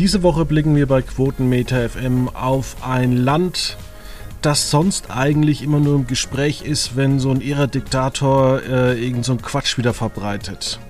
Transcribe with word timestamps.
Diese 0.00 0.22
Woche 0.22 0.46
blicken 0.46 0.74
wir 0.76 0.86
bei 0.86 1.02
Quotenmeter 1.02 1.90
FM 1.90 2.30
auf 2.30 2.76
ein 2.80 3.18
Land, 3.18 3.76
das 4.40 4.70
sonst 4.70 5.10
eigentlich 5.10 5.60
immer 5.60 5.78
nur 5.78 5.94
im 5.96 6.06
Gespräch 6.06 6.62
ist, 6.62 6.96
wenn 6.96 7.20
so 7.20 7.30
ein 7.30 7.42
irrer 7.42 7.66
Diktator 7.66 8.62
äh, 8.62 8.98
irgend 8.98 9.26
so 9.26 9.32
einen 9.32 9.42
Quatsch 9.42 9.76
wieder 9.76 9.92
verbreitet. 9.92 10.80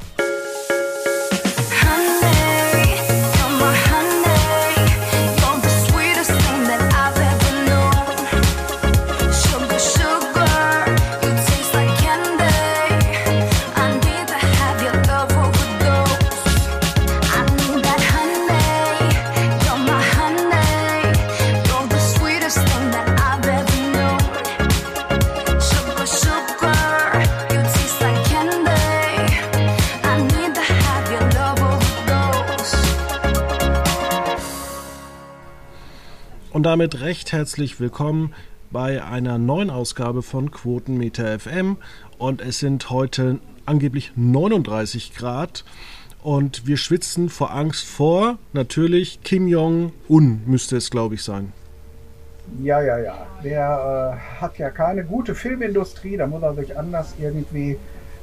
Damit 36.80 37.02
recht 37.02 37.32
herzlich 37.32 37.78
willkommen 37.78 38.32
bei 38.70 39.04
einer 39.04 39.36
neuen 39.36 39.68
Ausgabe 39.68 40.22
von 40.22 40.50
Quotenmeter 40.50 41.38
FM. 41.38 41.76
Und 42.16 42.40
es 42.40 42.58
sind 42.58 42.88
heute 42.88 43.38
angeblich 43.66 44.12
39 44.16 45.14
Grad. 45.14 45.66
Und 46.22 46.66
wir 46.66 46.78
schwitzen 46.78 47.28
vor 47.28 47.50
Angst 47.50 47.84
vor, 47.84 48.38
natürlich, 48.54 49.22
Kim 49.22 49.46
Jong-un 49.46 50.40
müsste 50.46 50.78
es, 50.78 50.88
glaube 50.90 51.16
ich, 51.16 51.22
sein. 51.22 51.52
Ja, 52.62 52.80
ja, 52.80 52.96
ja. 52.96 53.26
Der 53.44 54.16
äh, 54.16 54.40
hat 54.40 54.56
ja 54.56 54.70
keine 54.70 55.04
gute 55.04 55.34
Filmindustrie, 55.34 56.16
da 56.16 56.26
muss 56.26 56.42
er 56.42 56.54
sich 56.54 56.78
anders 56.78 57.14
irgendwie 57.20 57.76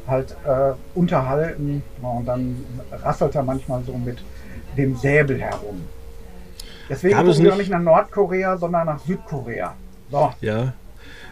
halt 0.07 0.35
äh, 0.47 0.71
unterhalten. 0.95 1.83
Und 2.01 2.25
dann 2.25 2.65
rasselt 2.91 3.35
er 3.35 3.43
manchmal 3.43 3.83
so 3.83 3.95
mit 3.95 4.17
dem 4.75 4.95
Säbel 4.95 5.39
herum. 5.39 5.83
Deswegen 6.89 7.15
Gab 7.15 7.25
gucken 7.25 7.45
es 7.45 7.51
wir 7.51 7.55
nicht 7.55 7.69
nach 7.69 7.81
Nordkorea, 7.81 8.57
sondern 8.57 8.85
nach 8.85 8.99
Südkorea. 8.99 9.75
So. 10.09 10.31
Ja. 10.41 10.73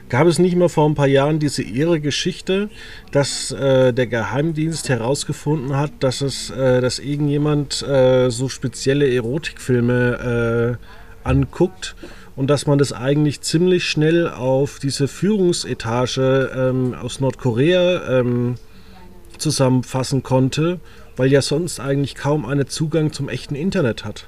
Gab 0.07 0.27
es 0.27 0.37
nicht 0.37 0.55
mal 0.55 0.69
vor 0.69 0.87
ein 0.87 0.93
paar 0.93 1.07
Jahren 1.07 1.39
diese 1.39 1.63
irre 1.63 1.99
Geschichte, 1.99 2.69
dass 3.11 3.51
äh, 3.51 3.91
der 3.91 4.05
Geheimdienst 4.05 4.89
herausgefunden 4.89 5.75
hat, 5.75 5.91
dass 6.01 6.21
es, 6.21 6.51
äh, 6.51 6.79
dass 6.79 6.99
irgendjemand 6.99 7.81
äh, 7.81 8.29
so 8.29 8.47
spezielle 8.47 9.11
Erotikfilme 9.11 10.77
äh, 10.79 11.27
anguckt 11.27 11.95
und 12.35 12.49
dass 12.51 12.67
man 12.67 12.77
das 12.77 12.93
eigentlich 12.93 13.41
ziemlich 13.41 13.85
schnell 13.85 14.29
auf 14.29 14.77
diese 14.77 15.07
Führungsetage 15.07 16.51
ähm, 16.55 16.93
aus 16.93 17.19
Nordkorea 17.19 18.19
ähm, 18.19 18.55
zusammenfassen 19.39 20.21
konnte, 20.21 20.79
weil 21.17 21.31
ja 21.31 21.41
sonst 21.41 21.79
eigentlich 21.79 22.13
kaum 22.13 22.45
einer 22.45 22.67
Zugang 22.67 23.11
zum 23.11 23.27
echten 23.27 23.55
Internet 23.55 24.05
hat. 24.05 24.27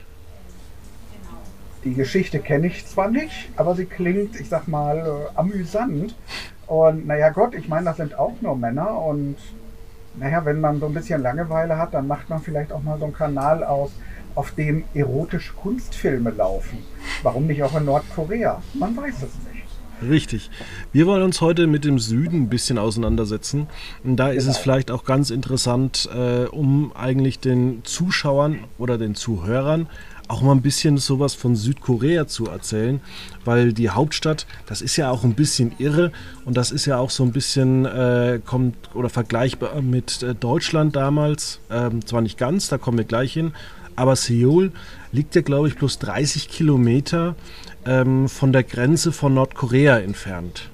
Die 1.83 1.93
Geschichte 1.93 2.39
kenne 2.39 2.67
ich 2.67 2.85
zwar 2.85 3.09
nicht, 3.09 3.49
aber 3.55 3.75
sie 3.75 3.85
klingt, 3.85 4.39
ich 4.39 4.49
sag 4.49 4.67
mal, 4.67 4.97
äh, 4.97 5.37
amüsant. 5.39 6.15
Und 6.65 7.07
naja, 7.07 7.29
Gott, 7.29 7.53
ich 7.55 7.67
meine, 7.69 7.85
das 7.85 7.97
sind 7.97 8.17
auch 8.17 8.33
nur 8.41 8.55
Männer. 8.57 8.99
Und 9.01 9.35
naja, 10.19 10.43
wenn 10.43 10.59
man 10.59 10.79
so 10.79 10.87
ein 10.87 10.93
bisschen 10.93 11.21
Langeweile 11.21 11.77
hat, 11.77 11.93
dann 11.93 12.07
macht 12.07 12.29
man 12.29 12.41
vielleicht 12.41 12.71
auch 12.73 12.81
mal 12.83 12.97
so 12.97 13.05
einen 13.05 13.13
Kanal 13.13 13.63
aus, 13.63 13.91
auf 14.35 14.51
dem 14.51 14.83
erotische 14.93 15.53
Kunstfilme 15.53 16.31
laufen. 16.31 16.79
Warum 17.23 17.47
nicht 17.47 17.63
auch 17.63 17.75
in 17.77 17.85
Nordkorea? 17.85 18.61
Man 18.73 18.95
weiß 18.97 19.15
es 19.15 19.21
nicht. 19.21 19.63
Richtig. 20.07 20.51
Wir 20.91 21.07
wollen 21.07 21.23
uns 21.23 21.41
heute 21.41 21.65
mit 21.65 21.83
dem 21.83 21.97
Süden 21.97 22.43
ein 22.43 22.49
bisschen 22.49 22.77
auseinandersetzen. 22.77 23.65
Und 24.03 24.17
da 24.17 24.29
ist 24.29 24.43
Genau. 24.43 24.51
es 24.51 24.57
vielleicht 24.59 24.91
auch 24.91 25.05
ganz 25.05 25.31
interessant, 25.31 26.07
äh, 26.15 26.43
um 26.45 26.91
eigentlich 26.95 27.39
den 27.39 27.83
Zuschauern 27.83 28.59
oder 28.77 28.99
den 28.99 29.15
Zuhörern 29.15 29.87
auch 30.27 30.41
mal 30.41 30.51
ein 30.51 30.61
bisschen 30.61 30.97
sowas 30.97 31.33
von 31.33 31.55
Südkorea 31.55 32.27
zu 32.27 32.47
erzählen, 32.47 33.01
weil 33.45 33.73
die 33.73 33.89
Hauptstadt, 33.89 34.45
das 34.65 34.81
ist 34.81 34.97
ja 34.97 35.09
auch 35.09 35.23
ein 35.23 35.33
bisschen 35.33 35.73
irre 35.77 36.11
und 36.45 36.57
das 36.57 36.71
ist 36.71 36.85
ja 36.85 36.97
auch 36.97 37.09
so 37.09 37.23
ein 37.23 37.31
bisschen 37.31 37.85
äh, 37.85 38.39
kommt 38.45 38.75
oder 38.93 39.09
vergleichbar 39.09 39.81
mit 39.81 40.23
äh, 40.23 40.35
Deutschland 40.35 40.95
damals. 40.95 41.59
Ähm, 41.71 42.05
zwar 42.05 42.21
nicht 42.21 42.37
ganz, 42.37 42.67
da 42.67 42.77
kommen 42.77 42.97
wir 42.97 43.05
gleich 43.05 43.33
hin, 43.33 43.53
aber 43.95 44.15
Seoul 44.15 44.71
liegt 45.11 45.35
ja, 45.35 45.41
glaube 45.41 45.67
ich, 45.67 45.75
bloß 45.75 45.99
30 45.99 46.49
Kilometer 46.49 47.35
ähm, 47.85 48.27
von 48.29 48.51
der 48.51 48.63
Grenze 48.63 49.11
von 49.11 49.33
Nordkorea 49.33 49.99
entfernt. 49.99 50.69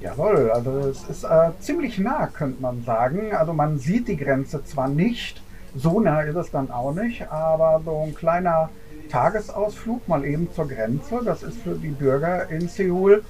Jawohl, 0.00 0.50
also 0.50 0.78
es 0.78 1.04
ist 1.04 1.24
äh, 1.24 1.50
ziemlich 1.60 1.98
nah, 1.98 2.26
könnte 2.26 2.62
man 2.62 2.82
sagen. 2.84 3.34
Also 3.34 3.52
man 3.52 3.78
sieht 3.78 4.08
die 4.08 4.16
Grenze 4.16 4.64
zwar 4.64 4.88
nicht, 4.88 5.42
so 5.76 6.00
nah 6.00 6.22
ist 6.22 6.36
es 6.36 6.50
dann 6.50 6.70
auch 6.70 6.92
nicht, 6.92 7.30
aber 7.30 7.80
so 7.84 8.02
ein 8.06 8.14
kleiner 8.14 8.70
Tagesausflug 9.10 10.06
mal 10.08 10.24
eben 10.24 10.52
zur 10.52 10.68
Grenze, 10.68 11.20
das 11.24 11.42
ist 11.42 11.58
für 11.62 11.74
die 11.74 11.88
Bürger 11.88 12.48
in 12.48 12.68
Seoul 12.68 13.22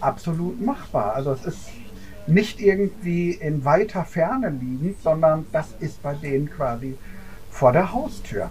absolut 0.00 0.60
machbar. 0.60 1.14
Also 1.14 1.32
es 1.32 1.44
ist 1.44 1.68
nicht 2.26 2.60
irgendwie 2.60 3.32
in 3.32 3.64
weiter 3.64 4.04
Ferne 4.04 4.50
liegend, 4.50 5.02
sondern 5.02 5.46
das 5.52 5.74
ist 5.80 6.02
bei 6.02 6.14
denen 6.14 6.50
quasi 6.50 6.96
vor 7.50 7.72
der 7.72 7.92
Haustür. 7.92 8.50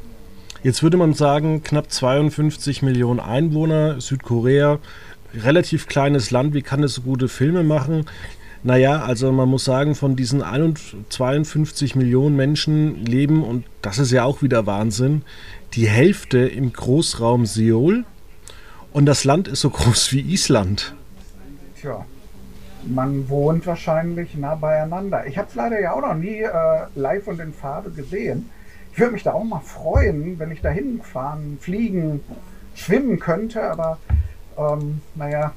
Jetzt 0.62 0.84
würde 0.84 0.98
man 0.98 1.14
sagen, 1.14 1.64
knapp 1.64 1.92
52 1.92 2.84
Millionen 2.84 3.20
Einwohner, 3.20 4.00
Südkorea, 4.00 4.80
relativ 5.34 5.88
kleines 5.88 6.32
Land, 6.32 6.54
wie 6.54 6.62
kann 6.62 6.84
es 6.84 6.96
so 6.96 7.02
gute 7.02 7.28
Filme 7.28 7.64
machen? 7.64 8.06
Naja, 8.66 9.04
also 9.04 9.32
man 9.34 9.50
muss 9.50 9.66
sagen, 9.66 9.94
von 9.94 10.16
diesen 10.16 10.42
51 10.42 11.10
52 11.10 11.96
Millionen 11.96 12.38
Menschen 12.38 13.06
leben, 13.06 13.44
und 13.44 13.66
das 13.82 14.00
ist 14.00 14.12
ja 14.12 14.24
auch 14.24 14.42
wieder 14.42 14.66
Wahnsinn, 14.66 15.24
die 15.74 15.88
Hälfte 15.88 16.40
im 16.40 16.72
Großraum 16.72 17.46
Seoul 17.46 18.06
und 18.94 19.06
das 19.06 19.26
Land 19.26 19.50
ist 19.50 19.62
so 19.62 19.70
groß 19.70 20.14
wie 20.14 20.22
Island. 20.22 20.96
Tja, 21.80 22.06
man 22.86 23.28
wohnt 23.28 23.66
wahrscheinlich 23.68 24.36
nah 24.38 24.56
beieinander. 24.56 25.28
Ich 25.28 25.38
habe 25.38 25.50
es 25.50 25.56
leider 25.56 25.82
ja 25.82 25.94
auch 25.94 26.02
noch 26.02 26.16
nie 26.16 26.42
äh, 26.42 26.50
live 26.96 27.28
und 27.28 27.42
in 27.42 27.54
Farbe 27.54 27.92
gesehen. 27.92 28.50
Ich 28.94 29.00
würde 29.00 29.14
mich 29.14 29.24
da 29.24 29.34
auch 29.34 29.44
mal 29.44 29.60
freuen, 29.60 30.40
wenn 30.40 30.52
ich 30.52 30.62
da 30.62 30.70
hinfahren, 30.70 31.58
fliegen, 31.60 32.22
schwimmen 32.76 33.20
könnte, 33.20 33.64
aber 33.64 33.98
ähm, 34.58 35.02
naja, 35.16 35.52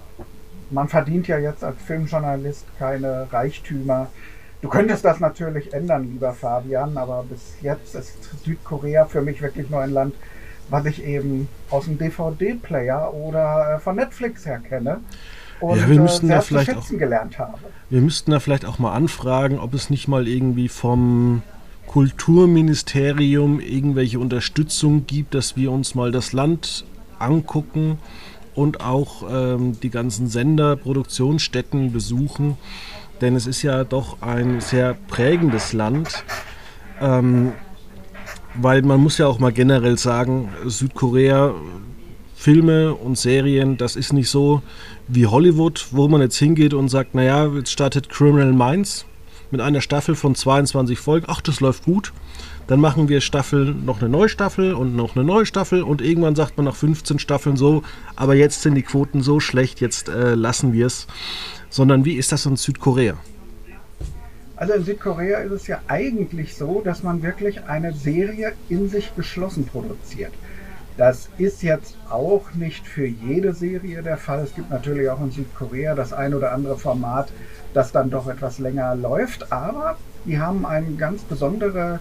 man 0.70 0.88
verdient 0.88 1.28
ja 1.28 1.38
jetzt 1.38 1.62
als 1.64 1.76
Filmjournalist 1.82 2.64
keine 2.78 3.28
Reichtümer. 3.32 4.08
Du 4.62 4.68
könntest 4.68 5.04
das 5.04 5.20
natürlich 5.20 5.72
ändern, 5.72 6.04
lieber 6.10 6.32
Fabian, 6.32 6.96
aber 6.96 7.24
bis 7.28 7.56
jetzt 7.62 7.94
ist 7.94 8.16
Südkorea 8.44 9.04
für 9.04 9.22
mich 9.22 9.42
wirklich 9.42 9.70
nur 9.70 9.80
ein 9.80 9.92
Land, 9.92 10.14
was 10.68 10.86
ich 10.86 11.04
eben 11.04 11.48
aus 11.70 11.84
dem 11.84 11.98
DVD-Player 11.98 13.12
oder 13.14 13.76
äh, 13.76 13.78
von 13.78 13.96
Netflix 13.96 14.46
her 14.46 14.58
kenne 14.58 15.00
und 15.60 15.78
Ja, 15.78 15.88
wir 15.88 15.96
äh, 15.96 16.00
müssten 16.00 16.28
da 16.28 16.40
vielleicht 16.40 16.70
schätzen 16.70 16.98
gelernt 16.98 17.38
habe. 17.38 17.58
Wir 17.90 18.00
müssten 18.00 18.30
da 18.30 18.40
vielleicht 18.40 18.64
auch 18.64 18.78
mal 18.78 18.92
anfragen, 18.92 19.58
ob 19.58 19.74
es 19.74 19.90
nicht 19.90 20.08
mal 20.08 20.26
irgendwie 20.26 20.68
vom 20.68 21.42
Kulturministerium 21.86 23.60
irgendwelche 23.60 24.18
Unterstützung 24.18 25.06
gibt, 25.06 25.34
dass 25.34 25.56
wir 25.56 25.70
uns 25.70 25.94
mal 25.94 26.10
das 26.10 26.32
Land 26.32 26.84
angucken 27.18 27.98
und 28.56 28.80
auch 28.80 29.22
ähm, 29.30 29.78
die 29.80 29.90
ganzen 29.90 30.28
Sender, 30.28 30.76
Produktionsstätten 30.76 31.92
besuchen. 31.92 32.56
Denn 33.20 33.36
es 33.36 33.46
ist 33.46 33.62
ja 33.62 33.84
doch 33.84 34.20
ein 34.22 34.60
sehr 34.60 34.94
prägendes 35.08 35.72
Land. 35.72 36.24
Ähm, 37.00 37.52
weil 38.54 38.82
man 38.82 39.00
muss 39.00 39.18
ja 39.18 39.26
auch 39.26 39.38
mal 39.38 39.52
generell 39.52 39.98
sagen, 39.98 40.48
Südkorea, 40.64 41.54
Filme 42.34 42.94
und 42.94 43.18
Serien, 43.18 43.76
das 43.76 43.96
ist 43.96 44.12
nicht 44.12 44.30
so 44.30 44.62
wie 45.08 45.26
Hollywood, 45.26 45.88
wo 45.90 46.08
man 46.08 46.20
jetzt 46.20 46.36
hingeht 46.36 46.74
und 46.74 46.88
sagt, 46.88 47.14
naja, 47.14 47.46
jetzt 47.54 47.70
startet 47.70 48.08
Criminal 48.08 48.52
Minds 48.52 49.06
mit 49.50 49.60
einer 49.60 49.80
Staffel 49.80 50.14
von 50.14 50.34
22 50.34 50.98
Folgen. 50.98 51.26
Ach, 51.28 51.40
das 51.40 51.60
läuft 51.60 51.84
gut. 51.84 52.12
Dann 52.66 52.80
machen 52.80 53.08
wir 53.08 53.20
Staffel, 53.20 53.74
noch 53.74 54.00
eine 54.00 54.08
neue 54.08 54.28
Staffel 54.28 54.74
und 54.74 54.96
noch 54.96 55.14
eine 55.14 55.24
neue 55.24 55.46
Staffel 55.46 55.82
und 55.82 56.02
irgendwann 56.02 56.34
sagt 56.34 56.56
man 56.56 56.66
nach 56.66 56.74
15 56.74 57.20
Staffeln 57.20 57.56
so, 57.56 57.82
aber 58.16 58.34
jetzt 58.34 58.62
sind 58.62 58.74
die 58.74 58.82
Quoten 58.82 59.22
so 59.22 59.38
schlecht, 59.38 59.80
jetzt 59.80 60.08
äh, 60.08 60.34
lassen 60.34 60.72
wir 60.72 60.86
es. 60.86 61.06
Sondern 61.70 62.04
wie 62.04 62.14
ist 62.14 62.32
das 62.32 62.46
in 62.46 62.56
Südkorea? 62.56 63.14
Also 64.56 64.72
in 64.72 64.84
Südkorea 64.84 65.38
ist 65.40 65.52
es 65.52 65.66
ja 65.66 65.80
eigentlich 65.86 66.56
so, 66.56 66.80
dass 66.80 67.02
man 67.02 67.22
wirklich 67.22 67.64
eine 67.64 67.92
Serie 67.92 68.52
in 68.68 68.88
sich 68.88 69.14
geschlossen 69.14 69.66
produziert. 69.66 70.32
Das 70.96 71.28
ist 71.36 71.62
jetzt 71.62 71.96
auch 72.08 72.54
nicht 72.54 72.86
für 72.86 73.06
jede 73.06 73.52
Serie 73.52 74.02
der 74.02 74.16
Fall. 74.16 74.40
Es 74.40 74.54
gibt 74.54 74.70
natürlich 74.70 75.10
auch 75.10 75.20
in 75.20 75.30
Südkorea 75.30 75.94
das 75.94 76.14
ein 76.14 76.32
oder 76.32 76.52
andere 76.52 76.78
Format, 76.78 77.28
das 77.74 77.92
dann 77.92 78.08
doch 78.08 78.26
etwas 78.28 78.58
länger 78.58 78.96
läuft, 78.96 79.52
aber 79.52 79.98
die 80.24 80.38
haben 80.38 80.64
eine 80.64 80.90
ganz 80.92 81.22
besondere 81.22 82.00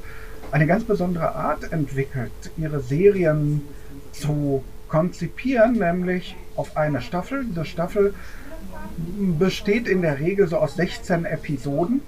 eine 0.52 0.68
ganz 0.68 0.84
besondere 0.84 1.36
Art 1.36 1.72
entwickelt, 1.72 2.32
ihre 2.58 2.80
Serien 2.80 3.62
zu 4.12 4.64
konzipieren, 4.88 5.74
nämlich 5.74 6.36
auf 6.56 6.78
eine 6.78 7.02
Staffel. 7.02 7.46
Diese 7.46 7.66
Staffel 7.66 8.14
besteht 9.40 9.88
in 9.88 10.02
der 10.02 10.20
Regel 10.20 10.48
so 10.48 10.58
aus 10.58 10.76
16 10.76 11.26
Episoden. 11.26 12.02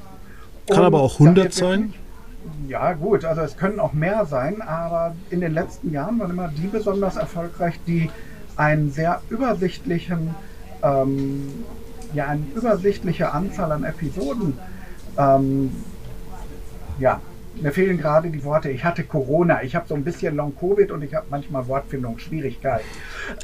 Kann 0.69 0.83
aber 0.83 1.01
auch 1.01 1.19
100 1.19 1.53
sein. 1.53 1.93
Ja, 2.67 2.93
gut, 2.93 3.25
also 3.25 3.41
es 3.41 3.57
können 3.57 3.79
auch 3.79 3.93
mehr 3.93 4.25
sein, 4.25 4.61
aber 4.61 5.15
in 5.29 5.41
den 5.41 5.53
letzten 5.53 5.91
Jahren 5.91 6.19
waren 6.19 6.31
immer 6.31 6.47
die 6.47 6.67
besonders 6.67 7.17
erfolgreich, 7.17 7.79
die 7.85 8.09
einen 8.55 8.91
sehr 8.91 9.21
übersichtlichen, 9.29 10.33
ähm, 10.81 11.49
ja, 12.13 12.27
eine 12.27 12.43
übersichtliche 12.55 13.33
Anzahl 13.33 13.71
an 13.73 13.83
Episoden 13.83 14.57
ähm, 15.17 15.71
ja, 16.99 17.21
mir 17.61 17.71
fehlen 17.71 17.97
gerade 17.97 18.29
die 18.29 18.43
Worte. 18.43 18.69
Ich 18.69 18.83
hatte 18.83 19.03
Corona, 19.03 19.63
ich 19.63 19.75
habe 19.75 19.87
so 19.87 19.95
ein 19.95 20.03
bisschen 20.03 20.35
Long-Covid 20.35 20.91
und 20.91 21.03
ich 21.03 21.13
habe 21.13 21.27
manchmal 21.29 21.67
Wortfindungsschwierigkeiten. 21.67 22.85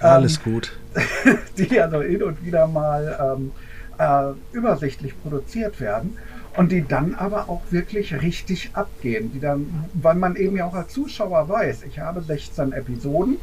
Alles 0.02 0.38
ähm, 0.38 0.54
gut. 0.54 0.78
Die 1.58 1.80
also 1.80 2.02
hin 2.02 2.24
und 2.24 2.46
wieder 2.46 2.68
mal 2.68 3.38
ähm, 3.38 3.52
äh, 3.98 4.56
übersichtlich 4.56 5.20
produziert 5.22 5.80
werden 5.80 6.18
und 6.56 6.72
die 6.72 6.88
dann 6.88 7.16
aber 7.16 7.50
auch 7.50 7.62
wirklich 7.72 8.22
richtig 8.22 8.72
abgehen. 8.74 9.32
Die 9.34 9.40
dann, 9.40 9.86
weil 9.94 10.16
man 10.16 10.36
eben 10.36 10.56
ja 10.56 10.66
auch 10.66 10.76
als 10.76 10.94
Zuschauer 10.94 11.50
weiß, 11.50 11.84
ich 11.84 12.00
habe 12.00 12.22
16 12.22 12.74
Episoden 12.74 13.38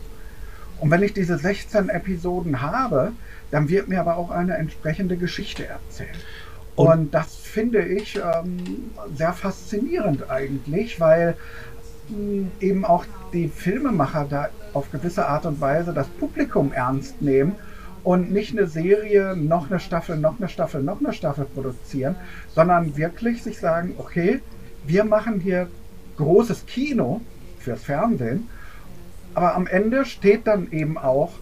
und 0.80 0.90
wenn 0.90 1.02
ich 1.02 1.12
diese 1.12 1.38
16 1.38 1.88
Episoden 1.88 2.62
habe, 2.62 3.12
dann 3.50 3.68
wird 3.68 3.88
mir 3.88 4.00
aber 4.00 4.16
auch 4.16 4.30
eine 4.30 4.56
entsprechende 4.56 5.16
Geschichte 5.16 5.66
erzählt. 5.66 6.18
Und, 6.76 6.88
und 6.88 7.14
das 7.14 7.36
finde 7.36 7.84
ich 7.84 8.16
ähm, 8.16 8.90
sehr 9.14 9.32
faszinierend 9.32 10.30
eigentlich, 10.30 11.00
weil 11.00 11.36
eben 12.60 12.84
auch 12.84 13.04
die 13.32 13.48
Filmemacher 13.48 14.26
da 14.28 14.48
auf 14.72 14.90
gewisse 14.90 15.26
Art 15.26 15.46
und 15.46 15.60
Weise 15.60 15.92
das 15.92 16.08
Publikum 16.08 16.72
ernst 16.72 17.22
nehmen 17.22 17.54
und 18.02 18.32
nicht 18.32 18.56
eine 18.56 18.66
Serie, 18.66 19.36
noch 19.36 19.70
eine 19.70 19.78
Staffel, 19.78 20.16
noch 20.16 20.38
eine 20.38 20.48
Staffel, 20.48 20.82
noch 20.82 21.00
eine 21.00 21.12
Staffel 21.12 21.44
produzieren, 21.44 22.16
sondern 22.54 22.96
wirklich 22.96 23.42
sich 23.42 23.58
sagen, 23.58 23.94
okay, 23.98 24.40
wir 24.86 25.04
machen 25.04 25.40
hier 25.40 25.68
großes 26.16 26.66
Kino 26.66 27.20
fürs 27.58 27.82
Fernsehen, 27.82 28.48
aber 29.34 29.54
am 29.54 29.66
Ende 29.66 30.04
steht 30.04 30.46
dann 30.46 30.72
eben 30.72 30.98
auch 30.98 31.32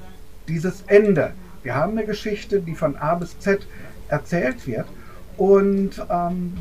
dieses 0.49 0.83
Ende. 0.87 1.33
Wir 1.63 1.75
haben 1.75 1.93
eine 1.93 2.05
Geschichte, 2.07 2.61
die 2.61 2.75
von 2.75 2.97
A 2.97 3.15
bis 3.15 3.39
Z 3.39 3.67
erzählt 4.09 4.67
wird 4.67 4.87
und 5.39 5.91
ähm, 6.11 6.53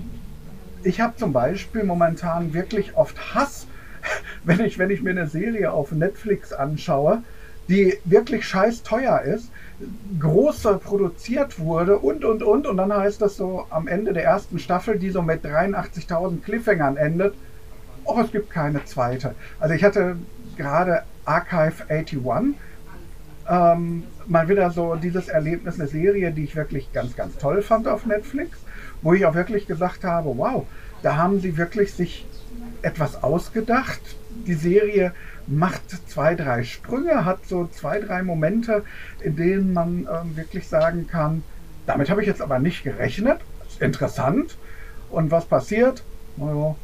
ich 0.83 1.01
habe 1.01 1.17
zum 1.17 1.33
Beispiel 1.33 1.83
momentan 1.83 2.53
wirklich 2.53 2.95
oft 2.95 3.33
Hass, 3.33 3.67
wenn 4.43 4.61
ich, 4.61 4.77
wenn 4.77 4.91
ich 4.91 5.01
mir 5.01 5.09
eine 5.09 5.27
Serie 5.27 5.71
auf 5.71 5.91
Netflix 5.91 6.53
anschaue, 6.53 7.23
die 7.67 7.97
wirklich 8.05 8.47
scheiß 8.47 8.83
teuer 8.83 9.21
ist, 9.21 9.51
große 10.19 10.77
produziert 10.77 11.59
wurde 11.59 11.97
und, 11.97 12.23
und, 12.23 12.43
und. 12.43 12.67
Und 12.67 12.77
dann 12.77 12.93
heißt 12.93 13.21
das 13.21 13.35
so 13.35 13.65
am 13.71 13.87
Ende 13.87 14.13
der 14.13 14.23
ersten 14.23 14.59
Staffel, 14.59 14.97
die 14.97 15.09
so 15.09 15.21
mit 15.21 15.43
83.000 15.43 16.41
Cliffhangern 16.43 16.97
endet, 16.97 17.33
oh, 18.05 18.21
es 18.21 18.31
gibt 18.31 18.51
keine 18.51 18.85
zweite. 18.85 19.35
Also 19.59 19.73
ich 19.73 19.83
hatte 19.83 20.15
gerade 20.55 21.03
Archive 21.25 21.83
81, 21.89 22.55
ähm, 23.49 24.03
mal 24.27 24.47
wieder 24.47 24.69
so 24.71 24.95
dieses 24.95 25.29
Erlebnis, 25.29 25.79
eine 25.79 25.87
Serie, 25.89 26.31
die 26.31 26.43
ich 26.43 26.55
wirklich 26.55 26.93
ganz, 26.93 27.15
ganz 27.15 27.37
toll 27.37 27.61
fand 27.61 27.87
auf 27.87 28.05
Netflix 28.05 28.59
wo 29.01 29.13
ich 29.13 29.25
auch 29.25 29.35
wirklich 29.35 29.67
gesagt 29.67 30.03
habe, 30.03 30.37
wow, 30.37 30.65
da 31.03 31.15
haben 31.15 31.39
sie 31.39 31.57
wirklich 31.57 31.93
sich 31.93 32.25
etwas 32.81 33.23
ausgedacht. 33.23 34.01
Die 34.45 34.53
Serie 34.53 35.13
macht 35.47 35.89
zwei, 36.09 36.35
drei 36.35 36.63
Sprünge, 36.63 37.25
hat 37.25 37.45
so 37.47 37.67
zwei, 37.67 37.99
drei 37.99 38.23
Momente, 38.23 38.83
in 39.21 39.35
denen 39.35 39.73
man 39.73 40.05
äh, 40.05 40.37
wirklich 40.37 40.67
sagen 40.67 41.07
kann, 41.07 41.43
damit 41.85 42.09
habe 42.09 42.21
ich 42.21 42.27
jetzt 42.27 42.41
aber 42.41 42.59
nicht 42.59 42.83
gerechnet. 42.83 43.39
Interessant. 43.79 44.57
Und 45.09 45.31
was 45.31 45.45
passiert? 45.45 46.03
Naja, 46.35 46.75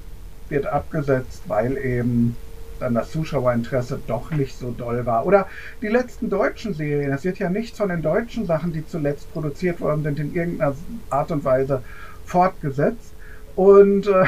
wird 0.49 0.65
abgesetzt, 0.65 1.43
weil 1.47 1.77
eben 1.77 2.37
dann 2.83 2.93
das 2.93 3.11
Zuschauerinteresse 3.11 3.99
doch 4.07 4.31
nicht 4.31 4.57
so 4.57 4.71
doll 4.71 5.05
war. 5.05 5.25
Oder 5.25 5.47
die 5.81 5.87
letzten 5.87 6.29
deutschen 6.29 6.73
Serien. 6.73 7.11
Es 7.11 7.23
wird 7.23 7.39
ja 7.39 7.49
nichts 7.49 7.77
von 7.77 7.89
den 7.89 8.01
deutschen 8.01 8.45
Sachen, 8.45 8.73
die 8.73 8.85
zuletzt 8.85 9.31
produziert 9.33 9.81
worden 9.81 10.03
sind, 10.03 10.19
in 10.19 10.35
irgendeiner 10.35 10.75
Art 11.09 11.31
und 11.31 11.43
Weise 11.43 11.81
fortgesetzt. 12.25 13.13
Und 13.55 14.07
äh, 14.07 14.25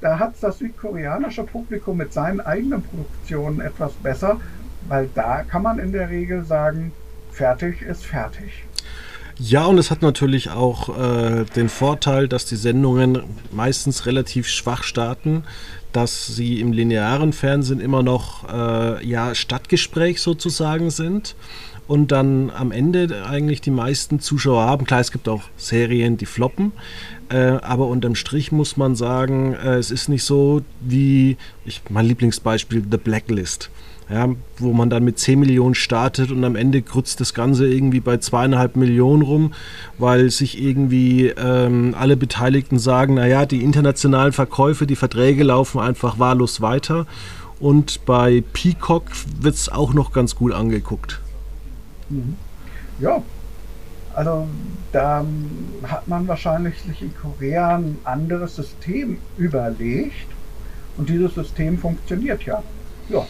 da 0.00 0.18
hat 0.18 0.34
es 0.34 0.40
das 0.40 0.58
südkoreanische 0.58 1.44
Publikum 1.44 1.96
mit 1.96 2.12
seinen 2.12 2.40
eigenen 2.40 2.82
Produktionen 2.82 3.60
etwas 3.60 3.92
besser, 3.94 4.40
weil 4.88 5.08
da 5.14 5.42
kann 5.42 5.62
man 5.62 5.78
in 5.78 5.92
der 5.92 6.10
Regel 6.10 6.44
sagen, 6.44 6.92
fertig 7.32 7.82
ist 7.82 8.04
fertig. 8.04 8.64
Ja, 9.38 9.66
und 9.66 9.78
es 9.78 9.90
hat 9.90 10.00
natürlich 10.00 10.50
auch 10.50 10.96
äh, 10.96 11.44
den 11.56 11.68
Vorteil, 11.68 12.28
dass 12.28 12.44
die 12.46 12.56
Sendungen 12.56 13.22
meistens 13.50 14.06
relativ 14.06 14.46
schwach 14.46 14.84
starten, 14.84 15.42
dass 15.92 16.26
sie 16.26 16.60
im 16.60 16.72
linearen 16.72 17.32
Fernsehen 17.32 17.80
immer 17.80 18.02
noch 18.02 18.48
äh, 18.48 19.04
ja, 19.04 19.34
Stadtgespräch 19.34 20.20
sozusagen 20.20 20.90
sind 20.90 21.34
und 21.88 22.12
dann 22.12 22.50
am 22.50 22.70
Ende 22.70 23.26
eigentlich 23.28 23.60
die 23.60 23.70
meisten 23.70 24.20
Zuschauer 24.20 24.62
haben. 24.62 24.86
Klar, 24.86 25.00
es 25.00 25.12
gibt 25.12 25.28
auch 25.28 25.42
Serien, 25.56 26.16
die 26.16 26.26
floppen, 26.26 26.72
äh, 27.28 27.36
aber 27.36 27.88
unterm 27.88 28.14
Strich 28.14 28.52
muss 28.52 28.76
man 28.76 28.94
sagen, 28.94 29.54
äh, 29.54 29.74
es 29.76 29.90
ist 29.90 30.08
nicht 30.08 30.24
so 30.24 30.62
wie 30.80 31.36
ich, 31.64 31.82
mein 31.90 32.06
Lieblingsbeispiel 32.06 32.84
The 32.88 32.98
Blacklist. 32.98 33.70
Ja, 34.10 34.28
wo 34.58 34.74
man 34.74 34.90
dann 34.90 35.02
mit 35.02 35.18
10 35.18 35.40
Millionen 35.40 35.74
startet 35.74 36.30
und 36.30 36.44
am 36.44 36.56
Ende 36.56 36.82
krutzt 36.82 37.20
das 37.20 37.32
Ganze 37.32 37.66
irgendwie 37.66 38.00
bei 38.00 38.18
zweieinhalb 38.18 38.76
Millionen 38.76 39.22
rum, 39.22 39.54
weil 39.96 40.30
sich 40.30 40.62
irgendwie 40.62 41.28
ähm, 41.28 41.94
alle 41.98 42.18
Beteiligten 42.18 42.78
sagen, 42.78 43.14
naja, 43.14 43.46
die 43.46 43.62
internationalen 43.62 44.32
Verkäufe, 44.32 44.86
die 44.86 44.96
Verträge 44.96 45.42
laufen 45.44 45.80
einfach 45.80 46.18
wahllos 46.18 46.60
weiter. 46.60 47.06
Und 47.60 48.04
bei 48.04 48.44
Peacock 48.52 49.04
wird 49.40 49.54
es 49.54 49.70
auch 49.70 49.94
noch 49.94 50.12
ganz 50.12 50.34
gut 50.36 50.52
angeguckt. 50.52 51.20
Mhm. 52.10 52.36
Ja, 53.00 53.22
also 54.14 54.46
da 54.92 55.24
hat 55.82 56.06
man 56.06 56.28
wahrscheinlich 56.28 56.80
sich 56.82 57.02
in 57.02 57.12
Korea 57.16 57.76
ein 57.76 57.98
anderes 58.04 58.56
System 58.56 59.18
überlegt 59.36 60.28
und 60.96 61.08
dieses 61.08 61.34
System 61.34 61.78
funktioniert 61.78 62.44
ja. 62.44 62.62
Ja, 63.08 63.26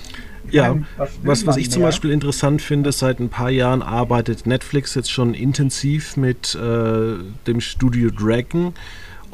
ja 0.51 0.77
was, 1.23 1.47
was, 1.47 1.57
ich 1.57 1.71
zum 1.71 1.83
Beispiel 1.83 2.11
interessant 2.11 2.63
finde, 2.63 2.93
seit 2.93 3.21
ein 3.21 3.29
paar 3.29 3.51
Jahren 3.51 3.83
arbeitet 3.83 4.47
Netflix 4.47 4.95
jetzt 4.95 5.11
schon 5.11 5.35
intensiv 5.35 6.17
mit 6.17 6.55
äh, 6.55 7.17
dem 7.47 7.61
Studio 7.61 8.11
Dragon 8.11 8.75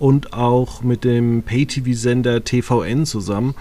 und 0.01 0.33
auch 0.33 0.83
mit 0.83 1.05
dem 1.05 1.43
Pay-TV-Sender 1.43 2.43
TVN 2.43 3.05
zusammen. 3.05 3.55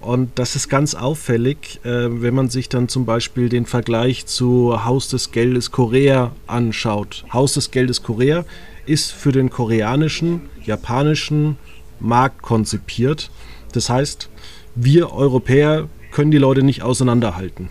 Und 0.00 0.38
das 0.38 0.54
ist 0.54 0.68
ganz 0.68 0.94
auffällig, 0.94 1.80
äh, 1.84 2.22
wenn 2.22 2.34
man 2.34 2.50
sich 2.50 2.68
dann 2.68 2.88
zum 2.88 3.06
Beispiel 3.06 3.48
den 3.48 3.64
Vergleich 3.64 4.26
zu 4.26 4.84
Haus 4.84 5.08
des 5.08 5.32
Geldes 5.32 5.70
Korea 5.70 6.32
anschaut. 6.46 7.24
Haus 7.32 7.54
des 7.54 7.70
Geldes 7.70 8.02
Korea 8.02 8.44
ist 8.84 9.10
für 9.12 9.32
den 9.32 9.48
koreanischen, 9.48 10.42
japanischen 10.62 11.56
Markt 11.98 12.42
konzipiert. 12.42 13.30
Das 13.72 13.88
heißt, 13.88 14.28
wir 14.74 15.12
Europäer 15.12 15.88
können 16.16 16.30
die 16.30 16.38
Leute 16.38 16.62
nicht 16.62 16.82
auseinanderhalten. 16.82 17.68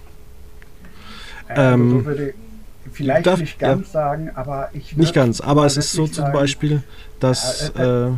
Äh, 1.47 1.73
ähm, 1.73 1.89
so 1.89 2.05
würde 2.05 2.35
vielleicht 2.91 3.25
darf, 3.25 3.39
nicht 3.39 3.57
ganz 3.57 3.87
ja, 3.87 3.91
sagen, 3.91 4.29
aber 4.35 4.69
ich 4.73 4.95
Nicht 4.95 5.15
ganz, 5.15 5.41
aber 5.41 5.65
es 5.65 5.77
ist 5.77 5.93
so 5.93 6.05
zum 6.05 6.31
Beispiel, 6.31 6.83
dass 7.19 7.71
äh, 7.71 7.81
äh, 7.81 8.07
äh, 8.09 8.11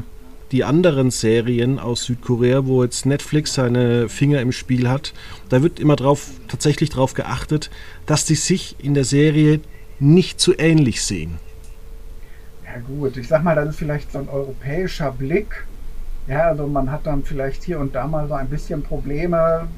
die 0.51 0.65
anderen 0.65 1.11
Serien 1.11 1.79
aus 1.79 2.03
Südkorea, 2.03 2.65
wo 2.65 2.83
jetzt 2.83 3.05
Netflix 3.05 3.53
seine 3.53 4.09
Finger 4.09 4.41
im 4.41 4.51
Spiel 4.51 4.89
hat, 4.89 5.13
da 5.47 5.63
wird 5.63 5.79
immer 5.79 5.95
drauf, 5.95 6.27
tatsächlich 6.49 6.89
darauf 6.89 7.13
geachtet, 7.13 7.69
dass 8.05 8.25
die 8.25 8.35
sich 8.35 8.75
in 8.83 8.95
der 8.95 9.05
Serie 9.05 9.61
nicht 10.01 10.41
zu 10.41 10.53
ähnlich 10.57 11.03
sehen. 11.03 11.39
Ja 12.65 12.81
gut, 12.85 13.15
ich 13.15 13.29
sag 13.29 13.45
mal, 13.45 13.55
das 13.55 13.69
ist 13.69 13.75
vielleicht 13.77 14.11
so 14.11 14.19
ein 14.19 14.27
europäischer 14.27 15.09
Blick. 15.13 15.65
Ja, 16.27 16.49
also 16.49 16.67
man 16.67 16.91
hat 16.91 17.05
dann 17.05 17.23
vielleicht 17.23 17.63
hier 17.63 17.79
und 17.79 17.95
da 17.95 18.05
mal 18.05 18.27
so 18.27 18.33
ein 18.33 18.49
bisschen 18.49 18.83
Probleme, 18.83 19.69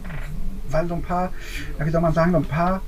weil 0.71 0.87
so 0.87 0.95
ein 0.95 1.01
paar, 1.01 1.31
wie 1.79 1.89
soll 1.89 2.01
man 2.01 2.13
sagen, 2.13 2.31
so 2.31 2.37
ein 2.37 2.45
paar 2.45 2.81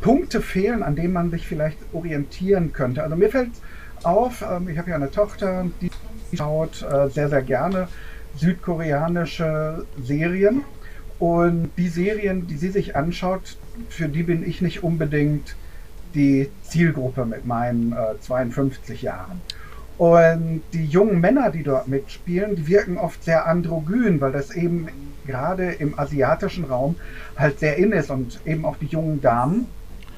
Punkte 0.00 0.40
fehlen, 0.40 0.82
an 0.82 0.96
denen 0.96 1.12
man 1.12 1.30
sich 1.30 1.46
vielleicht 1.46 1.78
orientieren 1.92 2.72
könnte. 2.72 3.02
Also 3.02 3.16
mir 3.16 3.30
fällt 3.30 3.50
auf, 4.02 4.44
ähm, 4.48 4.68
ich 4.68 4.78
habe 4.78 4.90
ja 4.90 4.96
eine 4.96 5.10
Tochter, 5.10 5.66
die 5.80 5.90
schaut 6.36 6.82
äh, 6.82 7.08
sehr, 7.08 7.28
sehr 7.28 7.42
gerne 7.42 7.88
südkoreanische 8.36 9.86
Serien. 10.02 10.62
Und 11.18 11.70
die 11.78 11.88
Serien, 11.88 12.46
die 12.46 12.56
sie 12.56 12.68
sich 12.68 12.94
anschaut, 12.94 13.56
für 13.88 14.08
die 14.08 14.22
bin 14.22 14.46
ich 14.46 14.60
nicht 14.60 14.82
unbedingt 14.82 15.56
die 16.14 16.50
Zielgruppe 16.62 17.24
mit 17.24 17.46
meinen 17.46 17.92
äh, 17.92 18.20
52 18.20 19.02
Jahren. 19.02 19.40
Und 19.98 20.62
die 20.72 20.84
jungen 20.84 21.20
Männer, 21.20 21.50
die 21.50 21.62
dort 21.62 21.88
mitspielen, 21.88 22.54
die 22.54 22.66
wirken 22.66 22.98
oft 22.98 23.24
sehr 23.24 23.46
androgyn, 23.46 24.20
weil 24.20 24.32
das 24.32 24.50
eben 24.54 24.88
gerade 25.26 25.72
im 25.72 25.98
asiatischen 25.98 26.64
Raum 26.64 26.96
halt 27.36 27.58
sehr 27.58 27.76
in 27.76 27.92
ist 27.92 28.10
und 28.10 28.40
eben 28.44 28.64
auch 28.64 28.76
die 28.76 28.86
jungen 28.86 29.20
Damen, 29.22 29.66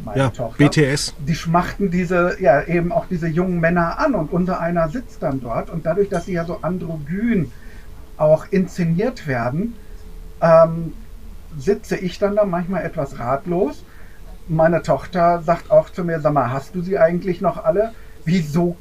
meine 0.04 0.18
ja, 0.18 0.30
Tochter, 0.30 0.68
BTS. 0.68 1.14
die 1.18 1.34
schmachten 1.34 1.90
diese, 1.90 2.36
ja, 2.40 2.62
eben 2.62 2.92
auch 2.92 3.06
diese 3.06 3.28
jungen 3.28 3.60
Männer 3.60 3.98
an 3.98 4.14
und 4.14 4.32
unser 4.32 4.60
einer 4.60 4.88
sitzt 4.88 5.22
dann 5.22 5.40
dort 5.40 5.70
und 5.70 5.86
dadurch, 5.86 6.08
dass 6.08 6.26
sie 6.26 6.32
ja 6.32 6.44
so 6.44 6.58
androgyn 6.62 7.50
auch 8.16 8.46
inszeniert 8.50 9.26
werden, 9.26 9.74
ähm, 10.40 10.92
sitze 11.56 11.96
ich 11.96 12.18
dann 12.18 12.36
da 12.36 12.44
manchmal 12.44 12.84
etwas 12.84 13.18
ratlos. 13.18 13.84
Meine 14.48 14.82
Tochter 14.82 15.42
sagt 15.42 15.70
auch 15.70 15.90
zu 15.90 16.04
mir, 16.04 16.20
sag 16.20 16.32
mal, 16.32 16.50
hast 16.50 16.74
du 16.74 16.82
sie 16.82 16.98
eigentlich 16.98 17.40
noch 17.40 17.64
alle? 17.64 17.92
Wieso 18.24 18.76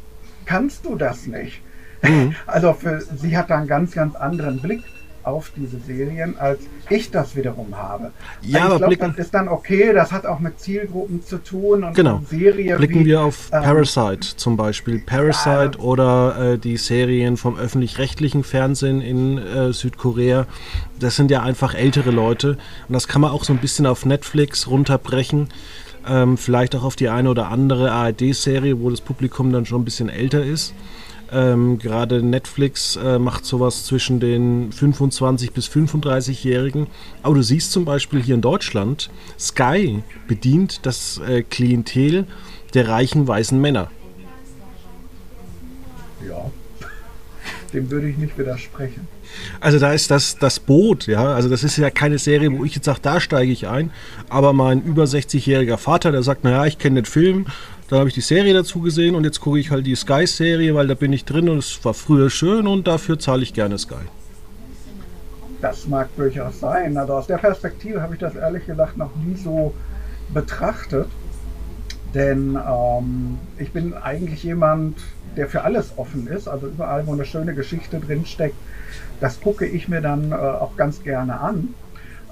kannst 0.47 0.85
du 0.85 0.95
das 0.95 1.27
nicht? 1.27 1.61
Mhm. 2.01 2.35
Also 2.47 2.73
für 2.73 3.01
sie 3.01 3.37
hat 3.37 3.49
da 3.49 3.57
einen 3.57 3.67
ganz, 3.67 3.91
ganz 3.91 4.15
anderen 4.15 4.59
Blick 4.59 4.83
auf 5.27 5.51
diese 5.57 5.77
Serien, 5.79 6.39
als 6.39 6.61
ich 6.89 7.11
das 7.11 7.35
wiederum 7.35 7.75
habe. 7.75 8.11
Ja, 8.41 8.63
also 8.63 8.75
aber 8.75 8.95
glaub, 8.95 9.15
das 9.17 9.25
ist 9.25 9.33
dann 9.33 9.49
okay, 9.49 9.91
das 9.93 10.13
hat 10.13 10.25
auch 10.25 10.39
mit 10.39 10.57
Zielgruppen 10.57 11.21
zu 11.21 11.37
tun 11.43 11.83
und 11.83 11.95
genau. 11.95 12.21
Serie 12.29 12.77
blicken 12.77 13.01
wie, 13.01 13.07
wir 13.07 13.21
auf 13.21 13.49
ähm, 13.51 13.61
Parasite 13.61 14.37
zum 14.37 14.55
Beispiel. 14.55 14.99
Parasite 14.99 15.77
ja, 15.77 15.83
oder 15.83 16.53
äh, 16.53 16.57
die 16.57 16.77
Serien 16.77 17.35
vom 17.35 17.57
öffentlich-rechtlichen 17.57 18.45
Fernsehen 18.45 19.01
in 19.01 19.37
äh, 19.37 19.73
Südkorea. 19.73 20.47
Das 20.97 21.17
sind 21.17 21.29
ja 21.29 21.43
einfach 21.43 21.75
ältere 21.75 22.11
Leute 22.11 22.57
und 22.87 22.93
das 22.93 23.09
kann 23.09 23.19
man 23.19 23.31
auch 23.31 23.43
so 23.43 23.51
ein 23.51 23.59
bisschen 23.59 23.85
auf 23.85 24.05
Netflix 24.05 24.67
runterbrechen. 24.67 25.49
Ähm, 26.09 26.37
vielleicht 26.37 26.75
auch 26.75 26.83
auf 26.83 26.95
die 26.95 27.09
eine 27.09 27.29
oder 27.29 27.49
andere 27.49 27.91
ARD-Serie, 27.91 28.79
wo 28.79 28.89
das 28.89 29.01
Publikum 29.01 29.51
dann 29.51 29.65
schon 29.65 29.81
ein 29.81 29.85
bisschen 29.85 30.09
älter 30.09 30.43
ist. 30.43 30.73
Ähm, 31.31 31.77
Gerade 31.77 32.23
Netflix 32.23 32.95
äh, 32.95 33.19
macht 33.19 33.45
sowas 33.45 33.85
zwischen 33.85 34.19
den 34.19 34.71
25 34.71 35.51
bis 35.51 35.67
35-Jährigen. 35.67 36.87
Aber 37.21 37.35
du 37.35 37.41
siehst 37.41 37.71
zum 37.71 37.83
Beispiel 37.83 38.21
hier 38.21 38.35
in 38.35 38.41
Deutschland, 38.41 39.09
Sky 39.37 40.03
bedient 40.27 40.85
das 40.85 41.19
äh, 41.27 41.43
Klientel 41.43 42.25
der 42.73 42.87
reichen 42.87 43.27
weißen 43.27 43.59
Männer. 43.59 43.89
Ja, 46.27 46.51
dem 47.73 47.89
würde 47.91 48.09
ich 48.09 48.17
nicht 48.17 48.37
widersprechen. 48.37 49.07
Also 49.59 49.79
da 49.79 49.93
ist 49.93 50.11
das, 50.11 50.37
das 50.37 50.59
Boot, 50.59 51.07
ja, 51.07 51.33
also 51.33 51.49
das 51.49 51.63
ist 51.63 51.77
ja 51.77 51.89
keine 51.89 52.17
Serie, 52.17 52.51
wo 52.57 52.63
ich 52.63 52.75
jetzt 52.75 52.85
sage, 52.85 52.99
da 53.01 53.19
steige 53.19 53.51
ich 53.51 53.67
ein, 53.67 53.91
aber 54.29 54.53
mein 54.53 54.83
über 54.83 55.03
60-jähriger 55.03 55.77
Vater, 55.77 56.11
der 56.11 56.23
sagt, 56.23 56.43
naja, 56.43 56.65
ich 56.65 56.77
kenne 56.77 57.01
den 57.01 57.05
Film, 57.05 57.47
dann 57.89 57.99
habe 57.99 58.09
ich 58.09 58.15
die 58.15 58.21
Serie 58.21 58.53
dazu 58.53 58.81
gesehen 58.81 59.15
und 59.15 59.23
jetzt 59.23 59.39
gucke 59.39 59.59
ich 59.59 59.71
halt 59.71 59.85
die 59.85 59.95
Sky-Serie, 59.95 60.75
weil 60.75 60.87
da 60.87 60.93
bin 60.93 61.13
ich 61.13 61.25
drin 61.25 61.47
und 61.49 61.59
es 61.59 61.83
war 61.83 61.93
früher 61.93 62.29
schön 62.29 62.67
und 62.67 62.87
dafür 62.87 63.17
zahle 63.17 63.43
ich 63.43 63.53
gerne 63.53 63.77
Sky. 63.77 63.95
Das 65.61 65.87
mag 65.87 66.09
durchaus 66.17 66.59
sein. 66.59 66.97
Also 66.97 67.13
aus 67.13 67.27
der 67.27 67.37
Perspektive 67.37 68.01
habe 68.01 68.13
ich 68.13 68.19
das 68.19 68.35
ehrlich 68.35 68.65
gesagt 68.65 68.97
noch 68.97 69.15
nie 69.15 69.35
so 69.35 69.73
betrachtet. 70.33 71.07
Denn 72.13 72.55
ähm, 72.55 73.37
ich 73.57 73.71
bin 73.71 73.93
eigentlich 73.93 74.43
jemand, 74.43 74.97
der 75.37 75.47
für 75.47 75.63
alles 75.63 75.93
offen 75.97 76.27
ist. 76.27 76.47
Also 76.47 76.67
überall, 76.67 77.07
wo 77.07 77.13
eine 77.13 77.25
schöne 77.25 77.53
Geschichte 77.53 77.99
drinsteckt, 77.99 78.55
das 79.21 79.39
gucke 79.39 79.65
ich 79.65 79.87
mir 79.87 80.01
dann 80.01 80.31
äh, 80.31 80.35
auch 80.35 80.75
ganz 80.75 81.03
gerne 81.03 81.39
an. 81.39 81.73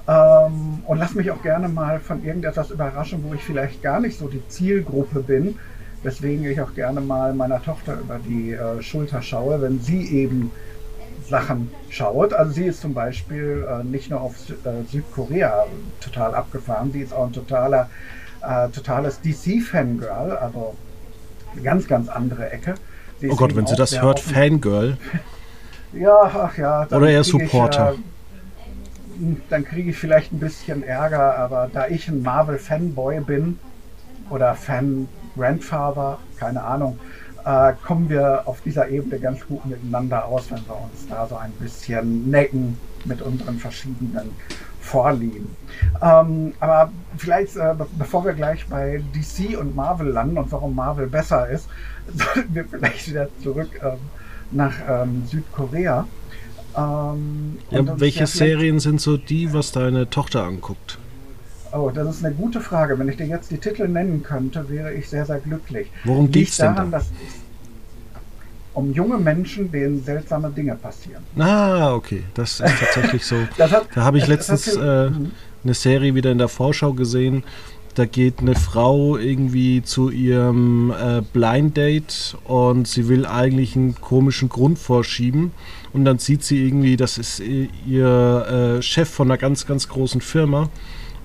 Ähm, 0.08 0.84
und 0.86 0.98
lass 0.98 1.16
mich 1.16 1.32
auch 1.32 1.42
gerne 1.42 1.68
mal 1.68 2.00
von 2.00 2.24
irgendetwas 2.24 2.72
überraschen, 2.72 3.24
wo 3.28 3.34
ich 3.34 3.42
vielleicht 3.42 3.82
gar 3.82 4.00
nicht 4.00 4.18
so 4.18 4.28
die 4.28 4.46
Zielgruppe 4.50 5.22
bin. 5.22 5.58
Weswegen 6.04 6.46
ich 6.46 6.62
auch 6.62 6.76
gerne 6.76 7.02
mal 7.02 7.34
meiner 7.34 7.64
Tochter 7.64 8.00
über 8.00 8.20
die 8.20 8.54
äh, 8.54 8.82
Schulter 8.84 9.22
schaue, 9.22 9.62
wenn 9.62 9.80
sie 9.80 10.08
eben 10.10 10.52
Sachen 11.28 11.72
schaut. 11.90 12.34
Also 12.34 12.52
sie 12.52 12.66
ist 12.66 12.82
zum 12.82 12.94
Beispiel 12.94 13.66
äh, 13.68 13.84
nicht 13.84 14.12
nur 14.12 14.22
auf 14.22 14.36
äh, 14.50 14.84
Südkorea 14.88 15.66
total 16.02 16.36
abgefahren, 16.36 16.92
sie 16.92 17.02
ist 17.02 17.14
auch 17.14 17.26
ein 17.26 17.34
totaler, 17.34 17.90
äh, 18.42 18.70
totales 18.70 19.20
DC-Fangirl, 19.22 20.38
also 20.38 20.76
eine 21.54 21.62
ganz, 21.64 21.88
ganz 21.88 22.10
andere 22.10 22.52
Ecke. 22.52 22.76
Sie 23.20 23.30
oh 23.30 23.36
Gott, 23.36 23.56
wenn 23.56 23.66
sie 23.66 23.76
das 23.76 24.02
hört, 24.02 24.20
Fangirl. 24.20 24.98
ja, 25.94 26.18
ach 26.22 26.58
ja. 26.58 26.88
Oder 26.92 27.10
eher 27.10 27.24
Supporter. 27.24 27.94
Ich, 27.94 29.22
äh, 29.22 29.36
dann 29.50 29.64
kriege 29.64 29.92
ich 29.92 29.98
vielleicht 29.98 30.34
ein 30.34 30.40
bisschen 30.40 30.84
Ärger, 30.84 31.38
aber 31.38 31.70
da 31.72 31.88
ich 31.88 32.08
ein 32.08 32.22
Marvel-Fanboy 32.22 33.22
bin 33.22 33.60
oder 34.30 34.56
Fan-Grandfather, 34.56 36.20
keine 36.38 36.64
Ahnung, 36.64 37.00
äh, 37.46 37.74
kommen 37.86 38.10
wir 38.10 38.42
auf 38.46 38.62
dieser 38.62 38.90
Ebene 38.90 39.20
ganz 39.20 39.46
gut 39.48 39.66
miteinander 39.66 40.26
aus, 40.26 40.50
wenn 40.50 40.66
wir 40.68 40.76
uns 40.76 41.08
da 41.08 41.28
so 41.28 41.38
ein 41.38 41.52
bisschen 41.52 42.30
necken 42.30 42.78
mit 43.06 43.22
unseren 43.22 43.60
verschiedenen 43.60 44.32
Vorlieben. 44.82 45.56
Ähm, 46.02 46.54
aber 46.60 46.92
vielleicht, 47.18 47.56
äh, 47.56 47.74
bevor 47.98 48.26
wir 48.26 48.34
gleich 48.34 48.68
bei 48.68 49.02
DC 49.14 49.58
und 49.58 49.76
Marvel 49.76 50.10
landen 50.10 50.38
und 50.38 50.52
warum 50.52 50.76
Marvel 50.76 51.08
besser 51.08 51.50
ist, 51.50 51.68
sollten 52.14 52.56
wir 52.56 52.66
vielleicht 52.66 53.10
wieder 53.10 53.28
zurück 53.42 53.70
ähm, 53.84 53.98
nach 54.52 54.74
ähm, 54.88 55.24
Südkorea. 55.28 56.08
Ähm, 56.78 57.58
ja, 57.72 58.00
welche 58.00 58.28
Serien 58.28 58.80
sind 58.80 59.00
so 59.00 59.18
die, 59.18 59.54
was 59.54 59.72
deine 59.72 60.10
Tochter 60.10 60.44
anguckt? 60.44 60.98
Oh, 61.72 61.92
das 61.94 62.18
ist 62.18 62.26
eine 62.26 62.34
gute 62.36 62.62
Frage. 62.62 62.98
Wenn 62.98 63.10
ich 63.10 63.18
dir 63.18 63.28
jetzt 63.28 63.52
die 63.52 63.58
Titel 63.58 63.88
nennen 63.88 64.24
könnte, 64.24 64.70
wäre 64.70 64.94
ich 64.94 65.10
sehr, 65.10 65.26
sehr 65.26 65.40
glücklich. 65.40 65.92
Worum 66.04 66.32
geht 66.32 66.50
es 66.50 66.58
denn? 66.58 66.76
Daran, 66.76 66.92
da? 66.92 67.00
dass 67.00 67.08
um 68.76 68.94
junge 68.94 69.18
Menschen, 69.18 69.72
denen 69.72 70.04
seltsame 70.04 70.50
Dinge 70.52 70.76
passieren. 70.76 71.24
Ah, 71.38 71.94
okay. 71.94 72.24
Das 72.34 72.60
ist 72.60 72.74
tatsächlich 72.80 73.26
so. 73.26 73.36
hat, 73.60 73.88
da 73.96 74.04
habe 74.04 74.18
ich 74.18 74.28
letztens 74.28 74.76
äh, 74.76 75.10
mhm. 75.10 75.32
eine 75.64 75.74
Serie 75.74 76.14
wieder 76.14 76.32
in 76.32 76.38
der 76.38 76.50
Vorschau 76.50 76.94
gesehen. 76.94 77.44
Da 77.96 78.06
geht 78.06 78.40
eine 78.40 78.56
Frau 78.56 79.16
irgendwie 79.16 79.82
zu 79.82 80.10
ihrem 80.10 80.92
äh, 80.92 81.22
Blind 81.22 81.78
Date 81.78 82.38
und 82.44 82.90
sie 82.90 83.08
will 83.08 83.26
eigentlich 83.26 83.78
einen 83.78 83.96
komischen 83.96 84.50
Grund 84.50 84.78
vorschieben. 84.78 85.52
Und 85.94 86.04
dann 86.04 86.20
sieht 86.20 86.44
sie 86.44 86.66
irgendwie, 86.66 86.98
das 86.98 87.18
ist 87.18 87.42
ihr 87.88 88.78
äh, 88.78 88.82
Chef 88.82 89.10
von 89.10 89.30
einer 89.30 89.38
ganz, 89.38 89.66
ganz 89.66 89.88
großen 89.88 90.20
Firma 90.20 90.70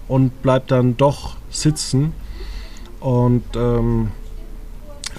und 0.06 0.42
bleibt 0.42 0.70
dann 0.70 0.96
doch 0.96 1.36
sitzen. 1.50 2.12
Und 3.00 3.42
ähm, 3.56 4.12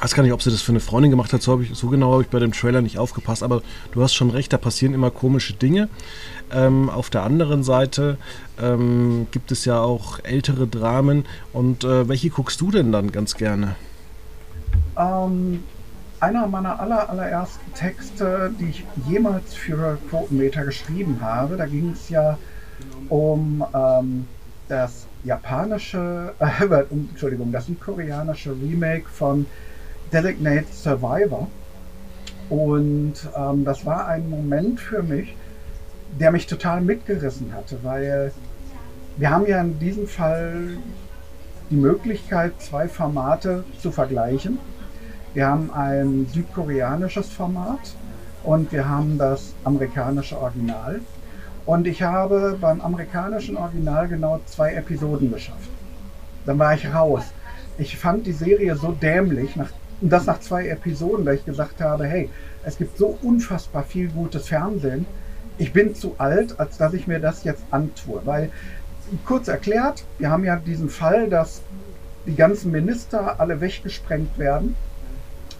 weiß 0.01 0.15
gar 0.15 0.23
nicht, 0.23 0.33
ob 0.33 0.41
sie 0.41 0.49
das 0.49 0.61
für 0.61 0.71
eine 0.71 0.79
Freundin 0.79 1.11
gemacht 1.11 1.31
hat. 1.31 1.41
So, 1.41 1.61
ich, 1.61 1.75
so 1.75 1.87
genau 1.87 2.13
habe 2.13 2.23
ich 2.23 2.29
bei 2.29 2.39
dem 2.39 2.51
Trailer 2.51 2.81
nicht 2.81 2.97
aufgepasst. 2.97 3.43
Aber 3.43 3.61
du 3.91 4.01
hast 4.01 4.13
schon 4.13 4.31
recht, 4.31 4.51
da 4.51 4.57
passieren 4.57 4.93
immer 4.93 5.11
komische 5.11 5.53
Dinge. 5.53 5.89
Ähm, 6.51 6.89
auf 6.89 7.09
der 7.09 7.23
anderen 7.23 7.63
Seite 7.63 8.17
ähm, 8.61 9.27
gibt 9.31 9.51
es 9.51 9.65
ja 9.65 9.79
auch 9.79 10.19
ältere 10.23 10.67
Dramen. 10.67 11.25
Und 11.53 11.83
äh, 11.83 12.07
welche 12.07 12.29
guckst 12.29 12.59
du 12.61 12.71
denn 12.71 12.91
dann 12.91 13.11
ganz 13.11 13.35
gerne? 13.35 13.75
Ähm, 14.97 15.63
einer 16.19 16.47
meiner 16.47 16.79
aller, 16.79 17.09
allerersten 17.09 17.73
Texte, 17.73 18.51
die 18.59 18.69
ich 18.69 18.83
jemals 19.07 19.53
für 19.53 19.99
Quotenmeter 20.09 20.65
geschrieben 20.65 21.19
habe. 21.21 21.57
Da 21.57 21.67
ging 21.67 21.91
es 21.91 22.09
ja 22.09 22.37
um 23.09 23.63
ähm, 23.73 24.25
das 24.67 25.05
japanische, 25.23 26.33
äh, 26.39 26.83
Entschuldigung, 26.89 27.51
das 27.51 27.67
südkoreanische 27.67 28.51
Remake 28.51 29.07
von 29.07 29.45
Designate 30.11 30.65
Survivor. 30.71 31.47
Und 32.49 33.13
ähm, 33.37 33.63
das 33.63 33.85
war 33.85 34.07
ein 34.07 34.29
Moment 34.29 34.79
für 34.79 35.03
mich, 35.03 35.35
der 36.19 36.31
mich 36.31 36.47
total 36.47 36.81
mitgerissen 36.81 37.53
hatte, 37.53 37.77
weil 37.83 38.33
wir 39.17 39.29
haben 39.29 39.45
ja 39.45 39.61
in 39.61 39.79
diesem 39.79 40.07
Fall 40.07 40.77
die 41.69 41.75
Möglichkeit, 41.75 42.53
zwei 42.61 42.87
Formate 42.87 43.63
zu 43.79 43.91
vergleichen. 43.91 44.59
Wir 45.33 45.47
haben 45.47 45.71
ein 45.73 46.27
südkoreanisches 46.33 47.29
Format 47.29 47.95
und 48.43 48.71
wir 48.71 48.89
haben 48.89 49.17
das 49.17 49.53
amerikanische 49.63 50.37
Original. 50.37 50.99
Und 51.65 51.87
ich 51.87 52.01
habe 52.01 52.57
beim 52.59 52.81
amerikanischen 52.81 53.55
Original 53.55 54.07
genau 54.07 54.41
zwei 54.45 54.73
Episoden 54.73 55.31
geschafft. 55.31 55.69
Dann 56.45 56.59
war 56.59 56.73
ich 56.73 56.93
raus. 56.93 57.23
Ich 57.77 57.97
fand 57.97 58.25
die 58.25 58.33
Serie 58.33 58.75
so 58.75 58.91
dämlich, 58.91 59.55
nach, 59.55 59.71
und 60.01 60.09
das 60.09 60.25
nach 60.25 60.39
zwei 60.39 60.67
Episoden, 60.67 61.25
da 61.25 61.33
ich 61.33 61.45
gesagt 61.45 61.79
habe, 61.79 62.05
hey, 62.05 62.29
es 62.63 62.77
gibt 62.77 62.97
so 62.97 63.17
unfassbar 63.21 63.83
viel 63.83 64.09
gutes 64.09 64.47
Fernsehen. 64.47 65.05
Ich 65.57 65.73
bin 65.73 65.95
zu 65.95 66.15
alt, 66.17 66.59
als 66.59 66.77
dass 66.77 66.93
ich 66.93 67.07
mir 67.07 67.19
das 67.19 67.43
jetzt 67.43 67.63
antue. 67.71 68.21
Weil, 68.25 68.49
kurz 69.25 69.47
erklärt, 69.47 70.03
wir 70.17 70.31
haben 70.31 70.43
ja 70.43 70.55
diesen 70.55 70.89
Fall, 70.89 71.29
dass 71.29 71.61
die 72.25 72.35
ganzen 72.35 72.71
Minister 72.71 73.39
alle 73.39 73.61
weggesprengt 73.61 74.37
werden 74.37 74.75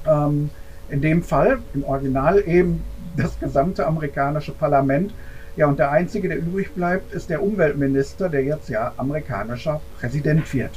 ähm, 0.07 0.49
in 0.89 1.01
dem 1.01 1.23
Fall, 1.23 1.59
im 1.73 1.83
Original 1.83 2.39
eben 2.47 2.83
das 3.17 3.39
gesamte 3.39 3.85
amerikanische 3.85 4.51
Parlament. 4.51 5.13
Ja, 5.55 5.67
und 5.67 5.79
der 5.79 5.91
Einzige, 5.91 6.29
der 6.29 6.37
übrig 6.37 6.73
bleibt, 6.73 7.13
ist 7.13 7.29
der 7.29 7.43
Umweltminister, 7.43 8.29
der 8.29 8.43
jetzt 8.43 8.69
ja 8.69 8.93
amerikanischer 8.97 9.81
Präsident 9.99 10.51
wird. 10.53 10.71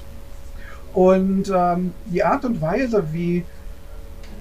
Und 0.95 1.53
ähm, 1.55 1.93
die 2.07 2.25
Art 2.25 2.45
und 2.45 2.61
Weise, 2.61 3.05
wie 3.13 3.45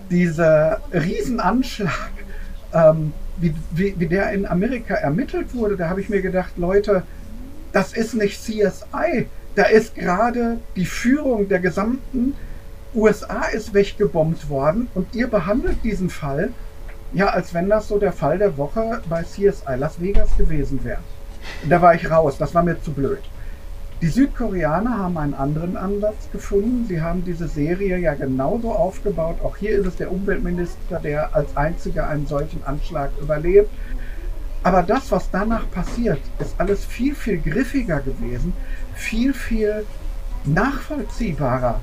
dieser 0.10 0.80
Riesenanschlag, 0.94 2.12
ähm, 2.74 3.14
wie, 3.38 3.54
wie, 3.72 3.96
wie 3.98 4.08
der 4.08 4.32
in 4.32 4.46
Amerika 4.46 4.94
ermittelt 4.94 5.56
wurde, 5.56 5.76
da 5.76 5.90
habe 5.90 6.02
ich 6.02 6.10
mir 6.10 6.22
gedacht, 6.22 6.54
Leute, 6.58 7.04
das 7.72 7.94
ist 7.94 8.14
nicht 8.14 8.42
CSI. 8.42 9.28
Da 9.56 9.64
ist 9.64 9.96
gerade 9.96 10.60
die 10.76 10.86
Führung 10.86 11.50
der 11.50 11.60
gesamten 11.60 12.36
USA 12.96 13.46
ist 13.46 13.74
weggebombt 13.74 14.50
worden 14.50 14.88
und 14.94 15.16
ihr 15.16 15.28
behandelt 15.28 15.84
diesen 15.84 16.12
Fall 16.12 16.52
ja, 17.14 17.28
als 17.28 17.54
wenn 17.54 17.70
das 17.70 17.88
so 17.88 18.00
der 18.00 18.12
Fall 18.12 18.38
der 18.38 18.58
Woche 18.58 19.02
bei 19.08 19.24
CSI 19.24 19.76
Las 19.78 20.02
Vegas 20.02 20.36
gewesen 20.38 20.84
wäre. 20.84 21.00
Da 21.70 21.82
war 21.82 21.94
ich 21.94 22.10
raus, 22.10 22.38
das 22.38 22.54
war 22.56 22.64
mir 22.64 22.82
zu 22.82 22.92
blöd. 22.92 23.20
Die 24.02 24.10
Südkoreaner 24.10 24.98
haben 24.98 25.18
einen 25.18 25.34
anderen 25.34 25.78
Ansatz 25.78 26.30
gefunden. 26.32 26.86
Sie 26.88 27.02
haben 27.02 27.24
diese 27.24 27.48
Serie 27.48 27.98
ja 27.98 28.14
genauso 28.16 28.72
aufgebaut. 28.72 29.38
Auch 29.44 29.56
hier 29.56 29.80
ist 29.80 29.86
es 29.86 29.96
der 29.96 30.12
Umweltminister, 30.12 31.00
der 31.00 31.34
als 31.36 31.56
einziger 31.56 32.10
einen 32.10 32.28
solchen 32.28 32.64
Anschlag 32.66 33.12
überlebt. 33.22 33.70
Aber 34.64 34.84
das, 34.84 35.12
was 35.12 35.30
danach 35.32 35.70
passiert, 35.72 36.20
ist 36.40 36.56
alles 36.58 36.86
viel, 36.86 37.16
viel 37.16 37.38
griffiger 37.40 38.00
gewesen, 38.00 38.54
viel, 38.96 39.34
viel 39.34 39.86
nachvollziehbarer. 40.46 41.80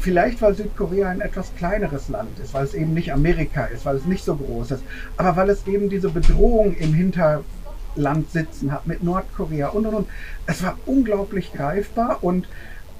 Vielleicht, 0.00 0.42
weil 0.42 0.54
Südkorea 0.54 1.10
ein 1.10 1.20
etwas 1.20 1.54
kleineres 1.56 2.08
Land 2.08 2.38
ist, 2.38 2.54
weil 2.54 2.64
es 2.64 2.74
eben 2.74 2.92
nicht 2.92 3.12
Amerika 3.12 3.66
ist, 3.66 3.84
weil 3.84 3.96
es 3.96 4.04
nicht 4.04 4.24
so 4.24 4.34
groß 4.34 4.72
ist, 4.72 4.82
aber 5.16 5.36
weil 5.36 5.50
es 5.50 5.66
eben 5.66 5.88
diese 5.88 6.08
Bedrohung 6.08 6.74
im 6.74 6.92
Hintergrund 6.92 7.44
Land 7.96 8.30
sitzen 8.30 8.72
hat 8.72 8.86
mit 8.86 9.02
Nordkorea 9.02 9.68
und 9.68 9.86
und 9.86 9.94
und. 9.94 10.08
Es 10.46 10.62
war 10.62 10.78
unglaublich 10.86 11.52
greifbar 11.52 12.22
und 12.22 12.46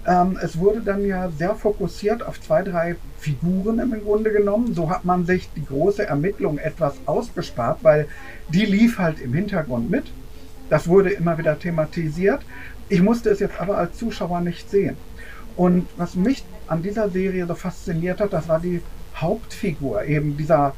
ähm, 0.06 0.38
es 0.40 0.58
wurde 0.58 0.80
dann 0.80 1.04
ja 1.04 1.30
sehr 1.30 1.54
fokussiert 1.54 2.22
auf 2.22 2.40
zwei, 2.40 2.62
drei 2.62 2.96
Figuren 3.18 3.78
im 3.78 4.00
Grunde 4.02 4.30
genommen. 4.30 4.74
So 4.74 4.90
hat 4.90 5.04
man 5.04 5.26
sich 5.26 5.48
die 5.56 5.64
große 5.64 6.06
Ermittlung 6.06 6.58
etwas 6.58 6.94
ausgespart, 7.06 7.78
weil 7.82 8.08
die 8.48 8.64
lief 8.64 8.98
halt 8.98 9.20
im 9.20 9.34
Hintergrund 9.34 9.90
mit. 9.90 10.04
Das 10.70 10.86
wurde 10.88 11.10
immer 11.10 11.38
wieder 11.38 11.58
thematisiert. 11.58 12.42
Ich 12.88 13.02
musste 13.02 13.30
es 13.30 13.40
jetzt 13.40 13.60
aber 13.60 13.78
als 13.78 13.96
Zuschauer 13.96 14.40
nicht 14.40 14.70
sehen. 14.70 14.96
Und 15.56 15.86
was 15.96 16.14
mich 16.14 16.44
an 16.68 16.82
dieser 16.82 17.08
Serie 17.08 17.46
so 17.46 17.54
fasziniert 17.54 18.20
hat, 18.20 18.32
das 18.32 18.48
war 18.48 18.60
die 18.60 18.82
Hauptfigur, 19.16 20.04
eben 20.04 20.36
dieser 20.36 20.74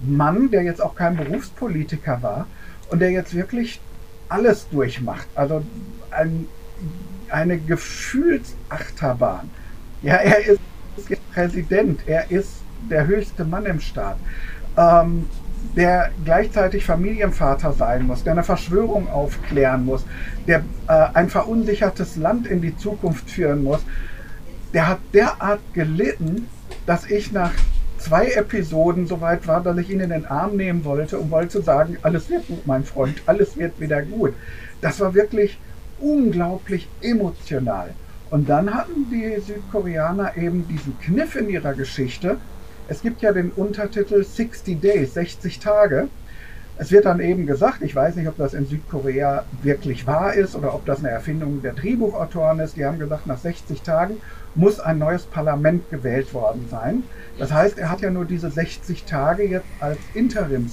Mann, 0.00 0.50
der 0.50 0.62
jetzt 0.62 0.82
auch 0.82 0.94
kein 0.94 1.16
Berufspolitiker 1.16 2.22
war, 2.22 2.46
und 2.90 3.00
der 3.00 3.10
jetzt 3.10 3.34
wirklich 3.34 3.80
alles 4.28 4.68
durchmacht. 4.70 5.26
Also 5.34 5.62
ein, 6.10 6.46
eine 7.30 7.58
Gefühlsachterbahn. 7.58 9.50
Ja, 10.02 10.16
er 10.16 10.46
ist 10.46 10.60
Präsident, 11.32 12.00
er 12.06 12.30
ist 12.30 12.62
der 12.90 13.06
höchste 13.06 13.44
Mann 13.44 13.66
im 13.66 13.80
Staat, 13.80 14.16
ähm, 14.76 15.28
der 15.76 16.10
gleichzeitig 16.24 16.84
Familienvater 16.84 17.72
sein 17.72 18.06
muss, 18.06 18.24
der 18.24 18.32
eine 18.32 18.42
Verschwörung 18.42 19.08
aufklären 19.08 19.84
muss, 19.84 20.04
der 20.46 20.64
äh, 20.88 21.06
ein 21.14 21.28
verunsichertes 21.28 22.16
Land 22.16 22.46
in 22.46 22.60
die 22.60 22.76
Zukunft 22.76 23.30
führen 23.30 23.62
muss. 23.62 23.80
Der 24.72 24.88
hat 24.88 24.98
derart 25.12 25.60
gelitten, 25.72 26.48
dass 26.86 27.06
ich 27.06 27.32
nach 27.32 27.52
zwei 28.00 28.28
Episoden 28.28 29.06
so 29.06 29.20
weit 29.20 29.46
war, 29.46 29.62
dass 29.62 29.76
ich 29.78 29.90
ihn 29.90 30.00
in 30.00 30.10
den 30.10 30.26
Arm 30.26 30.56
nehmen 30.56 30.84
wollte 30.84 31.18
und 31.18 31.30
wollte 31.30 31.62
sagen, 31.62 31.98
alles 32.02 32.28
wird 32.30 32.46
gut, 32.48 32.66
mein 32.66 32.84
Freund, 32.84 33.22
alles 33.26 33.56
wird 33.56 33.78
wieder 33.78 34.02
gut. 34.02 34.34
Das 34.80 35.00
war 35.00 35.14
wirklich 35.14 35.58
unglaublich 36.00 36.88
emotional. 37.02 37.90
Und 38.30 38.48
dann 38.48 38.72
hatten 38.72 39.06
die 39.10 39.40
Südkoreaner 39.40 40.36
eben 40.36 40.66
diesen 40.68 40.98
Kniff 41.00 41.36
in 41.36 41.48
ihrer 41.48 41.74
Geschichte. 41.74 42.38
Es 42.88 43.02
gibt 43.02 43.22
ja 43.22 43.32
den 43.32 43.50
Untertitel 43.50 44.24
60 44.24 44.80
Days, 44.80 45.14
60 45.14 45.58
Tage. 45.58 46.08
Es 46.80 46.90
wird 46.90 47.04
dann 47.04 47.20
eben 47.20 47.46
gesagt, 47.46 47.82
ich 47.82 47.94
weiß 47.94 48.16
nicht, 48.16 48.26
ob 48.26 48.38
das 48.38 48.54
in 48.54 48.64
Südkorea 48.64 49.44
wirklich 49.62 50.06
wahr 50.06 50.32
ist 50.32 50.56
oder 50.56 50.74
ob 50.74 50.86
das 50.86 51.00
eine 51.00 51.10
Erfindung 51.10 51.60
der 51.60 51.74
Drehbuchautoren 51.74 52.58
ist. 52.60 52.78
Die 52.78 52.86
haben 52.86 52.98
gesagt, 52.98 53.26
nach 53.26 53.36
60 53.36 53.82
Tagen 53.82 54.16
muss 54.54 54.80
ein 54.80 54.98
neues 54.98 55.24
Parlament 55.24 55.90
gewählt 55.90 56.32
worden 56.32 56.68
sein. 56.70 57.02
Das 57.38 57.52
heißt, 57.52 57.78
er 57.78 57.90
hat 57.90 58.00
ja 58.00 58.10
nur 58.10 58.24
diese 58.24 58.50
60 58.50 59.04
Tage 59.04 59.42
jetzt 59.42 59.66
als 59.78 59.98
Interimspräsident. 60.14 60.72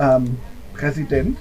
Ähm, 0.00 1.36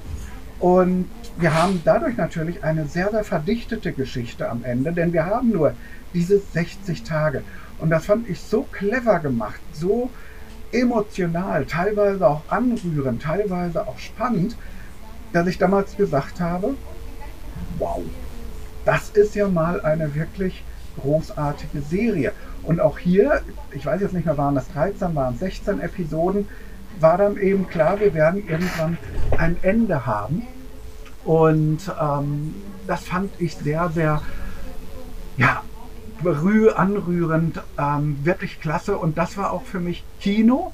und 0.59 1.09
wir 1.39 1.55
haben 1.55 1.81
dadurch 1.83 2.15
natürlich 2.15 2.63
eine 2.63 2.85
sehr, 2.85 3.09
sehr 3.09 3.23
verdichtete 3.23 3.91
Geschichte 3.91 4.47
am 4.51 4.63
Ende, 4.63 4.93
denn 4.93 5.13
wir 5.13 5.25
haben 5.25 5.49
nur 5.49 5.73
diese 6.13 6.39
60 6.53 7.01
Tage. 7.01 7.41
Und 7.79 7.89
das 7.89 8.05
fand 8.05 8.29
ich 8.29 8.39
so 8.39 8.67
clever 8.71 9.17
gemacht, 9.17 9.59
so 9.73 10.11
emotional, 10.75 11.65
teilweise 11.65 12.27
auch 12.27 12.41
anrührend, 12.49 13.21
teilweise 13.21 13.87
auch 13.87 13.97
spannend, 13.97 14.55
dass 15.33 15.47
ich 15.47 15.57
damals 15.57 15.95
gesagt 15.97 16.39
habe, 16.39 16.75
wow, 17.79 18.01
das 18.85 19.09
ist 19.09 19.35
ja 19.35 19.47
mal 19.47 19.81
eine 19.81 20.13
wirklich 20.15 20.63
großartige 21.01 21.81
Serie. 21.81 22.31
Und 22.63 22.79
auch 22.79 22.97
hier, 22.97 23.41
ich 23.71 23.85
weiß 23.85 24.01
jetzt 24.01 24.13
nicht 24.13 24.25
mehr, 24.25 24.37
waren 24.37 24.55
das 24.55 24.67
13, 24.69 25.15
waren 25.15 25.37
16 25.37 25.81
Episoden, 25.81 26.47
war 26.99 27.17
dann 27.17 27.37
eben 27.37 27.67
klar, 27.67 27.99
wir 27.99 28.13
werden 28.13 28.47
irgendwann 28.47 28.97
ein 29.37 29.57
Ende 29.61 30.05
haben. 30.05 30.43
Und 31.23 31.79
ähm, 32.01 32.55
das 32.87 33.05
fand 33.05 33.31
ich 33.39 33.55
sehr, 33.55 33.89
sehr, 33.93 34.21
ja, 35.37 35.63
berüh, 36.25 36.71
anrührend, 36.71 37.61
ähm, 37.77 38.17
wirklich 38.23 38.59
klasse. 38.59 38.97
Und 38.97 39.17
das 39.17 39.37
war 39.37 39.53
auch 39.53 39.63
für 39.63 39.79
mich 39.79 40.03
Kino 40.19 40.73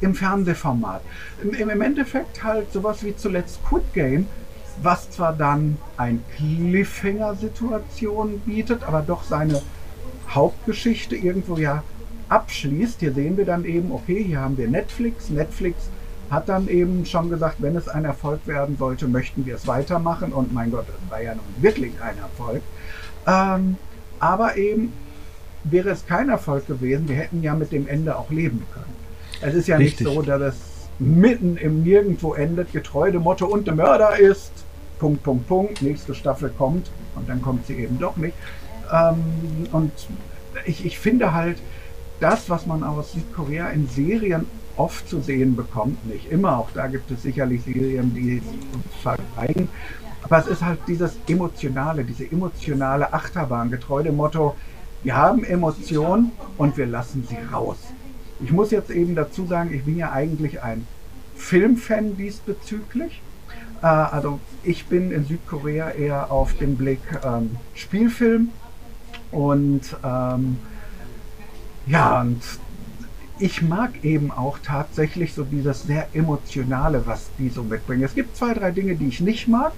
im 0.00 0.14
Fernsehformat. 0.14 1.02
Im, 1.42 1.68
Im 1.68 1.80
Endeffekt 1.80 2.44
halt 2.44 2.72
sowas 2.72 3.02
wie 3.02 3.16
zuletzt 3.16 3.58
Squid 3.64 3.92
Game, 3.94 4.28
was 4.82 5.10
zwar 5.10 5.32
dann 5.32 5.78
ein 5.96 6.22
Cliffhanger-Situation 6.36 8.40
bietet, 8.40 8.84
aber 8.84 9.00
doch 9.00 9.22
seine 9.24 9.62
Hauptgeschichte 10.28 11.16
irgendwo 11.16 11.56
ja 11.56 11.82
abschließt. 12.28 13.00
Hier 13.00 13.14
sehen 13.14 13.38
wir 13.38 13.46
dann 13.46 13.64
eben, 13.64 13.92
okay, 13.92 14.22
hier 14.22 14.40
haben 14.40 14.58
wir 14.58 14.68
Netflix. 14.68 15.30
Netflix 15.30 15.88
hat 16.30 16.48
dann 16.48 16.68
eben 16.68 17.04
schon 17.06 17.30
gesagt, 17.30 17.56
wenn 17.60 17.74
es 17.74 17.88
ein 17.88 18.04
Erfolg 18.04 18.46
werden 18.46 18.76
sollte, 18.76 19.08
möchten 19.08 19.46
wir 19.46 19.56
es 19.56 19.66
weitermachen. 19.66 20.32
Und 20.32 20.52
mein 20.52 20.70
Gott, 20.70 20.86
das 20.88 21.10
war 21.10 21.22
ja 21.22 21.34
nun 21.34 21.44
wirklich 21.58 21.92
ein 22.00 22.18
Erfolg. 22.18 22.62
Ähm, 23.26 23.76
aber 24.20 24.56
eben 24.56 24.92
wäre 25.64 25.90
es 25.90 26.06
kein 26.06 26.28
Erfolg 26.28 26.66
gewesen, 26.66 27.08
wir 27.08 27.16
hätten 27.16 27.42
ja 27.42 27.54
mit 27.54 27.72
dem 27.72 27.88
Ende 27.88 28.16
auch 28.16 28.30
leben 28.30 28.64
können. 28.72 28.94
Es 29.40 29.54
ist 29.54 29.68
ja 29.68 29.76
Richtig. 29.76 30.06
nicht 30.06 30.14
so, 30.14 30.22
dass 30.22 30.40
es 30.40 30.56
mitten 30.98 31.56
im 31.56 31.82
Nirgendwo 31.82 32.34
endet, 32.34 32.72
getreu 32.72 33.10
dem 33.10 33.22
Motto 33.22 33.46
und 33.46 33.66
der 33.66 33.74
Mörder 33.74 34.18
ist. 34.18 34.52
Punkt, 34.98 35.22
Punkt, 35.22 35.48
Punkt. 35.48 35.82
Nächste 35.82 36.14
Staffel 36.14 36.50
kommt 36.56 36.90
und 37.16 37.28
dann 37.28 37.40
kommt 37.40 37.66
sie 37.66 37.74
eben 37.74 37.98
doch 37.98 38.16
nicht. 38.16 38.34
Ähm, 38.92 39.66
und 39.72 39.92
ich, 40.66 40.84
ich 40.84 40.98
finde 40.98 41.32
halt, 41.32 41.56
das, 42.20 42.50
was 42.50 42.66
man 42.66 42.84
aus 42.84 43.12
Südkorea 43.12 43.70
in 43.70 43.88
Serien 43.88 44.44
oft 44.76 45.08
zu 45.08 45.20
sehen 45.20 45.56
bekommt, 45.56 46.06
nicht 46.06 46.30
immer, 46.30 46.58
auch 46.58 46.68
da 46.74 46.86
gibt 46.86 47.10
es 47.10 47.22
sicherlich 47.22 47.62
Serien, 47.64 48.14
die 48.14 48.42
vergleichen, 49.02 49.68
aber 50.22 50.38
es 50.38 50.46
ist 50.46 50.62
halt 50.62 50.80
dieses 50.86 51.12
emotionale, 51.26 52.04
diese 52.04 52.30
emotionale 52.30 53.12
Achterbahn, 53.12 53.70
getreu 53.70 54.02
dem 54.02 54.16
Motto, 54.16 54.54
wir 55.02 55.16
haben 55.16 55.44
Emotionen 55.44 56.32
und 56.58 56.76
wir 56.76 56.86
lassen 56.86 57.26
sie 57.28 57.38
raus. 57.52 57.78
Ich 58.42 58.52
muss 58.52 58.70
jetzt 58.70 58.90
eben 58.90 59.14
dazu 59.14 59.46
sagen, 59.46 59.72
ich 59.72 59.84
bin 59.84 59.96
ja 59.96 60.12
eigentlich 60.12 60.62
ein 60.62 60.86
Filmfan 61.36 62.16
diesbezüglich. 62.16 63.22
Äh, 63.82 63.86
also 63.86 64.40
ich 64.62 64.86
bin 64.86 65.10
in 65.10 65.24
Südkorea 65.24 65.90
eher 65.90 66.30
auf 66.30 66.54
den 66.54 66.76
Blick 66.76 67.00
ähm, 67.24 67.56
Spielfilm 67.74 68.50
und 69.30 69.82
ähm, 70.04 70.58
ja, 71.86 72.20
und 72.20 72.42
ich 73.38 73.62
mag 73.62 74.04
eben 74.04 74.30
auch 74.30 74.58
tatsächlich 74.62 75.32
so 75.32 75.44
dieses 75.44 75.84
sehr 75.84 76.08
emotionale, 76.12 77.06
was 77.06 77.30
die 77.38 77.48
so 77.48 77.62
mitbringen. 77.62 78.02
Es 78.02 78.14
gibt 78.14 78.36
zwei, 78.36 78.52
drei 78.52 78.70
Dinge, 78.70 78.96
die 78.96 79.08
ich 79.08 79.20
nicht 79.20 79.48
mag. 79.48 79.72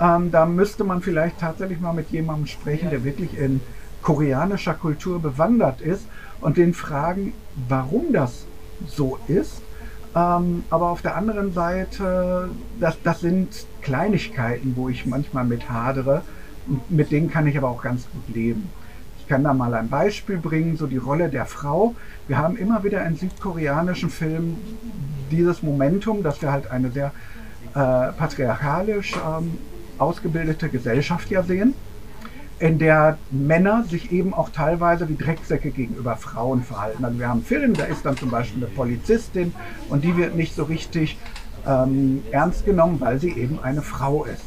Ähm, 0.00 0.30
da 0.30 0.46
müsste 0.46 0.84
man 0.84 1.02
vielleicht 1.02 1.40
tatsächlich 1.40 1.80
mal 1.80 1.92
mit 1.92 2.10
jemandem 2.10 2.46
sprechen, 2.46 2.90
der 2.90 3.04
wirklich 3.04 3.36
in 3.36 3.60
koreanischer 4.02 4.74
Kultur 4.74 5.20
bewandert 5.20 5.80
ist 5.80 6.06
und 6.40 6.56
den 6.56 6.72
fragen, 6.72 7.32
warum 7.68 8.12
das 8.12 8.46
so 8.86 9.18
ist. 9.26 9.60
Ähm, 10.14 10.64
aber 10.70 10.90
auf 10.90 11.02
der 11.02 11.16
anderen 11.16 11.52
Seite, 11.52 12.48
das, 12.80 12.96
das 13.02 13.20
sind 13.20 13.66
Kleinigkeiten, 13.82 14.74
wo 14.76 14.88
ich 14.88 15.04
manchmal 15.04 15.44
mit 15.44 15.68
hadere. 15.68 16.22
Mit 16.88 17.10
denen 17.10 17.30
kann 17.30 17.46
ich 17.46 17.58
aber 17.58 17.68
auch 17.68 17.82
ganz 17.82 18.06
gut 18.12 18.34
leben. 18.34 18.70
Ich 19.18 19.26
kann 19.28 19.44
da 19.44 19.52
mal 19.52 19.74
ein 19.74 19.88
Beispiel 19.88 20.38
bringen, 20.38 20.76
so 20.76 20.86
die 20.86 20.96
Rolle 20.96 21.28
der 21.28 21.44
Frau. 21.44 21.94
Wir 22.28 22.38
haben 22.38 22.56
immer 22.56 22.84
wieder 22.84 23.04
in 23.04 23.16
südkoreanischen 23.16 24.10
Filmen 24.10 24.56
dieses 25.30 25.62
Momentum, 25.62 26.22
dass 26.22 26.40
wir 26.40 26.52
halt 26.52 26.70
eine 26.70 26.90
sehr 26.90 27.12
äh, 27.74 28.12
patriarchalisch 28.12 29.14
ähm, 29.16 29.58
ausgebildete 29.98 30.68
Gesellschaft 30.68 31.30
ja 31.30 31.42
sehen. 31.42 31.74
in 32.60 32.78
der 32.78 33.18
Männer 33.30 33.84
sich 33.84 34.10
eben 34.10 34.34
auch 34.34 34.50
teilweise 34.50 35.08
wie 35.08 35.16
Drecksäcke 35.16 35.70
gegenüber 35.70 36.16
Frauen 36.16 36.62
verhalten. 36.62 37.04
Also 37.04 37.18
wir 37.18 37.28
haben 37.28 37.38
einen 37.38 37.44
Film, 37.44 37.74
da 37.74 37.84
ist 37.84 38.04
dann 38.04 38.16
zum 38.16 38.30
Beispiel 38.30 38.64
eine 38.64 38.72
Polizistin 38.74 39.54
und 39.88 40.02
die 40.02 40.16
wird 40.16 40.34
nicht 40.34 40.56
so 40.56 40.64
richtig 40.64 41.16
ähm, 41.66 42.24
ernst 42.32 42.64
genommen, 42.64 43.00
weil 43.00 43.20
sie 43.20 43.30
eben 43.30 43.60
eine 43.62 43.82
Frau 43.82 44.24
ist. 44.24 44.42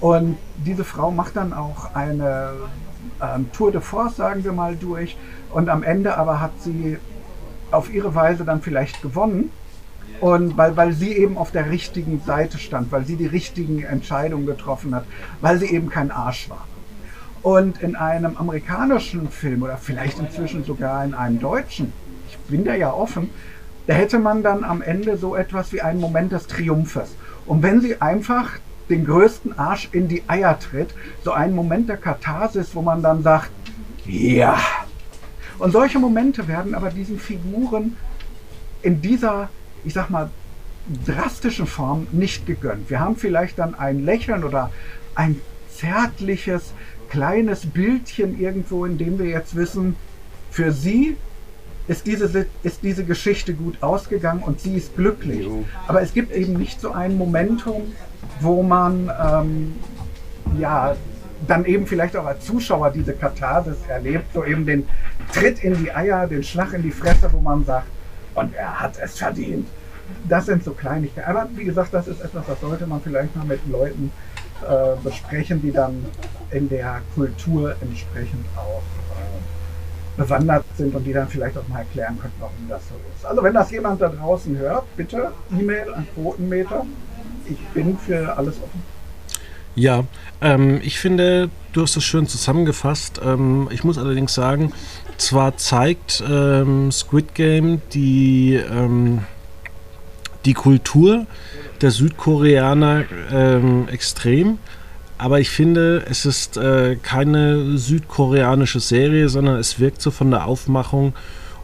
Und 0.00 0.36
diese 0.56 0.84
Frau 0.84 1.10
macht 1.12 1.36
dann 1.36 1.52
auch 1.52 1.94
eine 1.94 2.50
ähm, 3.22 3.50
Tour 3.52 3.70
de 3.70 3.80
Force, 3.80 4.16
sagen 4.16 4.42
wir 4.42 4.52
mal, 4.52 4.74
durch. 4.74 5.16
Und 5.52 5.68
am 5.68 5.82
Ende 5.82 6.16
aber 6.18 6.40
hat 6.40 6.52
sie 6.60 6.98
auf 7.70 7.92
ihre 7.92 8.14
Weise 8.14 8.44
dann 8.44 8.62
vielleicht 8.62 9.00
gewonnen. 9.00 9.50
Und 10.20 10.56
weil, 10.56 10.76
weil 10.76 10.92
sie 10.92 11.12
eben 11.12 11.36
auf 11.36 11.50
der 11.50 11.70
richtigen 11.70 12.20
Seite 12.24 12.58
stand, 12.58 12.92
weil 12.92 13.04
sie 13.04 13.16
die 13.16 13.26
richtigen 13.26 13.82
Entscheidungen 13.82 14.46
getroffen 14.46 14.94
hat, 14.94 15.04
weil 15.40 15.58
sie 15.58 15.66
eben 15.66 15.90
kein 15.90 16.10
Arsch 16.10 16.48
war. 16.48 16.66
Und 17.42 17.82
in 17.82 17.94
einem 17.94 18.36
amerikanischen 18.36 19.28
Film 19.28 19.62
oder 19.62 19.76
vielleicht 19.76 20.18
inzwischen 20.18 20.64
sogar 20.64 21.04
in 21.04 21.14
einem 21.14 21.40
deutschen, 21.40 21.92
ich 22.28 22.38
bin 22.38 22.64
da 22.64 22.74
ja 22.74 22.92
offen, 22.92 23.28
da 23.86 23.94
hätte 23.94 24.18
man 24.18 24.42
dann 24.42 24.64
am 24.64 24.80
Ende 24.80 25.18
so 25.18 25.36
etwas 25.36 25.72
wie 25.72 25.82
einen 25.82 26.00
Moment 26.00 26.32
des 26.32 26.46
Triumphes. 26.46 27.14
Und 27.44 27.62
wenn 27.62 27.82
sie 27.82 28.00
einfach 28.00 28.52
den 28.88 29.04
größten 29.04 29.58
Arsch 29.58 29.88
in 29.92 30.08
die 30.08 30.22
Eier 30.26 30.58
tritt, 30.58 30.94
so 31.22 31.32
einen 31.32 31.54
Moment 31.54 31.88
der 31.88 31.96
Katharsis, 31.96 32.74
wo 32.74 32.82
man 32.82 33.02
dann 33.02 33.22
sagt, 33.22 33.50
ja. 34.06 34.58
Und 35.58 35.72
solche 35.72 35.98
Momente 35.98 36.48
werden 36.48 36.74
aber 36.74 36.90
diesen 36.90 37.18
Figuren 37.18 37.96
in 38.82 39.00
dieser, 39.00 39.48
ich 39.84 39.94
sag 39.94 40.10
mal, 40.10 40.30
drastischen 41.06 41.66
Form 41.66 42.06
nicht 42.12 42.46
gegönnt. 42.46 42.90
Wir 42.90 43.00
haben 43.00 43.16
vielleicht 43.16 43.58
dann 43.58 43.74
ein 43.74 44.04
Lächeln 44.04 44.44
oder 44.44 44.70
ein 45.14 45.40
zärtliches, 45.70 46.72
kleines 47.08 47.66
Bildchen 47.66 48.38
irgendwo, 48.38 48.84
in 48.84 48.98
dem 48.98 49.18
wir 49.18 49.26
jetzt 49.26 49.56
wissen, 49.56 49.96
für 50.50 50.72
sie 50.72 51.16
ist 51.86 52.06
diese, 52.06 52.46
ist 52.62 52.82
diese 52.82 53.04
Geschichte 53.04 53.54
gut 53.54 53.82
ausgegangen 53.82 54.42
und 54.42 54.60
sie 54.60 54.76
ist 54.76 54.96
glücklich. 54.96 55.46
Aber 55.86 56.00
es 56.00 56.14
gibt 56.14 56.32
eben 56.32 56.54
nicht 56.54 56.80
so 56.80 56.92
ein 56.92 57.18
Momentum, 57.18 57.92
wo 58.40 58.62
man 58.62 59.10
ähm, 59.22 59.74
ja 60.58 60.96
dann 61.46 61.64
eben 61.66 61.86
vielleicht 61.86 62.16
auch 62.16 62.24
als 62.24 62.44
Zuschauer 62.44 62.90
diese 62.90 63.12
Katharsis 63.12 63.76
erlebt, 63.88 64.32
so 64.32 64.44
eben 64.44 64.64
den 64.64 64.86
Tritt 65.32 65.62
in 65.62 65.76
die 65.82 65.92
Eier, 65.92 66.26
den 66.26 66.42
Schlag 66.42 66.72
in 66.72 66.82
die 66.82 66.90
Fresse, 66.90 67.30
wo 67.32 67.40
man 67.40 67.64
sagt, 67.64 67.86
und 68.34 68.54
er 68.54 68.80
hat 68.80 68.98
es 68.98 69.18
verdient. 69.18 69.68
Das 70.28 70.46
sind 70.46 70.62
so 70.62 70.72
Kleinigkeiten. 70.72 71.28
Aber 71.28 71.48
wie 71.54 71.64
gesagt, 71.64 71.94
das 71.94 72.08
ist 72.08 72.20
etwas, 72.20 72.46
das 72.46 72.60
sollte 72.60 72.86
man 72.86 73.00
vielleicht 73.00 73.34
mal 73.36 73.46
mit 73.46 73.60
Leuten 73.68 74.12
äh, 74.62 74.96
besprechen, 75.02 75.62
die 75.62 75.72
dann 75.72 76.04
in 76.50 76.68
der 76.68 77.00
Kultur 77.14 77.74
entsprechend 77.80 78.44
auch 78.56 78.82
äh, 79.16 80.20
bewandert 80.20 80.64
sind 80.76 80.94
und 80.94 81.04
die 81.04 81.12
dann 81.12 81.28
vielleicht 81.28 81.56
auch 81.56 81.66
mal 81.68 81.78
erklären 81.78 82.18
können, 82.20 82.34
warum 82.38 82.68
das 82.68 82.82
so 82.88 82.94
ist. 83.16 83.24
Also 83.24 83.42
wenn 83.42 83.54
das 83.54 83.70
jemand 83.70 84.00
da 84.00 84.08
draußen 84.08 84.56
hört, 84.58 84.84
bitte 84.96 85.32
E-Mail 85.58 85.92
an 85.94 86.06
Quotenmeter 86.14 86.84
ich 87.46 87.58
bin 87.68 87.96
für 87.98 88.36
alles 88.36 88.56
offen. 88.56 88.93
Ja, 89.76 90.04
ähm, 90.40 90.80
ich 90.82 90.98
finde, 90.98 91.50
du 91.72 91.82
hast 91.82 91.96
das 91.96 92.04
schön 92.04 92.28
zusammengefasst. 92.28 93.20
Ähm, 93.24 93.68
ich 93.72 93.82
muss 93.82 93.98
allerdings 93.98 94.34
sagen, 94.34 94.72
zwar 95.16 95.56
zeigt 95.56 96.22
ähm, 96.28 96.92
Squid 96.92 97.34
Game 97.34 97.82
die, 97.92 98.54
ähm, 98.54 99.20
die 100.44 100.54
Kultur 100.54 101.26
der 101.80 101.90
Südkoreaner 101.90 103.04
ähm, 103.32 103.88
extrem, 103.88 104.58
aber 105.18 105.40
ich 105.40 105.50
finde, 105.50 106.04
es 106.08 106.26
ist 106.26 106.56
äh, 106.56 106.96
keine 106.96 107.78
südkoreanische 107.78 108.80
Serie, 108.80 109.28
sondern 109.28 109.56
es 109.58 109.78
wirkt 109.80 110.02
so 110.02 110.10
von 110.10 110.30
der 110.30 110.46
Aufmachung 110.46 111.14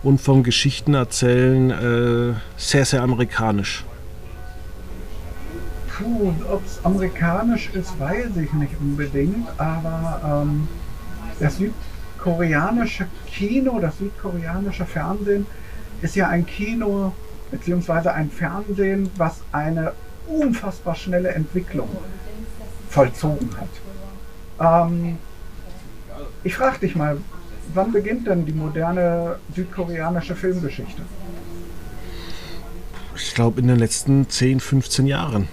und 0.03 0.20
vom 0.20 0.42
Geschichtenerzählen 0.42 1.70
äh, 1.70 2.35
sehr, 2.57 2.85
sehr 2.85 3.03
amerikanisch. 3.03 3.85
Puh, 6.01 6.33
ob 6.51 6.65
es 6.65 6.81
amerikanisch 6.83 7.71
ist, 7.75 7.99
weiß 8.01 8.37
ich 8.37 8.53
nicht 8.55 8.73
unbedingt, 8.81 9.49
aber 9.59 10.45
ähm, 10.45 10.67
das 11.39 11.59
südkoreanische 11.59 13.07
Kino, 13.27 13.79
das 13.81 13.99
südkoreanische 13.99 14.87
Fernsehen 14.87 15.47
ist 16.01 16.17
ja 16.17 16.29
ein 16.29 16.47
Kino 16.47 17.13
bzw. 17.51 18.09
ein 18.09 18.31
Fernsehen, 18.31 19.11
was 19.17 19.43
eine 19.53 19.93
unfassbar 20.27 20.95
schnelle 20.95 21.31
Entwicklung 21.31 21.89
vollzogen 22.89 23.51
hat. 23.59 24.89
Ähm, 24.89 25.19
ich 26.45 26.55
frage 26.55 26.79
dich 26.79 26.97
mal, 26.97 27.19
wann 27.75 27.93
beginnt 27.93 28.27
denn 28.27 28.47
die 28.47 28.53
moderne 28.53 29.37
südkoreanische 29.55 30.35
Filmgeschichte? 30.35 31.03
Ich 33.15 33.35
glaube 33.35 33.61
in 33.61 33.69
den 33.69 33.79
letzten 33.79 34.29
10, 34.29 34.61
15 34.61 35.07
Jahren. 35.07 35.49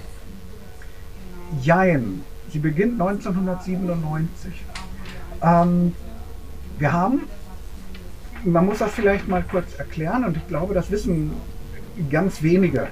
Jein. 1.61 2.23
Sie 2.51 2.59
beginnt 2.59 2.99
1997. 3.01 4.53
Ähm, 5.41 5.93
wir 6.77 6.93
haben, 6.93 7.23
man 8.43 8.65
muss 8.65 8.79
das 8.79 8.91
vielleicht 8.91 9.27
mal 9.27 9.43
kurz 9.43 9.75
erklären 9.77 10.23
und 10.23 10.37
ich 10.37 10.47
glaube, 10.47 10.73
das 10.73 10.91
wissen 10.91 11.33
ganz 12.09 12.41
wenige 12.41 12.87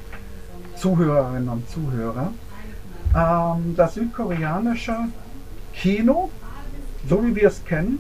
Zuhörerinnen 0.76 1.50
und 1.50 1.70
Zuhörer. 1.70 2.34
Ähm, 3.16 3.76
das 3.76 3.94
südkoreanische 3.94 4.96
Kino, 5.74 6.30
so 7.08 7.26
wie 7.26 7.36
wir 7.36 7.48
es 7.48 7.64
kennen, 7.64 8.00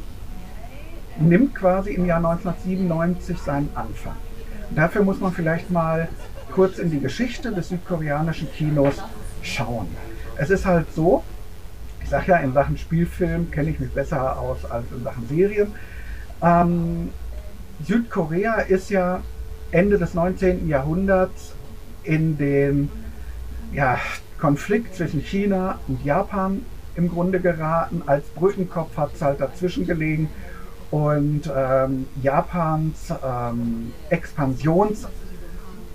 nimmt 1.19 1.55
quasi 1.55 1.91
im 1.93 2.05
Jahr 2.05 2.17
1997 2.17 3.37
seinen 3.37 3.69
Anfang. 3.75 4.15
Dafür 4.71 5.03
muss 5.03 5.19
man 5.19 5.31
vielleicht 5.31 5.69
mal 5.71 6.09
kurz 6.51 6.79
in 6.79 6.89
die 6.89 6.99
Geschichte 6.99 7.51
des 7.51 7.69
südkoreanischen 7.69 8.51
Kinos 8.51 8.95
schauen. 9.41 9.87
Es 10.37 10.49
ist 10.49 10.65
halt 10.65 10.87
so, 10.93 11.23
ich 12.03 12.09
sage 12.09 12.31
ja, 12.31 12.37
in 12.37 12.53
Sachen 12.53 12.77
Spielfilm 12.77 13.51
kenne 13.51 13.69
ich 13.69 13.79
mich 13.79 13.91
besser 13.91 14.39
aus 14.39 14.65
als 14.65 14.85
in 14.91 15.03
Sachen 15.03 15.27
Serien. 15.27 15.73
Ähm, 16.41 17.09
Südkorea 17.85 18.61
ist 18.61 18.89
ja 18.89 19.21
Ende 19.71 19.97
des 19.97 20.13
19. 20.13 20.67
Jahrhunderts 20.67 21.53
in 22.03 22.37
den 22.37 22.89
ja, 23.73 23.99
Konflikt 24.39 24.95
zwischen 24.95 25.21
China 25.21 25.79
und 25.87 26.03
Japan 26.05 26.61
im 26.95 27.09
Grunde 27.09 27.39
geraten. 27.39 28.03
Als 28.05 28.25
Brückenkopf 28.27 28.95
hat 28.97 29.13
es 29.15 29.21
halt 29.21 29.41
dazwischen 29.41 29.85
gelegen 29.87 30.29
und 30.91 31.49
ähm, 31.53 32.05
Japans 32.21 33.13
ähm, 33.23 33.91
Expansions- 34.09 35.07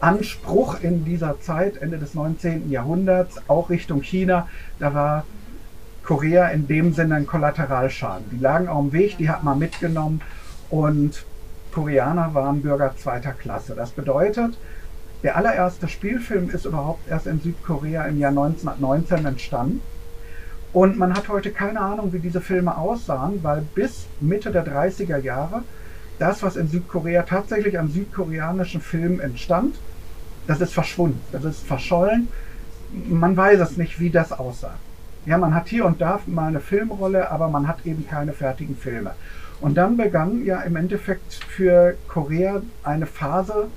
Anspruch 0.00 0.80
in 0.82 1.04
dieser 1.04 1.40
Zeit, 1.40 1.76
Ende 1.76 1.98
des 1.98 2.14
19. 2.14 2.70
Jahrhunderts, 2.70 3.40
auch 3.48 3.70
Richtung 3.70 4.02
China. 4.02 4.48
Da 4.78 4.94
war 4.94 5.24
Korea 6.02 6.48
in 6.48 6.66
dem 6.66 6.92
Sinne 6.92 7.16
ein 7.16 7.26
Kollateralschaden. 7.26 8.26
Die 8.32 8.38
lagen 8.38 8.68
auf 8.68 8.82
dem 8.82 8.92
Weg, 8.92 9.18
die 9.18 9.28
hat 9.28 9.44
man 9.44 9.58
mitgenommen 9.58 10.22
und 10.70 11.24
Koreaner 11.72 12.34
waren 12.34 12.62
Bürger 12.62 12.96
zweiter 12.96 13.32
Klasse. 13.32 13.74
Das 13.74 13.90
bedeutet, 13.90 14.58
der 15.22 15.36
allererste 15.36 15.86
Spielfilm 15.86 16.50
ist 16.50 16.64
überhaupt 16.64 17.08
erst 17.08 17.26
in 17.26 17.40
Südkorea 17.40 18.06
im 18.06 18.18
Jahr 18.18 18.30
1919 18.30 19.26
entstanden. 19.26 19.82
Und 20.72 20.98
man 20.98 21.14
hat 21.14 21.28
heute 21.28 21.50
keine 21.50 21.80
Ahnung, 21.80 22.12
wie 22.12 22.20
diese 22.20 22.40
Filme 22.40 22.76
aussahen, 22.76 23.40
weil 23.42 23.62
bis 23.74 24.06
Mitte 24.20 24.50
der 24.50 24.66
30er 24.66 25.18
Jahre 25.18 25.62
das, 26.18 26.42
was 26.42 26.56
in 26.56 26.68
Südkorea 26.68 27.22
tatsächlich 27.22 27.78
an 27.78 27.88
südkoreanischen 27.88 28.80
Filmen 28.80 29.20
entstand, 29.20 29.76
das 30.50 30.60
ist 30.60 30.74
verschwunden, 30.74 31.20
das 31.30 31.44
ist 31.44 31.64
verschollen. 31.64 32.26
Man 33.08 33.36
weiß 33.36 33.60
es 33.60 33.76
nicht, 33.76 34.00
wie 34.00 34.10
das 34.10 34.32
aussah. 34.32 34.74
Ja, 35.24 35.38
man 35.38 35.54
hat 35.54 35.68
hier 35.68 35.84
und 35.84 36.00
da 36.00 36.18
mal 36.26 36.48
eine 36.48 36.58
Filmrolle, 36.58 37.30
aber 37.30 37.46
man 37.46 37.68
hat 37.68 37.86
eben 37.86 38.04
keine 38.08 38.32
fertigen 38.32 38.76
Filme. 38.76 39.12
Und 39.60 39.76
dann 39.76 39.96
begann 39.96 40.44
ja 40.44 40.60
im 40.62 40.74
Endeffekt 40.74 41.34
für 41.34 41.94
Korea 42.08 42.62
eine 42.82 43.06
Phase 43.06 43.68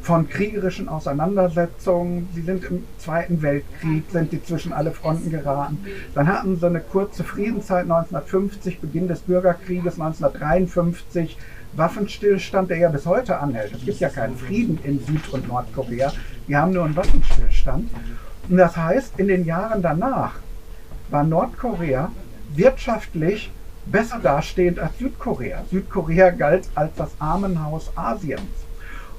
von 0.00 0.26
kriegerischen 0.26 0.88
Auseinandersetzungen. 0.88 2.30
Sie 2.34 2.40
sind 2.40 2.64
im 2.64 2.84
Zweiten 2.96 3.42
Weltkrieg, 3.42 4.04
sind 4.10 4.32
die 4.32 4.42
zwischen 4.42 4.72
alle 4.72 4.92
Fronten 4.92 5.30
geraten. 5.30 5.84
Dann 6.14 6.26
hatten 6.26 6.56
sie 6.56 6.66
eine 6.66 6.80
kurze 6.80 7.22
Friedenszeit 7.22 7.82
1950, 7.82 8.80
Beginn 8.80 9.08
des 9.08 9.20
Bürgerkrieges 9.20 10.00
1953 10.00 11.36
Waffenstillstand, 11.76 12.70
der 12.70 12.78
ja 12.78 12.88
bis 12.88 13.06
heute 13.06 13.38
anhält. 13.38 13.74
Es 13.74 13.84
gibt 13.84 14.00
ja 14.00 14.08
keinen 14.08 14.36
Frieden 14.36 14.78
in 14.84 15.04
Süd- 15.04 15.28
und 15.32 15.48
Nordkorea. 15.48 16.12
Wir 16.46 16.60
haben 16.60 16.72
nur 16.72 16.84
einen 16.84 16.96
Waffenstillstand. 16.96 17.90
Und 18.48 18.56
das 18.56 18.76
heißt, 18.76 19.18
in 19.18 19.28
den 19.28 19.44
Jahren 19.44 19.82
danach 19.82 20.34
war 21.10 21.24
Nordkorea 21.24 22.10
wirtschaftlich 22.54 23.50
besser 23.86 24.20
dastehend 24.22 24.78
als 24.78 24.98
Südkorea. 24.98 25.64
Südkorea 25.70 26.30
galt 26.30 26.68
als 26.74 26.94
das 26.96 27.10
Armenhaus 27.18 27.90
Asiens. 27.96 28.42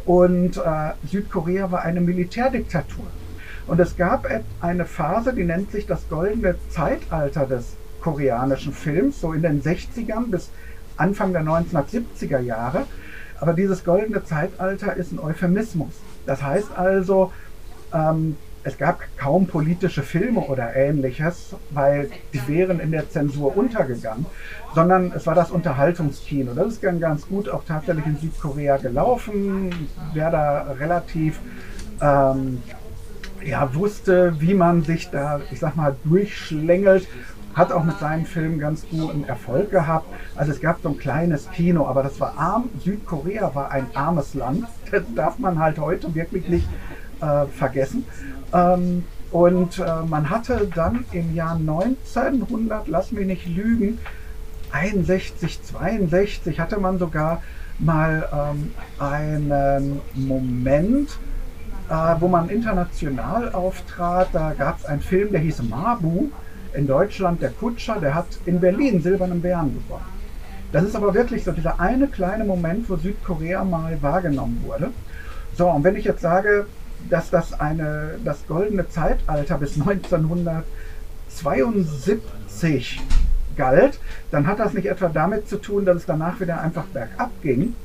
Und 0.05 0.57
äh, 0.57 0.91
Südkorea 1.09 1.71
war 1.71 1.81
eine 1.81 2.01
Militärdiktatur. 2.01 3.05
Und 3.67 3.79
es 3.79 3.97
gab 3.97 4.27
eine 4.61 4.85
Phase, 4.85 5.33
die 5.33 5.43
nennt 5.43 5.71
sich 5.71 5.87
das 5.87 6.07
goldene 6.07 6.55
Zeitalter 6.69 7.47
des 7.47 7.75
südkoreanischen 8.05 8.71
Films, 8.71 9.19
so 9.19 9.33
in 9.33 9.41
den 9.41 9.61
60ern 9.63 10.29
bis 10.29 10.49
Anfang 10.97 11.33
der 11.33 11.43
1970er 11.43 12.39
Jahre. 12.39 12.85
Aber 13.39 13.53
dieses 13.53 13.83
goldene 13.83 14.23
Zeitalter 14.23 14.95
ist 14.95 15.11
ein 15.11 15.19
Euphemismus. 15.19 15.93
Das 16.25 16.41
heißt 16.41 16.69
also, 16.75 17.31
ähm, 17.93 18.37
es 18.63 18.79
gab 18.79 19.01
kaum 19.17 19.45
politische 19.45 20.01
Filme 20.01 20.39
oder 20.39 20.75
ähnliches, 20.75 21.55
weil 21.69 22.09
die 22.33 22.47
wären 22.47 22.79
in 22.79 22.91
der 22.91 23.07
Zensur 23.11 23.55
untergegangen, 23.55 24.25
sondern 24.73 25.11
es 25.15 25.27
war 25.27 25.35
das 25.35 25.51
Unterhaltungskino. 25.51 26.53
Das 26.55 26.67
ist 26.69 26.83
dann 26.83 26.99
ganz 26.99 27.27
gut 27.27 27.47
auch 27.47 27.63
tatsächlich 27.63 28.07
in 28.07 28.17
Südkorea 28.17 28.77
gelaufen. 28.77 29.71
Wer 30.13 30.31
da 30.31 30.61
relativ 30.79 31.39
ähm, 32.01 32.63
ja, 33.45 33.73
wusste, 33.75 34.33
wie 34.39 34.55
man 34.55 34.81
sich 34.81 35.11
da, 35.11 35.41
ich 35.51 35.59
sag 35.59 35.75
mal, 35.75 35.95
durchschlängelt, 36.03 37.07
hat 37.55 37.71
auch 37.71 37.83
mit 37.83 37.97
seinen 37.99 38.25
Filmen 38.25 38.59
ganz 38.59 38.85
guten 38.89 39.23
Erfolg 39.23 39.71
gehabt. 39.71 40.05
Also 40.35 40.51
es 40.51 40.61
gab 40.61 40.81
so 40.83 40.89
ein 40.89 40.97
kleines 40.97 41.49
Kino, 41.49 41.87
aber 41.87 42.03
das 42.03 42.19
war 42.19 42.37
arm. 42.37 42.69
Südkorea 42.83 43.55
war 43.55 43.71
ein 43.71 43.87
armes 43.93 44.33
Land. 44.33 44.65
Das 44.91 45.03
darf 45.15 45.39
man 45.39 45.57
halt 45.59 45.79
heute 45.79 46.13
wirklich 46.13 46.47
nicht 46.47 46.67
äh, 47.19 47.47
vergessen. 47.47 48.05
Ähm, 48.53 49.03
und 49.31 49.79
äh, 49.79 50.03
man 50.07 50.29
hatte 50.29 50.69
dann 50.73 51.05
im 51.11 51.33
Jahr 51.33 51.55
1900, 51.55 52.87
lass 52.87 53.11
mich 53.11 53.25
nicht 53.25 53.47
lügen, 53.47 53.97
61, 54.71 55.63
62 55.63 56.59
hatte 56.59 56.79
man 56.79 56.99
sogar 56.99 57.41
mal 57.79 58.29
ähm, 58.31 58.73
einen 58.99 60.01
Moment, 60.13 61.09
äh, 61.89 62.15
wo 62.19 62.27
man 62.27 62.49
international 62.49 63.51
auftrat. 63.53 64.29
Da 64.33 64.53
gab 64.53 64.79
es 64.79 64.85
einen 64.85 65.01
Film, 65.01 65.31
der 65.31 65.41
hieß 65.41 65.63
Mabu. 65.63 66.29
In 66.75 66.87
Deutschland 66.87 67.41
der 67.41 67.51
Kutscher, 67.51 67.99
der 68.01 68.15
hat 68.15 68.25
in 68.45 68.59
Berlin 68.59 69.01
Silbernen 69.01 69.41
Bären 69.41 69.73
gewonnen. 69.73 70.03
Das 70.71 70.83
ist 70.83 70.95
aber 70.95 71.13
wirklich 71.13 71.43
so 71.43 71.51
dieser 71.51 71.79
eine 71.79 72.07
kleine 72.07 72.43
Moment, 72.43 72.89
wo 72.89 72.95
Südkorea 72.97 73.63
mal 73.63 73.97
wahrgenommen 74.01 74.63
wurde. 74.65 74.89
So, 75.57 75.69
und 75.69 75.85
wenn 75.85 75.95
ich 75.95 76.03
jetzt 76.03 76.19
sage, 76.21 76.65
dass 77.09 77.29
das 77.29 77.57
eine, 77.59 78.15
das 78.25 78.45
goldene 78.47 78.89
Zeitalter 78.89 79.57
bis 79.57 79.79
1972 81.39 83.01
galt, 83.55 83.99
dann 84.31 84.47
hat 84.47 84.59
das 84.59 84.73
nicht 84.73 84.87
etwa 84.87 85.07
damit 85.07 85.47
zu 85.47 85.55
tun, 85.57 85.85
dass 85.85 85.97
es 85.97 86.05
danach 86.05 86.41
wieder 86.41 86.59
einfach 86.59 86.85
bergab 86.85 87.29
ging, 87.41 87.75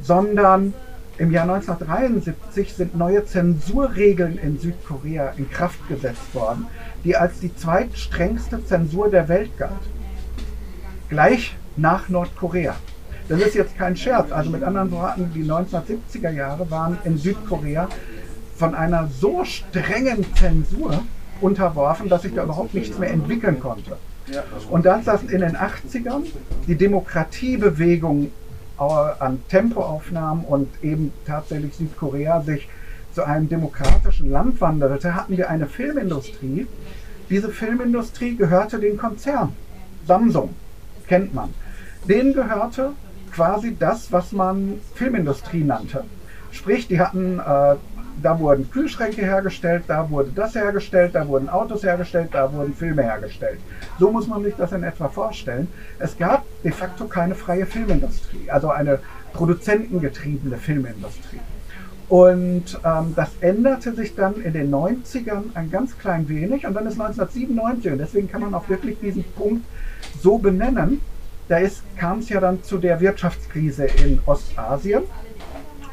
sondern 0.00 0.72
im 1.18 1.32
Jahr 1.32 1.50
1973 1.50 2.74
sind 2.74 2.96
neue 2.96 3.26
Zensurregeln 3.26 4.38
in 4.38 4.58
Südkorea 4.58 5.34
in 5.36 5.50
Kraft 5.50 5.86
gesetzt 5.88 6.32
worden, 6.32 6.66
die 7.04 7.16
als 7.16 7.40
die 7.40 7.54
zweitstrengste 7.54 8.64
Zensur 8.64 9.10
der 9.10 9.28
Welt 9.28 9.56
galt. 9.58 9.72
Gleich 11.08 11.56
nach 11.76 12.08
Nordkorea. 12.08 12.74
Das 13.28 13.40
ist 13.40 13.54
jetzt 13.54 13.76
kein 13.76 13.96
Scherz. 13.96 14.32
Also 14.32 14.50
mit 14.50 14.62
anderen 14.62 14.90
Worten, 14.90 15.30
die 15.34 15.44
1970er 15.44 16.30
Jahre 16.30 16.70
waren 16.70 16.98
in 17.04 17.18
Südkorea 17.18 17.88
von 18.56 18.74
einer 18.74 19.08
so 19.20 19.44
strengen 19.44 20.24
Zensur 20.34 21.02
unterworfen, 21.40 22.08
dass 22.08 22.22
sich 22.22 22.34
da 22.34 22.42
überhaupt 22.44 22.74
nichts 22.74 22.98
mehr 22.98 23.10
entwickeln 23.10 23.60
konnte. 23.60 23.96
Und 24.70 24.86
dann 24.86 25.04
das 25.04 25.22
in 25.22 25.40
den 25.40 25.56
80ern 25.56 26.24
die 26.66 26.74
Demokratiebewegung 26.74 28.30
an 28.76 29.42
Tempoaufnahmen 29.48 30.44
und 30.44 30.68
eben 30.82 31.12
tatsächlich 31.26 31.74
Südkorea 31.74 32.42
sich 32.42 32.68
zu 33.18 33.26
einem 33.26 33.48
demokratischen 33.48 34.30
Land 34.30 34.60
wandelte, 34.60 35.12
hatten 35.16 35.36
wir 35.36 35.50
eine 35.50 35.66
Filmindustrie. 35.66 36.68
Diese 37.28 37.48
Filmindustrie 37.48 38.36
gehörte 38.36 38.78
den 38.78 38.96
Konzern. 38.96 39.56
Samsung 40.06 40.54
kennt 41.08 41.34
man. 41.34 41.52
Denen 42.04 42.32
gehörte 42.32 42.92
quasi 43.32 43.74
das, 43.76 44.12
was 44.12 44.30
man 44.30 44.80
Filmindustrie 44.94 45.64
nannte. 45.64 46.04
Sprich, 46.52 46.86
die 46.86 47.00
hatten 47.00 47.40
äh, 47.40 47.74
da 48.22 48.38
wurden 48.38 48.70
Kühlschränke 48.70 49.22
hergestellt, 49.22 49.82
da 49.88 50.08
wurde 50.08 50.30
das 50.32 50.54
hergestellt, 50.54 51.16
da 51.16 51.26
wurden 51.26 51.48
Autos 51.48 51.82
hergestellt, 51.82 52.28
da 52.30 52.52
wurden 52.52 52.72
Filme 52.72 53.02
hergestellt. 53.02 53.58
So 53.98 54.12
muss 54.12 54.28
man 54.28 54.44
sich 54.44 54.54
das 54.54 54.70
in 54.70 54.84
etwa 54.84 55.08
vorstellen. 55.08 55.66
Es 55.98 56.16
gab 56.16 56.44
de 56.62 56.70
facto 56.70 57.06
keine 57.06 57.34
freie 57.34 57.66
Filmindustrie, 57.66 58.48
also 58.48 58.70
eine 58.70 59.00
produzentengetriebene 59.32 60.56
Filmindustrie. 60.56 61.40
Und 62.08 62.80
ähm, 62.84 63.12
das 63.14 63.28
änderte 63.40 63.94
sich 63.94 64.14
dann 64.14 64.40
in 64.40 64.54
den 64.54 64.70
90ern 64.70 65.54
ein 65.54 65.70
ganz 65.70 65.98
klein 65.98 66.28
wenig 66.28 66.66
und 66.66 66.74
dann 66.74 66.86
ist 66.86 66.98
1997, 66.98 67.92
und 67.92 67.98
deswegen 67.98 68.30
kann 68.30 68.40
man 68.40 68.54
auch 68.54 68.68
wirklich 68.68 68.98
diesen 69.00 69.24
Punkt 69.24 69.64
so 70.22 70.38
benennen, 70.38 71.02
da 71.48 71.58
kam 71.96 72.20
es 72.20 72.28
ja 72.28 72.40
dann 72.40 72.62
zu 72.62 72.78
der 72.78 73.00
Wirtschaftskrise 73.00 73.86
in 73.86 74.20
Ostasien. 74.26 75.02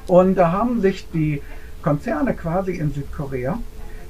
Und 0.07 0.35
da 0.35 0.51
haben 0.51 0.81
sich 0.81 1.07
die 1.11 1.41
Konzerne 1.81 2.33
quasi 2.33 2.73
in 2.73 2.93
Südkorea, 2.93 3.57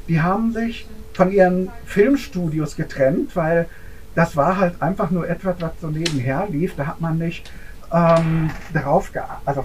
die 0.07 0.21
haben 0.21 0.53
sich 0.53 0.87
von 1.13 1.31
ihren 1.31 1.69
Filmstudios 1.85 2.75
getrennt, 2.75 3.35
weil 3.35 3.67
das 4.15 4.35
war 4.35 4.57
halt 4.57 4.81
einfach 4.81 5.11
nur 5.11 5.27
etwas, 5.27 5.55
was 5.59 5.71
so 5.81 5.87
nebenher 5.87 6.47
lief. 6.49 6.75
Da 6.75 6.87
hat 6.87 7.01
man 7.01 7.17
nicht 7.17 7.51
ähm, 7.91 8.49
darauf. 8.73 9.11
Also 9.45 9.63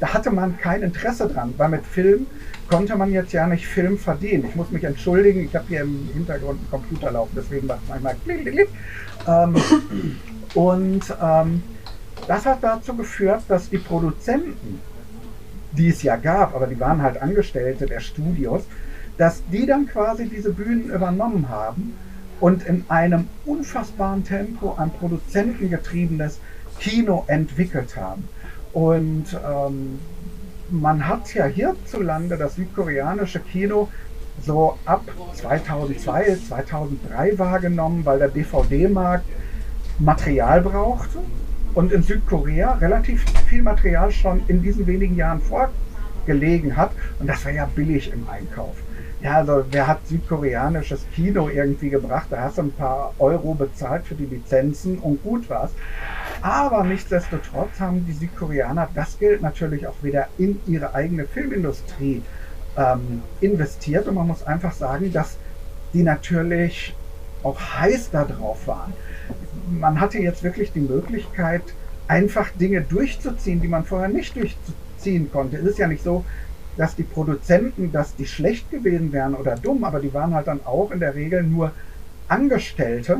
da 0.00 0.14
hatte 0.14 0.30
man 0.30 0.58
kein 0.58 0.82
Interesse 0.82 1.28
dran, 1.28 1.54
weil 1.56 1.68
mit 1.68 1.86
Film 1.86 2.26
konnte 2.68 2.96
man 2.96 3.12
jetzt 3.12 3.32
ja 3.32 3.46
nicht 3.46 3.66
Film 3.66 3.98
verdienen. 3.98 4.46
Ich 4.48 4.56
muss 4.56 4.70
mich 4.70 4.84
entschuldigen, 4.84 5.44
ich 5.44 5.54
habe 5.54 5.66
hier 5.68 5.82
im 5.82 6.08
Hintergrund 6.12 6.58
einen 6.58 6.70
Computer 6.70 7.10
laufen, 7.12 7.32
deswegen 7.36 7.66
macht 7.66 7.80
es 7.84 7.88
manchmal 7.88 8.16
ähm, 9.28 9.56
Und 10.54 11.02
ähm, 11.22 11.62
das 12.26 12.46
hat 12.46 12.58
dazu 12.62 12.94
geführt, 12.94 13.42
dass 13.48 13.68
die 13.70 13.78
Produzenten 13.78 14.80
die 15.72 15.88
es 15.88 16.02
ja 16.02 16.16
gab, 16.16 16.54
aber 16.54 16.66
die 16.66 16.78
waren 16.80 17.02
halt 17.02 17.20
Angestellte 17.20 17.86
der 17.86 18.00
Studios, 18.00 18.62
dass 19.16 19.42
die 19.52 19.66
dann 19.66 19.86
quasi 19.86 20.28
diese 20.28 20.52
Bühnen 20.52 20.90
übernommen 20.90 21.48
haben 21.48 21.94
und 22.40 22.66
in 22.66 22.84
einem 22.88 23.28
unfassbaren 23.44 24.24
Tempo 24.24 24.74
ein 24.76 24.90
produzentengetriebenes 24.90 26.40
Kino 26.78 27.24
entwickelt 27.26 27.96
haben. 27.96 28.28
Und 28.72 29.26
ähm, 29.34 29.98
man 30.70 31.06
hat 31.06 31.34
ja 31.34 31.46
hierzulande 31.46 32.36
das 32.36 32.56
südkoreanische 32.56 33.40
Kino 33.40 33.88
so 34.42 34.78
ab 34.84 35.02
2002, 35.34 36.36
2003 36.48 37.38
wahrgenommen, 37.38 38.04
weil 38.04 38.18
der 38.18 38.28
DVD-Markt 38.28 39.26
Material 39.98 40.62
brauchte 40.62 41.18
und 41.74 41.92
in 41.92 42.02
Südkorea 42.02 42.74
relativ 42.74 43.24
viel 43.48 43.62
Material 43.62 44.10
schon 44.10 44.42
in 44.48 44.62
diesen 44.62 44.86
wenigen 44.86 45.16
Jahren 45.16 45.40
vorgelegen 45.40 46.76
hat. 46.76 46.92
Und 47.18 47.26
das 47.26 47.44
war 47.44 47.52
ja 47.52 47.66
billig 47.66 48.12
im 48.12 48.26
Einkauf. 48.28 48.76
Ja, 49.22 49.36
also 49.36 49.64
wer 49.70 49.86
hat 49.86 50.06
südkoreanisches 50.06 51.04
Kino 51.14 51.50
irgendwie 51.50 51.90
gebracht? 51.90 52.28
Da 52.30 52.40
hast 52.40 52.56
du 52.56 52.62
ein 52.62 52.72
paar 52.72 53.12
Euro 53.18 53.52
bezahlt 53.52 54.06
für 54.06 54.14
die 54.14 54.24
Lizenzen 54.24 54.98
und 54.98 55.22
gut 55.22 55.50
war's. 55.50 55.72
Aber 56.42 56.84
nichtsdestotrotz 56.84 57.80
haben 57.80 58.06
die 58.06 58.12
Südkoreaner 58.12 58.88
das 58.94 59.18
Geld 59.18 59.42
natürlich 59.42 59.86
auch 59.86 60.02
wieder 60.02 60.28
in 60.38 60.60
ihre 60.66 60.94
eigene 60.94 61.26
Filmindustrie 61.26 62.22
ähm, 62.76 63.22
investiert. 63.40 64.06
Und 64.06 64.14
man 64.14 64.26
muss 64.26 64.42
einfach 64.42 64.72
sagen, 64.72 65.12
dass 65.12 65.36
die 65.92 66.02
natürlich 66.02 66.94
auch 67.42 67.58
heiß 67.58 68.10
darauf 68.10 68.66
waren 68.66 68.92
man 69.70 70.00
hatte 70.00 70.18
jetzt 70.18 70.42
wirklich 70.42 70.72
die 70.72 70.80
Möglichkeit, 70.80 71.62
einfach 72.08 72.50
Dinge 72.50 72.80
durchzuziehen, 72.82 73.60
die 73.60 73.68
man 73.68 73.84
vorher 73.84 74.08
nicht 74.08 74.34
durchziehen 74.36 75.30
konnte. 75.30 75.58
Es 75.58 75.64
ist 75.64 75.78
ja 75.78 75.86
nicht 75.86 76.02
so, 76.02 76.24
dass 76.76 76.96
die 76.96 77.02
Produzenten, 77.02 77.92
dass 77.92 78.16
die 78.16 78.26
schlecht 78.26 78.70
gewesen 78.70 79.12
wären 79.12 79.34
oder 79.34 79.56
dumm, 79.56 79.84
aber 79.84 80.00
die 80.00 80.12
waren 80.12 80.34
halt 80.34 80.46
dann 80.46 80.60
auch 80.64 80.90
in 80.90 81.00
der 81.00 81.14
Regel 81.14 81.42
nur 81.42 81.72
Angestellte 82.28 83.18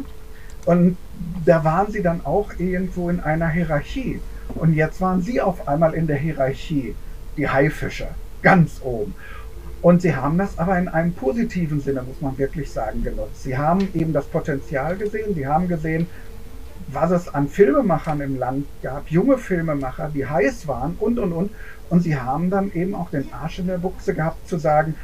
und 0.67 0.97
da 1.45 1.65
waren 1.65 1.91
sie 1.91 2.03
dann 2.03 2.25
auch 2.25 2.51
irgendwo 2.59 3.11
in 3.11 3.21
einer 3.21 3.49
Hierarchie. 3.49 4.21
Und 4.55 4.75
jetzt 4.75 5.01
waren 5.01 5.23
sie 5.23 5.41
auf 5.41 5.69
einmal 5.69 5.95
in 5.95 6.07
der 6.07 6.17
Hierarchie, 6.17 6.95
die 7.37 7.49
Haifische, 7.49 8.09
ganz 8.43 8.81
oben. 8.83 9.15
Und 9.83 10.03
sie 10.03 10.15
haben 10.15 10.37
das 10.37 10.59
aber 10.59 10.79
in 10.79 10.89
einem 10.89 11.13
positiven 11.13 11.81
Sinne, 11.81 12.03
muss 12.03 12.21
man 12.21 12.37
wirklich 12.37 12.71
sagen, 12.71 13.03
genutzt. 13.03 13.45
Sie 13.45 13.57
haben 13.57 13.89
eben 13.95 14.13
das 14.13 14.27
Potenzial 14.27 14.97
gesehen, 14.97 15.35
sie 15.35 15.47
haben 15.47 15.69
gesehen, 15.69 16.07
was 16.89 17.11
es 17.11 17.33
an 17.33 17.49
Filmemachern 17.49 18.21
im 18.21 18.39
Land 18.39 18.67
gab, 18.83 19.11
junge 19.11 19.39
Filmemacher, 19.39 20.11
die 20.15 20.27
heiß 20.27 20.67
waren 20.69 20.97
und, 20.99 21.19
und, 21.19 21.33
und. 21.33 21.51
Und 21.89 22.03
sie 22.03 22.17
haben 22.17 22.51
dann 22.51 22.73
eben 22.73 22.95
auch 22.95 23.11
den 23.11 23.33
Arsch 23.33 23.59
in 23.59 23.67
der 23.67 23.79
Buchse 23.79 24.15
gehabt 24.15 24.49
zu 24.49 24.59
sagen, 24.59 24.95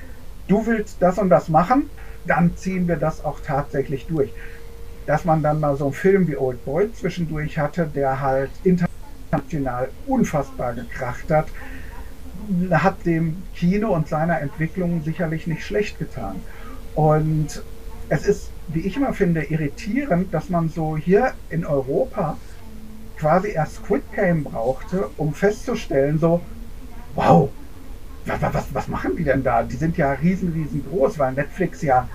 du 0.49 0.67
willst 0.67 0.97
das 1.01 1.19
und 1.19 1.31
das 1.31 1.49
machen, 1.49 1.89
dann 2.27 2.57
ziehen 2.57 2.87
wir 2.89 2.97
das 2.97 3.25
auch 3.25 3.41
tatsächlich 3.45 4.07
durch. 4.07 4.31
Dass 5.07 5.25
man 5.25 5.43
dann 5.43 5.61
mal 5.61 5.77
so 5.77 5.85
einen 5.85 5.95
Film 5.95 6.29
wie 6.29 6.37
Old 6.37 6.65
Boy 6.65 6.93
zwischendurch 6.93 7.59
hatte, 7.59 7.89
der 7.95 8.21
halt 8.21 8.51
international 8.65 9.89
unfassbar 10.07 10.75
gekracht 10.75 11.31
hat, 11.31 11.47
hat 12.71 13.07
dem 13.07 13.43
Kino 13.55 13.95
und 13.95 14.09
seiner 14.09 14.41
Entwicklung 14.41 15.03
sicherlich 15.03 15.47
nicht 15.47 15.65
schlecht 15.65 15.99
getan. 15.99 16.37
Und 16.95 17.63
es 18.09 18.27
ist 18.27 18.51
wie 18.69 18.81
ich 18.81 18.97
immer 18.97 19.13
finde, 19.13 19.45
irritierend, 19.45 20.33
dass 20.35 20.49
man 20.49 20.69
so 20.69 20.97
hier 20.97 21.33
in 21.51 21.65
Europa 21.65 22.37
quasi 23.17 23.51
erst 23.51 23.77
Squid 23.77 24.03
Game 24.15 24.45
brauchte, 24.45 25.09
um 25.17 25.33
festzustellen, 25.33 26.19
so, 26.19 26.41
wow, 27.15 27.49
was, 28.27 28.43
was, 28.43 28.75
was 28.75 28.89
machen 28.89 29.17
die 29.17 29.25
denn 29.25 29.43
da? 29.43 29.63
Die 29.63 29.77
sind 29.77 29.97
ja 29.97 30.13
riesen, 30.13 30.53
riesengroß, 30.53 31.19
weil 31.19 31.33
Netflix 31.33 31.81
ja 31.83 32.09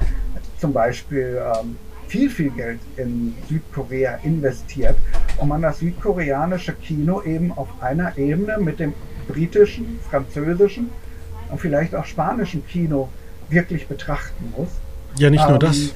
zum 0.59 0.73
Beispiel 0.73 1.41
ähm, 1.41 1.77
viel, 2.11 2.29
viel 2.29 2.49
Geld 2.51 2.81
in 2.97 3.33
Südkorea 3.47 4.19
investiert 4.23 4.97
und 5.37 5.47
man 5.47 5.61
das 5.61 5.79
südkoreanische 5.79 6.73
Kino 6.73 7.21
eben 7.21 7.53
auf 7.53 7.69
einer 7.79 8.17
Ebene 8.17 8.57
mit 8.57 8.81
dem 8.81 8.93
britischen, 9.29 9.97
französischen 10.09 10.89
und 11.49 11.61
vielleicht 11.61 11.95
auch 11.95 12.03
spanischen 12.03 12.67
Kino 12.67 13.07
wirklich 13.49 13.87
betrachten 13.87 14.53
muss. 14.57 14.67
Ja, 15.15 15.29
nicht 15.29 15.43
nur 15.43 15.53
ähm, 15.53 15.59
das. 15.59 15.95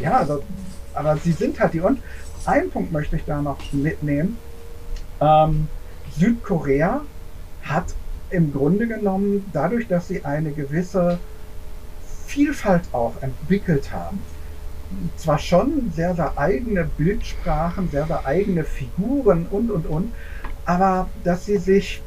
Ja, 0.00 0.18
also, 0.18 0.42
aber 0.92 1.16
sie 1.18 1.30
sind 1.30 1.60
halt 1.60 1.72
die. 1.72 1.80
Und 1.80 2.00
einen 2.44 2.70
Punkt 2.70 2.90
möchte 2.90 3.14
ich 3.14 3.24
da 3.24 3.40
noch 3.40 3.72
mitnehmen. 3.72 4.38
Ähm, 5.20 5.68
Südkorea 6.18 7.02
hat 7.62 7.94
im 8.30 8.52
Grunde 8.52 8.88
genommen, 8.88 9.48
dadurch, 9.52 9.86
dass 9.86 10.08
sie 10.08 10.24
eine 10.24 10.50
gewisse 10.50 11.20
Vielfalt 12.26 12.82
auch 12.92 13.14
entwickelt 13.22 13.92
haben, 13.92 14.18
zwar 15.16 15.38
schon 15.38 15.92
sehr, 15.94 16.14
sehr 16.14 16.38
eigene 16.38 16.84
Bildsprachen, 16.96 17.90
sehr, 17.90 18.06
sehr 18.06 18.26
eigene 18.26 18.64
Figuren 18.64 19.46
und, 19.50 19.70
und, 19.70 19.86
und, 19.86 20.12
aber 20.64 21.08
dass 21.24 21.46
sie 21.46 21.58
sich 21.58 22.02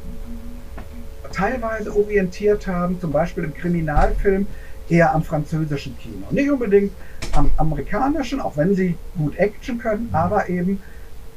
teilweise 1.32 1.96
orientiert 1.96 2.68
haben, 2.68 3.00
zum 3.00 3.12
Beispiel 3.12 3.44
im 3.46 3.54
Kriminalfilm, 3.54 4.48
eher 4.90 5.14
am 5.14 5.24
französischen 5.24 5.98
Kino. 5.98 6.28
Nicht 6.32 6.52
unbedingt 6.52 6.92
am 7.34 7.50
amerikanischen, 7.58 8.42
auch 8.42 8.58
wenn 8.58 8.76
sie 8.76 8.98
gut 9.18 9.38
Action 9.38 9.78
können, 9.78 10.10
aber 10.12 10.50
eben 10.50 10.82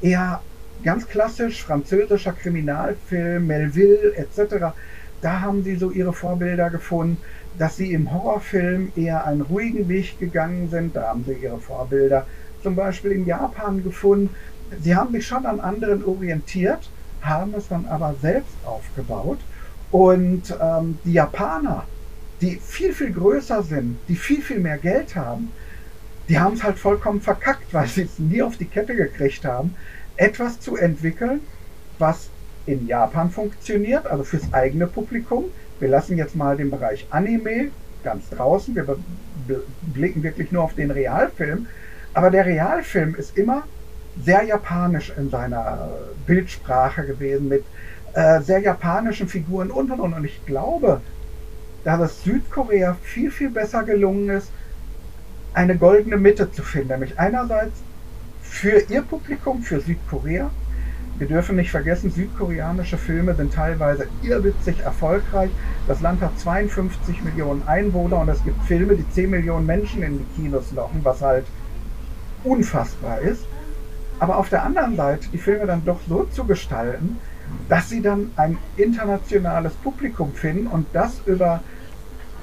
eher 0.01 0.41
ganz 0.83 1.07
klassisch 1.07 1.63
französischer 1.63 2.33
Kriminalfilm, 2.33 3.47
Melville 3.47 4.13
etc. 4.15 4.73
Da 5.21 5.41
haben 5.41 5.63
sie 5.63 5.75
so 5.77 5.89
ihre 5.91 6.11
Vorbilder 6.11 6.69
gefunden, 6.69 7.17
dass 7.57 7.77
sie 7.77 7.93
im 7.93 8.11
Horrorfilm 8.11 8.91
eher 8.95 9.25
einen 9.25 9.41
ruhigen 9.41 9.87
Weg 9.87 10.19
gegangen 10.19 10.69
sind. 10.69 10.95
Da 10.95 11.09
haben 11.09 11.23
sie 11.25 11.33
ihre 11.33 11.59
Vorbilder 11.59 12.25
zum 12.63 12.75
Beispiel 12.75 13.11
in 13.11 13.25
Japan 13.25 13.83
gefunden. 13.83 14.29
Sie 14.81 14.95
haben 14.95 15.11
sich 15.11 15.25
schon 15.25 15.45
an 15.45 15.59
anderen 15.59 16.03
orientiert, 16.03 16.89
haben 17.21 17.53
es 17.55 17.67
dann 17.67 17.85
aber 17.85 18.15
selbst 18.21 18.55
aufgebaut. 18.65 19.39
Und 19.91 20.43
ähm, 20.61 20.97
die 21.05 21.13
Japaner, 21.13 21.85
die 22.41 22.55
viel, 22.55 22.93
viel 22.93 23.11
größer 23.11 23.63
sind, 23.63 23.97
die 24.07 24.15
viel, 24.15 24.41
viel 24.41 24.59
mehr 24.59 24.77
Geld 24.77 25.15
haben, 25.15 25.51
die 26.27 26.39
haben 26.39 26.55
es 26.55 26.63
halt 26.63 26.79
vollkommen 26.79 27.21
verkackt, 27.21 27.73
weil 27.73 27.87
sie 27.87 28.01
es 28.01 28.17
nie 28.17 28.41
auf 28.41 28.57
die 28.57 28.65
Kette 28.65 28.95
gekriegt 28.95 29.45
haben, 29.45 29.75
etwas 30.17 30.59
zu 30.59 30.75
entwickeln, 30.75 31.41
was 31.99 32.29
in 32.65 32.87
Japan 32.87 33.29
funktioniert, 33.29 34.07
also 34.07 34.23
fürs 34.23 34.51
eigene 34.51 34.87
Publikum. 34.87 35.45
Wir 35.79 35.89
lassen 35.89 36.17
jetzt 36.17 36.35
mal 36.35 36.57
den 36.57 36.71
Bereich 36.71 37.05
Anime 37.09 37.71
ganz 38.03 38.29
draußen. 38.29 38.75
Wir 38.75 38.97
blicken 39.93 40.23
wirklich 40.23 40.51
nur 40.51 40.63
auf 40.63 40.73
den 40.75 40.91
Realfilm. 40.91 41.67
Aber 42.13 42.29
der 42.29 42.45
Realfilm 42.45 43.15
ist 43.15 43.37
immer 43.37 43.63
sehr 44.23 44.43
japanisch 44.43 45.11
in 45.17 45.29
seiner 45.29 45.89
Bildsprache 46.25 47.05
gewesen, 47.05 47.49
mit 47.49 47.65
äh, 48.13 48.39
sehr 48.41 48.59
japanischen 48.59 49.27
Figuren 49.27 49.71
und 49.71 49.91
und 49.91 49.99
und. 49.99 50.13
Und 50.13 50.23
ich 50.23 50.45
glaube, 50.45 51.01
dass 51.83 51.99
es 51.99 52.23
Südkorea 52.23 52.95
viel, 53.03 53.29
viel 53.29 53.49
besser 53.49 53.83
gelungen 53.83 54.29
ist, 54.29 54.49
eine 55.53 55.77
goldene 55.77 56.17
Mitte 56.17 56.51
zu 56.51 56.63
finden. 56.63 56.89
Nämlich 56.89 57.19
einerseits 57.19 57.77
für 58.41 58.79
ihr 58.89 59.01
Publikum, 59.01 59.61
für 59.61 59.81
Südkorea. 59.81 60.49
Wir 61.17 61.27
dürfen 61.27 61.55
nicht 61.55 61.71
vergessen, 61.71 62.11
südkoreanische 62.11 62.97
Filme 62.97 63.35
sind 63.35 63.53
teilweise 63.53 64.07
irrwitzig 64.21 64.81
erfolgreich. 64.81 65.49
Das 65.87 66.01
Land 66.01 66.21
hat 66.21 66.37
52 66.37 67.23
Millionen 67.23 67.65
Einwohner 67.67 68.19
und 68.19 68.27
es 68.27 68.43
gibt 68.43 68.61
Filme, 68.63 68.95
die 68.95 69.09
10 69.09 69.29
Millionen 69.29 69.65
Menschen 69.65 70.03
in 70.03 70.17
die 70.17 70.41
Kinos 70.41 70.73
locken, 70.73 70.99
was 71.03 71.21
halt 71.21 71.45
unfassbar 72.43 73.21
ist. 73.21 73.45
Aber 74.19 74.37
auf 74.37 74.49
der 74.49 74.63
anderen 74.63 74.97
Seite 74.97 75.27
die 75.31 75.37
Filme 75.37 75.65
dann 75.65 75.85
doch 75.85 75.99
so 76.07 76.25
zu 76.25 76.43
gestalten, 76.43 77.17
dass 77.69 77.89
sie 77.89 78.01
dann 78.01 78.31
ein 78.35 78.57
internationales 78.75 79.73
Publikum 79.73 80.33
finden 80.33 80.67
und 80.67 80.85
das 80.91 81.21
über 81.25 81.61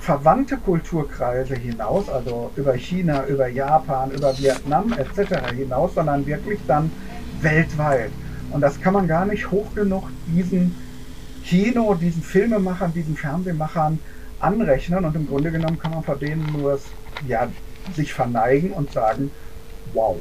verwandte 0.01 0.57
Kulturkreise 0.57 1.55
hinaus, 1.55 2.09
also 2.09 2.51
über 2.57 2.75
China, 2.75 3.27
über 3.27 3.49
Japan, 3.49 4.11
über 4.11 4.37
Vietnam 4.39 4.93
etc. 4.93 5.53
hinaus, 5.55 5.95
sondern 5.95 6.27
wirklich 6.27 6.61
dann 6.67 6.91
weltweit. 7.41 8.11
Und 8.50 8.61
das 8.61 8.81
kann 8.81 8.94
man 8.94 9.09
gar 9.09 9.24
nicht 9.24 9.50
hoch 9.50 9.74
genug 9.74 10.09
diesen 10.26 10.74
Kino, 11.44 11.94
diesen 11.94 12.22
Filmemachern, 12.22 12.92
diesen 12.92 13.16
Fernsehmachern 13.16 13.98
anrechnen. 14.40 15.05
Und 15.05 15.16
im 15.16 15.26
Grunde 15.26 15.50
genommen 15.50 15.78
kann 15.78 15.92
man 15.92 16.02
vor 16.02 16.16
denen 16.16 16.46
nur 16.52 16.78
ja, 17.26 17.48
sich 17.94 18.12
verneigen 18.12 18.72
und 18.72 18.92
sagen, 18.92 19.31
wow, 19.94 20.16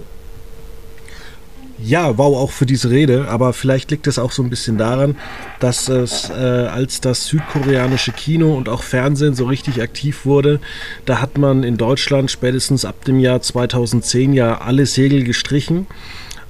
ja, 1.83 2.15
wow, 2.17 2.37
auch 2.37 2.51
für 2.51 2.67
diese 2.67 2.91
Rede, 2.91 3.27
aber 3.27 3.53
vielleicht 3.53 3.89
liegt 3.89 4.05
es 4.05 4.19
auch 4.19 4.31
so 4.31 4.43
ein 4.43 4.51
bisschen 4.51 4.77
daran, 4.77 5.17
dass 5.59 5.89
es, 5.89 6.29
äh, 6.29 6.33
als 6.33 7.01
das 7.01 7.25
südkoreanische 7.25 8.11
Kino 8.11 8.55
und 8.55 8.69
auch 8.69 8.83
Fernsehen 8.83 9.33
so 9.33 9.45
richtig 9.45 9.81
aktiv 9.81 10.25
wurde, 10.25 10.59
da 11.05 11.21
hat 11.21 11.39
man 11.39 11.63
in 11.63 11.77
Deutschland 11.77 12.29
spätestens 12.29 12.85
ab 12.85 13.03
dem 13.05 13.19
Jahr 13.19 13.41
2010 13.41 14.33
ja 14.33 14.59
alle 14.59 14.85
Segel 14.85 15.23
gestrichen. 15.23 15.87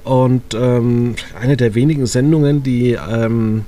Und 0.03 0.53
ähm, 0.53 1.15
eine 1.39 1.57
der 1.57 1.75
wenigen 1.75 2.05
Sendungen, 2.05 2.63
die 2.63 2.93
ähm, 2.93 3.65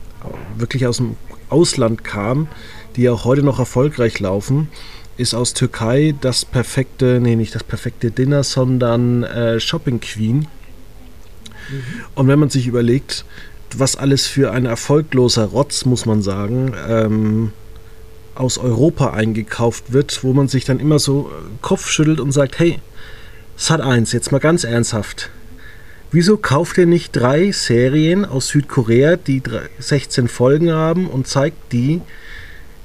wirklich 0.57 0.87
aus 0.87 0.97
dem 0.97 1.15
Ausland 1.49 2.03
kam, 2.03 2.47
die 2.95 3.09
auch 3.09 3.25
heute 3.25 3.43
noch 3.43 3.59
erfolgreich 3.59 4.19
laufen, 4.19 4.69
ist 5.15 5.35
aus 5.35 5.53
Türkei 5.53 6.15
das 6.21 6.43
perfekte, 6.43 7.19
nee, 7.21 7.35
nicht 7.35 7.53
das 7.53 7.63
perfekte 7.63 8.09
Dinner, 8.09 8.43
sondern 8.43 9.23
äh, 9.23 9.59
Shopping 9.59 9.99
Queen 9.99 10.47
Mhm. 11.69 11.83
Und 12.15 12.27
wenn 12.27 12.39
man 12.39 12.49
sich 12.49 12.67
überlegt, 12.67 13.25
was 13.75 13.95
alles 13.95 14.27
für 14.27 14.51
ein 14.51 14.65
erfolgloser 14.65 15.45
Rotz, 15.45 15.85
muss 15.85 16.05
man 16.05 16.21
sagen, 16.21 16.73
ähm, 16.87 17.51
aus 18.35 18.57
Europa 18.57 19.11
eingekauft 19.11 19.93
wird, 19.93 20.23
wo 20.23 20.33
man 20.33 20.47
sich 20.47 20.65
dann 20.65 20.79
immer 20.79 20.99
so 20.99 21.29
äh, 21.31 21.43
Kopf 21.61 21.89
schüttelt 21.89 22.19
und 22.19 22.31
sagt, 22.31 22.59
hey, 22.59 22.79
Sat 23.55 23.81
1, 23.81 24.11
jetzt 24.13 24.31
mal 24.31 24.39
ganz 24.39 24.63
ernsthaft. 24.63 25.29
Wieso 26.13 26.37
kauft 26.37 26.77
ihr 26.77 26.85
nicht 26.85 27.15
drei 27.15 27.51
Serien 27.51 28.23
aus 28.23 28.49
Südkorea, 28.49 29.15
die 29.15 29.41
16 29.79 30.27
Folgen 30.27 30.71
haben 30.71 31.07
und 31.07 31.27
zeigt 31.27 31.73
die 31.73 32.01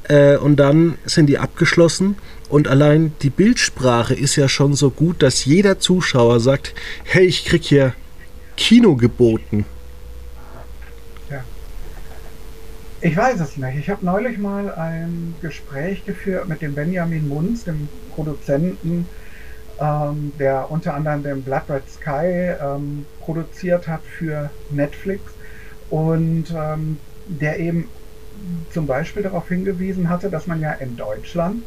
äh, 0.05 0.38
und 0.38 0.57
dann 0.57 0.97
sind 1.05 1.27
die 1.27 1.37
abgeschlossen 1.37 2.17
und 2.49 2.69
allein 2.69 3.12
die 3.21 3.29
Bildsprache 3.29 4.14
ist 4.14 4.37
ja 4.37 4.49
schon 4.49 4.73
so 4.73 4.88
gut, 4.88 5.23
dass 5.23 5.45
jeder 5.45 5.79
Zuschauer 5.79 6.41
sagt, 6.41 6.75
hey, 7.05 7.27
ich 7.27 7.45
krieg 7.45 7.64
hier 7.64 7.93
Kino 8.57 8.97
geboten? 8.97 9.67
Ich 13.03 13.17
weiß 13.17 13.41
es 13.41 13.59
nicht. 13.59 13.79
Ich 13.79 13.91
habe 13.91 14.05
neulich 14.05 14.38
mal 14.38 14.75
ein 14.75 15.35
Gespräch 15.43 16.05
geführt 16.07 16.49
mit 16.49 16.62
dem 16.62 16.75
Benjamin 16.75 17.29
Munz, 17.29 17.64
dem 17.64 17.88
Produzenten, 18.14 19.07
ähm, 19.81 20.33
der 20.38 20.71
unter 20.71 20.95
anderem 20.95 21.23
den 21.23 21.43
Blood 21.43 21.62
Red 21.69 21.88
Sky 21.88 22.55
ähm, 22.61 23.07
produziert 23.21 23.87
hat 23.88 24.03
für 24.03 24.51
Netflix 24.71 25.23
und 25.91 26.47
ähm, 26.55 26.99
der 27.27 27.59
eben 27.59 27.88
zum 28.73 28.87
Beispiel 28.87 29.23
darauf 29.23 29.49
hingewiesen 29.49 30.09
hatte, 30.09 30.31
dass 30.31 30.47
man 30.47 30.61
ja 30.61 30.73
in 30.73 30.97
Deutschland 30.97 31.64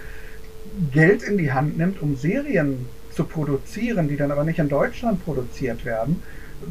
Geld 0.91 1.23
in 1.23 1.37
die 1.37 1.51
Hand 1.51 1.77
nimmt, 1.77 2.01
um 2.01 2.15
Serien 2.15 2.85
zu 3.13 3.25
produzieren, 3.25 4.07
die 4.07 4.15
dann 4.15 4.31
aber 4.31 4.43
nicht 4.43 4.59
in 4.59 4.69
Deutschland 4.69 5.23
produziert 5.25 5.83
werden, 5.83 6.21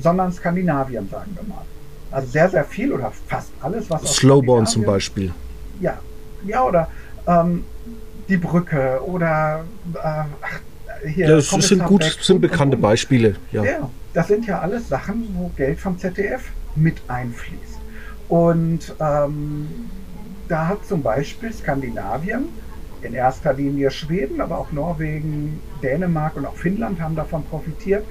sondern 0.00 0.33
Skandinavien, 0.33 1.09
sagen 1.11 1.33
wir 1.35 1.42
mal. 1.42 1.64
Also 2.11 2.29
sehr, 2.29 2.48
sehr 2.48 2.64
viel 2.64 2.92
oder 2.92 3.12
fast 3.26 3.50
alles, 3.61 3.90
was 3.90 4.03
Slowborn 4.16 4.66
zum 4.66 4.85
Beispiel. 4.85 5.33
Ja, 5.81 5.98
ja 6.44 6.64
oder 6.64 6.88
ähm, 7.26 7.64
die 8.29 8.37
Brücke 8.37 9.00
oder 9.05 9.64
äh, 9.94 10.24
hier. 11.07 11.29
Ja, 11.29 11.37
das 11.37 11.48
sind 11.48 11.85
gut, 11.85 12.05
sind 12.21 12.40
bekannte 12.40 12.77
und, 12.77 12.83
Beispiele. 12.83 13.37
Ja. 13.53 13.65
ja, 13.65 13.90
das 14.13 14.29
sind 14.29 14.46
ja 14.46 14.61
alles 14.61 14.88
Sachen, 14.88 15.29
wo 15.35 15.51
Geld 15.57 15.79
vom 15.79 15.98
ZDF 15.98 16.42
mit 16.77 17.03
einfließt. 17.09 17.79
Und 18.29 18.94
ähm, 19.01 19.69
da 20.48 20.69
hat 20.69 20.87
zum 20.87 21.03
Beispiel 21.03 21.53
Skandinavien, 21.53 22.48
in 23.03 23.15
erster 23.15 23.53
Linie 23.53 23.90
Schweden, 23.90 24.40
aber 24.40 24.59
auch 24.59 24.73
Norwegen, 24.73 25.61
Dänemark 25.83 26.37
und 26.37 26.46
auch 26.46 26.57
Finnland 26.57 27.01
haben 27.01 27.17
davon 27.17 27.44
profitiert, 27.44 28.05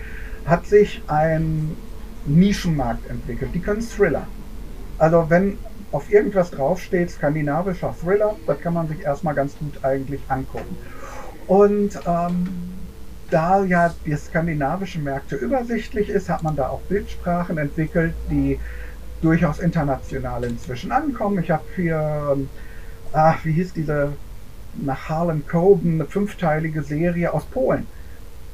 hat 0.46 0.66
sich 0.66 1.02
ein 1.08 1.76
Nischenmarkt 2.26 3.10
entwickelt. 3.10 3.52
Die 3.54 3.60
können 3.60 3.82
Thriller. 3.82 4.28
Also 4.98 5.26
wenn 5.30 5.58
auf 5.92 6.12
irgendwas 6.12 6.52
draufsteht, 6.52 7.10
skandinavischer 7.12 7.96
Thriller, 8.02 8.36
das 8.46 8.60
kann 8.62 8.74
man 8.74 8.88
sich 8.88 9.02
erstmal 9.02 9.34
ganz 9.34 9.58
gut 9.58 9.84
eigentlich 9.84 10.22
angucken. 10.28 10.78
Und 11.48 12.00
ähm, 12.06 12.48
da 13.32 13.64
ja 13.64 13.94
die 14.06 14.16
skandinavischen 14.16 15.04
Märkte 15.04 15.36
übersichtlich 15.36 16.10
ist, 16.10 16.30
hat 16.30 16.44
man 16.44 16.56
da 16.56 16.70
auch 16.70 16.82
Bildsprachen 16.82 17.58
entwickelt, 17.58 18.14
die 18.30 18.60
durchaus 19.22 19.60
international 19.60 20.44
inzwischen 20.44 20.92
ankommen. 20.92 21.44
Ich 21.44 21.52
habe 21.52 21.64
hier, 21.76 22.32
ähm, 22.34 22.50
ach, 23.12 23.44
wie 23.44 23.52
hieß 23.52 23.74
diese, 23.74 24.14
nach 24.76 25.10
Harlan 25.10 25.46
Coben, 25.48 25.96
eine 25.96 26.06
fünfteilige 26.06 26.84
Serie 26.84 27.34
aus 27.34 27.46
Polen. 27.46 27.88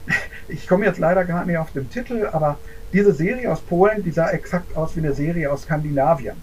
Ich 0.48 0.68
komme 0.68 0.86
jetzt 0.86 1.00
leider 1.00 1.26
gar 1.26 1.44
nicht 1.44 1.58
auf 1.58 1.72
den 1.72 1.90
Titel, 1.90 2.30
aber 2.32 2.60
diese 2.94 3.14
Serie 3.14 3.52
aus 3.52 3.62
Polen, 3.62 4.04
die 4.04 4.12
sah 4.12 4.30
exakt 4.30 4.78
aus 4.78 4.96
wie 4.96 5.00
eine 5.00 5.14
Serie 5.14 5.52
aus 5.52 5.64
Skandinavien. 5.64 6.36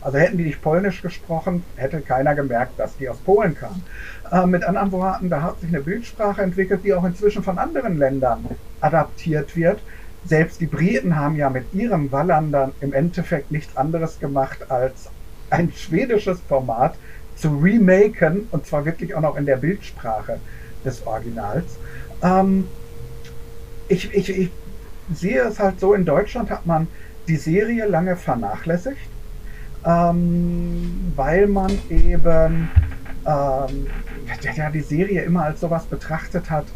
Also 0.00 0.18
hätten 0.18 0.38
die 0.38 0.44
nicht 0.44 0.62
Polnisch 0.62 1.02
gesprochen, 1.02 1.64
hätte 1.76 2.00
keiner 2.00 2.34
gemerkt, 2.34 2.78
dass 2.78 2.96
die 2.96 3.08
aus 3.08 3.18
Polen 3.18 3.56
kamen. 3.56 3.82
Äh, 4.30 4.46
mit 4.46 4.62
anderen 4.64 4.92
Worten, 4.92 5.28
da 5.28 5.42
hat 5.42 5.60
sich 5.60 5.70
eine 5.70 5.80
Bildsprache 5.80 6.42
entwickelt, 6.42 6.82
die 6.84 6.94
auch 6.94 7.04
inzwischen 7.04 7.42
von 7.42 7.58
anderen 7.58 7.98
Ländern 7.98 8.44
adaptiert 8.80 9.56
wird. 9.56 9.80
Selbst 10.24 10.60
die 10.60 10.66
Briten 10.66 11.16
haben 11.16 11.36
ja 11.36 11.50
mit 11.50 11.72
ihrem 11.74 12.12
Wallander 12.12 12.72
im 12.80 12.92
Endeffekt 12.92 13.50
nichts 13.50 13.76
anderes 13.76 14.20
gemacht, 14.20 14.70
als 14.70 15.10
ein 15.50 15.72
schwedisches 15.72 16.40
Format 16.48 16.94
zu 17.34 17.58
remaken, 17.58 18.48
und 18.50 18.66
zwar 18.66 18.84
wirklich 18.84 19.14
auch 19.14 19.20
noch 19.20 19.36
in 19.36 19.46
der 19.46 19.56
Bildsprache 19.56 20.38
des 20.84 21.06
Originals. 21.06 21.76
Ähm, 22.22 22.68
ich, 23.88 24.12
ich, 24.14 24.30
ich 24.30 24.50
sehe 25.12 25.42
es 25.42 25.58
halt 25.58 25.80
so, 25.80 25.94
in 25.94 26.04
Deutschland 26.04 26.50
hat 26.50 26.66
man 26.66 26.86
die 27.26 27.36
Serie 27.36 27.86
lange 27.86 28.16
vernachlässigt 28.16 29.07
ähm, 29.88 31.12
weil 31.16 31.46
man 31.46 31.70
eben 31.88 32.70
ähm, 33.26 33.86
ja, 34.54 34.70
die 34.70 34.80
Serie 34.80 35.22
immer 35.22 35.44
als 35.44 35.60
sowas 35.60 35.86
betrachtet 35.86 36.50
hat, 36.50 36.66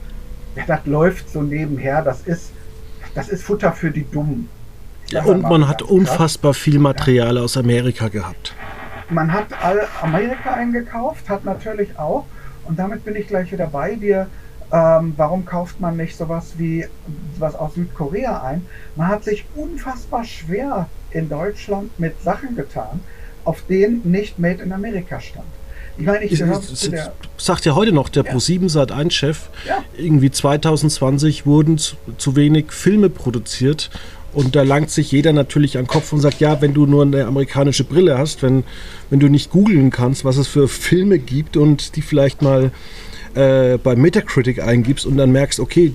ja, 0.56 0.64
das 0.66 0.80
läuft 0.86 1.30
so 1.30 1.42
nebenher, 1.42 2.02
das 2.02 2.22
ist, 2.22 2.52
das 3.14 3.28
ist 3.28 3.44
Futter 3.44 3.72
für 3.72 3.90
die 3.90 4.10
Dummen. 4.10 4.48
Ja, 5.08 5.22
und 5.24 5.42
man 5.42 5.68
hat 5.68 5.82
unfassbar 5.82 6.54
viel 6.54 6.78
Material 6.78 7.36
ja. 7.36 7.42
aus 7.42 7.56
Amerika 7.56 8.08
gehabt. 8.08 8.54
Man 9.10 9.30
hat 9.30 9.46
all 9.62 9.86
Amerika 10.00 10.54
eingekauft, 10.54 11.28
hat 11.28 11.44
natürlich 11.44 11.98
auch, 11.98 12.24
und 12.64 12.78
damit 12.78 13.04
bin 13.04 13.16
ich 13.16 13.28
gleich 13.28 13.52
wieder 13.52 13.66
bei 13.66 13.94
dir, 13.94 14.26
ähm, 14.72 15.12
warum 15.16 15.44
kauft 15.44 15.80
man 15.80 15.96
nicht 15.96 16.16
sowas 16.16 16.54
wie 16.56 16.86
was 17.38 17.54
aus 17.54 17.74
Südkorea 17.74 18.42
ein? 18.42 18.66
Man 18.96 19.08
hat 19.08 19.24
sich 19.24 19.44
unfassbar 19.54 20.24
schwer 20.24 20.88
in 21.10 21.28
Deutschland 21.28 21.98
mit 22.00 22.20
Sachen 22.22 22.56
getan, 22.56 23.00
auf 23.44 23.62
denen 23.68 24.00
nicht 24.10 24.38
Made 24.38 24.62
in 24.62 24.72
America 24.72 25.20
stand. 25.20 25.46
Ich 25.98 26.06
meine, 26.06 26.24
ich 26.24 26.38
gehöre 26.38 26.62
Sagt 27.36 27.66
ja 27.66 27.74
heute 27.74 27.92
noch 27.92 28.08
der 28.08 28.24
ja. 28.24 28.32
Pro7 28.32 28.72
Sat1-Chef, 28.72 29.50
ja. 29.68 29.84
irgendwie 29.94 30.30
2020 30.30 31.44
wurden 31.44 31.76
zu, 31.76 31.96
zu 32.16 32.34
wenig 32.34 32.72
Filme 32.72 33.10
produziert 33.10 33.90
und 34.32 34.56
da 34.56 34.62
langt 34.62 34.90
sich 34.90 35.12
jeder 35.12 35.34
natürlich 35.34 35.76
an 35.76 35.84
den 35.84 35.88
Kopf 35.88 36.12
und 36.14 36.20
sagt, 36.20 36.40
ja, 36.40 36.62
wenn 36.62 36.72
du 36.72 36.86
nur 36.86 37.02
eine 37.02 37.26
amerikanische 37.26 37.84
Brille 37.84 38.16
hast, 38.16 38.42
wenn, 38.42 38.64
wenn 39.10 39.20
du 39.20 39.28
nicht 39.28 39.50
googeln 39.50 39.90
kannst, 39.90 40.24
was 40.24 40.38
es 40.38 40.48
für 40.48 40.68
Filme 40.68 41.18
gibt 41.18 41.58
und 41.58 41.96
die 41.96 42.02
vielleicht 42.02 42.40
mal 42.40 42.70
äh, 43.34 43.78
bei 43.78 43.96
Metacritic 43.96 44.62
eingibst 44.62 45.06
und 45.06 45.16
dann 45.16 45.32
merkst, 45.32 45.60
okay, 45.60 45.92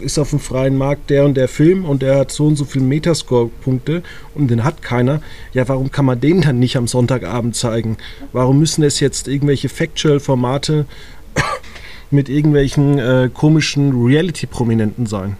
ist 0.00 0.18
auf 0.18 0.30
dem 0.30 0.38
freien 0.38 0.76
Markt 0.76 1.10
der 1.10 1.24
und 1.24 1.36
der 1.36 1.48
Film 1.48 1.84
und 1.84 2.02
der 2.02 2.18
hat 2.18 2.30
so 2.30 2.46
und 2.46 2.56
so 2.56 2.64
viele 2.64 2.84
Metascore-Punkte 2.84 4.02
und 4.34 4.48
den 4.48 4.64
hat 4.64 4.82
keiner. 4.82 5.20
Ja, 5.52 5.68
warum 5.68 5.90
kann 5.90 6.04
man 6.04 6.20
den 6.20 6.40
dann 6.40 6.58
nicht 6.58 6.76
am 6.76 6.86
Sonntagabend 6.86 7.56
zeigen? 7.56 7.96
Warum 8.32 8.58
müssen 8.58 8.82
es 8.84 9.00
jetzt 9.00 9.28
irgendwelche 9.28 9.68
Factual-Formate 9.68 10.86
mit 12.10 12.28
irgendwelchen 12.28 12.98
äh, 12.98 13.30
komischen 13.32 13.92
Reality-Prominenten 14.04 15.06
sein? 15.06 15.36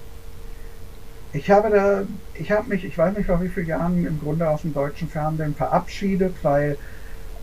Ich 1.32 1.50
habe 1.50 1.70
da, 1.70 2.02
ich 2.34 2.50
habe 2.50 2.68
mich, 2.70 2.84
ich 2.84 2.96
weiß 2.96 3.16
nicht 3.16 3.26
vor 3.26 3.42
wie 3.42 3.48
vielen 3.48 3.66
Jahren 3.66 4.06
im 4.06 4.18
Grunde 4.18 4.48
aus 4.48 4.62
dem 4.62 4.72
deutschen 4.72 5.08
Fernsehen 5.08 5.54
verabschiedet, 5.54 6.34
weil 6.42 6.78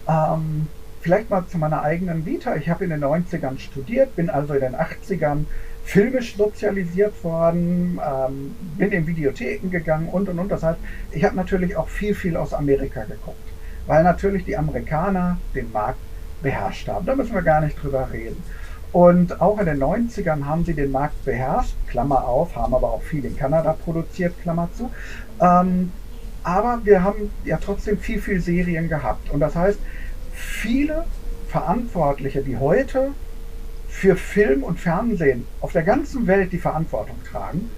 ähm, 0.07 0.67
vielleicht 1.05 1.29
mal 1.29 1.45
zu 1.45 1.59
meiner 1.59 1.83
eigenen 1.83 2.25
Vita. 2.25 2.55
Ich 2.55 2.67
habe 2.67 2.83
in 2.83 2.89
den 2.89 3.03
90ern 3.03 3.59
studiert, 3.59 4.15
bin 4.15 4.31
also 4.31 4.55
in 4.55 4.61
den 4.61 4.75
80ern 4.75 5.45
filmisch 5.83 6.35
sozialisiert 6.35 7.23
worden, 7.23 8.01
ähm, 8.03 8.55
bin 8.75 8.91
in 8.91 9.05
Videotheken 9.05 9.69
gegangen 9.69 10.09
und 10.09 10.27
und 10.29 10.39
und. 10.39 10.51
Das 10.51 10.63
heißt, 10.63 10.79
ich 11.11 11.23
habe 11.23 11.35
natürlich 11.35 11.77
auch 11.77 11.89
viel, 11.89 12.15
viel 12.15 12.35
aus 12.35 12.55
Amerika 12.55 13.03
geguckt, 13.03 13.47
weil 13.85 14.03
natürlich 14.03 14.45
die 14.45 14.57
Amerikaner 14.57 15.37
den 15.53 15.71
Markt 15.71 15.99
beherrscht 16.41 16.87
haben. 16.87 17.05
Da 17.05 17.15
müssen 17.15 17.35
wir 17.35 17.43
gar 17.43 17.61
nicht 17.61 17.79
drüber 17.83 18.09
reden. 18.11 18.41
Und 18.91 19.39
auch 19.41 19.59
in 19.59 19.67
den 19.67 19.77
90ern 19.77 20.45
haben 20.45 20.65
sie 20.65 20.73
den 20.73 20.91
Markt 20.91 21.23
beherrscht, 21.23 21.75
Klammer 21.85 22.27
auf, 22.27 22.55
haben 22.55 22.73
aber 22.73 22.91
auch 22.91 23.03
viel 23.03 23.23
in 23.25 23.37
Kanada 23.37 23.73
produziert, 23.73 24.33
Klammer 24.41 24.69
zu. 24.75 24.89
Ähm, 25.39 25.91
aber 26.41 26.81
wir 26.83 27.03
haben 27.03 27.29
ja 27.43 27.59
trotzdem 27.63 27.99
viel, 27.99 28.19
viel 28.19 28.41
Serien 28.41 28.89
gehabt. 28.89 29.29
Und 29.29 29.41
das 29.41 29.55
heißt, 29.55 29.77
viele 30.35 31.05
Verantwortliche, 31.47 32.41
die 32.43 32.57
heute 32.57 33.11
für 33.87 34.15
Film 34.15 34.63
und 34.63 34.79
Fernsehen 34.79 35.47
auf 35.61 35.71
der 35.71 35.83
ganzen 35.83 36.27
Welt 36.27 36.51
die 36.51 36.57
Verantwortung 36.57 37.15
tragen, 37.29 37.69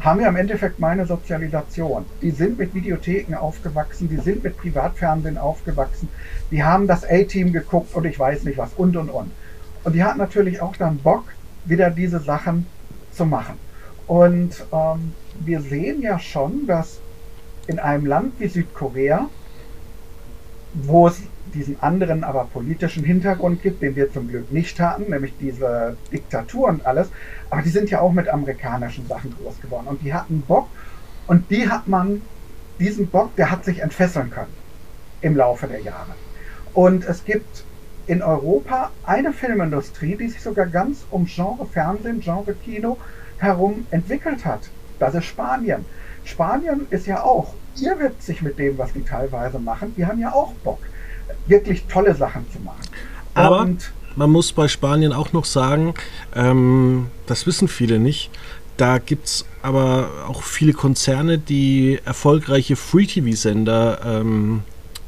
haben 0.00 0.20
ja 0.20 0.28
im 0.28 0.36
Endeffekt 0.36 0.80
meine 0.80 1.06
Sozialisation. 1.06 2.04
Die 2.20 2.32
sind 2.32 2.58
mit 2.58 2.74
Videotheken 2.74 3.36
aufgewachsen, 3.36 4.08
die 4.08 4.16
sind 4.16 4.42
mit 4.42 4.56
Privatfernsehen 4.56 5.38
aufgewachsen, 5.38 6.08
die 6.50 6.64
haben 6.64 6.88
das 6.88 7.04
A-Team 7.04 7.52
geguckt 7.52 7.94
und 7.94 8.04
ich 8.04 8.18
weiß 8.18 8.42
nicht 8.42 8.58
was 8.58 8.72
und 8.76 8.96
und 8.96 9.08
und. 9.10 9.30
Und 9.84 9.92
die 9.94 10.02
hatten 10.02 10.18
natürlich 10.18 10.60
auch 10.60 10.76
dann 10.76 10.98
Bock, 10.98 11.24
wieder 11.64 11.90
diese 11.90 12.18
Sachen 12.18 12.66
zu 13.12 13.24
machen. 13.24 13.54
Und 14.06 14.66
ähm, 14.72 15.12
wir 15.40 15.60
sehen 15.60 16.02
ja 16.02 16.18
schon, 16.18 16.66
dass 16.66 16.98
in 17.66 17.78
einem 17.78 18.06
Land 18.06 18.34
wie 18.38 18.48
Südkorea, 18.48 19.28
wo 20.74 21.06
es 21.08 21.22
diesen 21.54 21.80
anderen, 21.82 22.24
aber 22.24 22.44
politischen 22.44 23.04
Hintergrund 23.04 23.62
gibt, 23.62 23.82
den 23.82 23.96
wir 23.96 24.12
zum 24.12 24.28
Glück 24.28 24.52
nicht 24.52 24.78
hatten, 24.80 25.10
nämlich 25.10 25.32
diese 25.40 25.96
Diktatur 26.12 26.68
und 26.68 26.84
alles. 26.86 27.08
Aber 27.50 27.62
die 27.62 27.70
sind 27.70 27.90
ja 27.90 28.00
auch 28.00 28.12
mit 28.12 28.28
amerikanischen 28.28 29.06
Sachen 29.06 29.34
groß 29.40 29.60
geworden 29.60 29.86
und 29.86 30.02
die 30.02 30.12
hatten 30.12 30.42
Bock 30.42 30.68
und 31.26 31.50
die 31.50 31.68
hat 31.68 31.88
man, 31.88 32.22
diesen 32.78 33.06
Bock, 33.06 33.34
der 33.36 33.50
hat 33.50 33.64
sich 33.64 33.80
entfesseln 33.80 34.30
können 34.30 34.52
im 35.20 35.36
Laufe 35.36 35.66
der 35.66 35.80
Jahre. 35.80 36.14
Und 36.74 37.04
es 37.04 37.24
gibt 37.24 37.64
in 38.06 38.22
Europa 38.22 38.90
eine 39.04 39.32
Filmindustrie, 39.32 40.16
die 40.16 40.28
sich 40.28 40.42
sogar 40.42 40.66
ganz 40.66 41.06
um 41.10 41.24
Genre 41.24 41.66
Fernsehen, 41.66 42.20
Genre 42.20 42.54
Kino 42.54 42.98
herum 43.38 43.86
entwickelt 43.90 44.44
hat. 44.44 44.68
Das 44.98 45.14
ist 45.14 45.24
Spanien. 45.24 45.84
Spanien 46.24 46.86
ist 46.90 47.06
ja 47.06 47.22
auch 47.22 47.54
irrwitzig 47.80 48.42
mit 48.42 48.58
dem, 48.58 48.78
was 48.78 48.92
die 48.92 49.04
teilweise 49.04 49.58
machen. 49.58 49.94
Die 49.96 50.06
haben 50.06 50.20
ja 50.20 50.32
auch 50.32 50.52
Bock 50.64 50.78
wirklich 51.46 51.84
tolle 51.86 52.14
Sachen 52.14 52.46
zu 52.52 52.60
machen. 52.60 52.82
Aber 53.34 53.60
und 53.60 53.92
man 54.16 54.30
muss 54.30 54.52
bei 54.52 54.68
Spanien 54.68 55.12
auch 55.12 55.32
noch 55.32 55.44
sagen, 55.44 55.94
ähm, 56.34 57.08
das 57.26 57.46
wissen 57.46 57.68
viele 57.68 57.98
nicht, 57.98 58.30
da 58.76 58.98
gibt 58.98 59.26
es 59.26 59.44
aber 59.62 60.08
auch 60.28 60.42
viele 60.42 60.72
Konzerne, 60.72 61.38
die 61.38 62.00
erfolgreiche 62.04 62.76
Free-TV-Sender 62.76 64.00
ähm, 64.04 64.62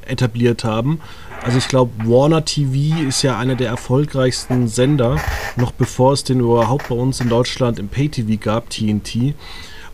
etabliert 0.07 0.65
haben. 0.65 1.01
Also 1.43 1.59
ich 1.59 1.69
glaube, 1.69 1.93
Warner 2.05 2.45
TV 2.45 3.09
ist 3.09 3.23
ja 3.23 3.39
einer 3.39 3.55
der 3.55 3.69
erfolgreichsten 3.69 4.69
Sender, 4.69 5.21
noch 5.57 5.73
bevor 5.73 6.13
es 6.13 6.25
den 6.25 6.41
überhaupt 6.41 6.89
bei 6.89 6.95
uns 6.95 7.21
in 7.21 7.29
Deutschland 7.29 7.79
im 7.79 7.89
Pay-TV 7.89 8.41
gab, 8.41 8.71
TNT. 8.71 9.35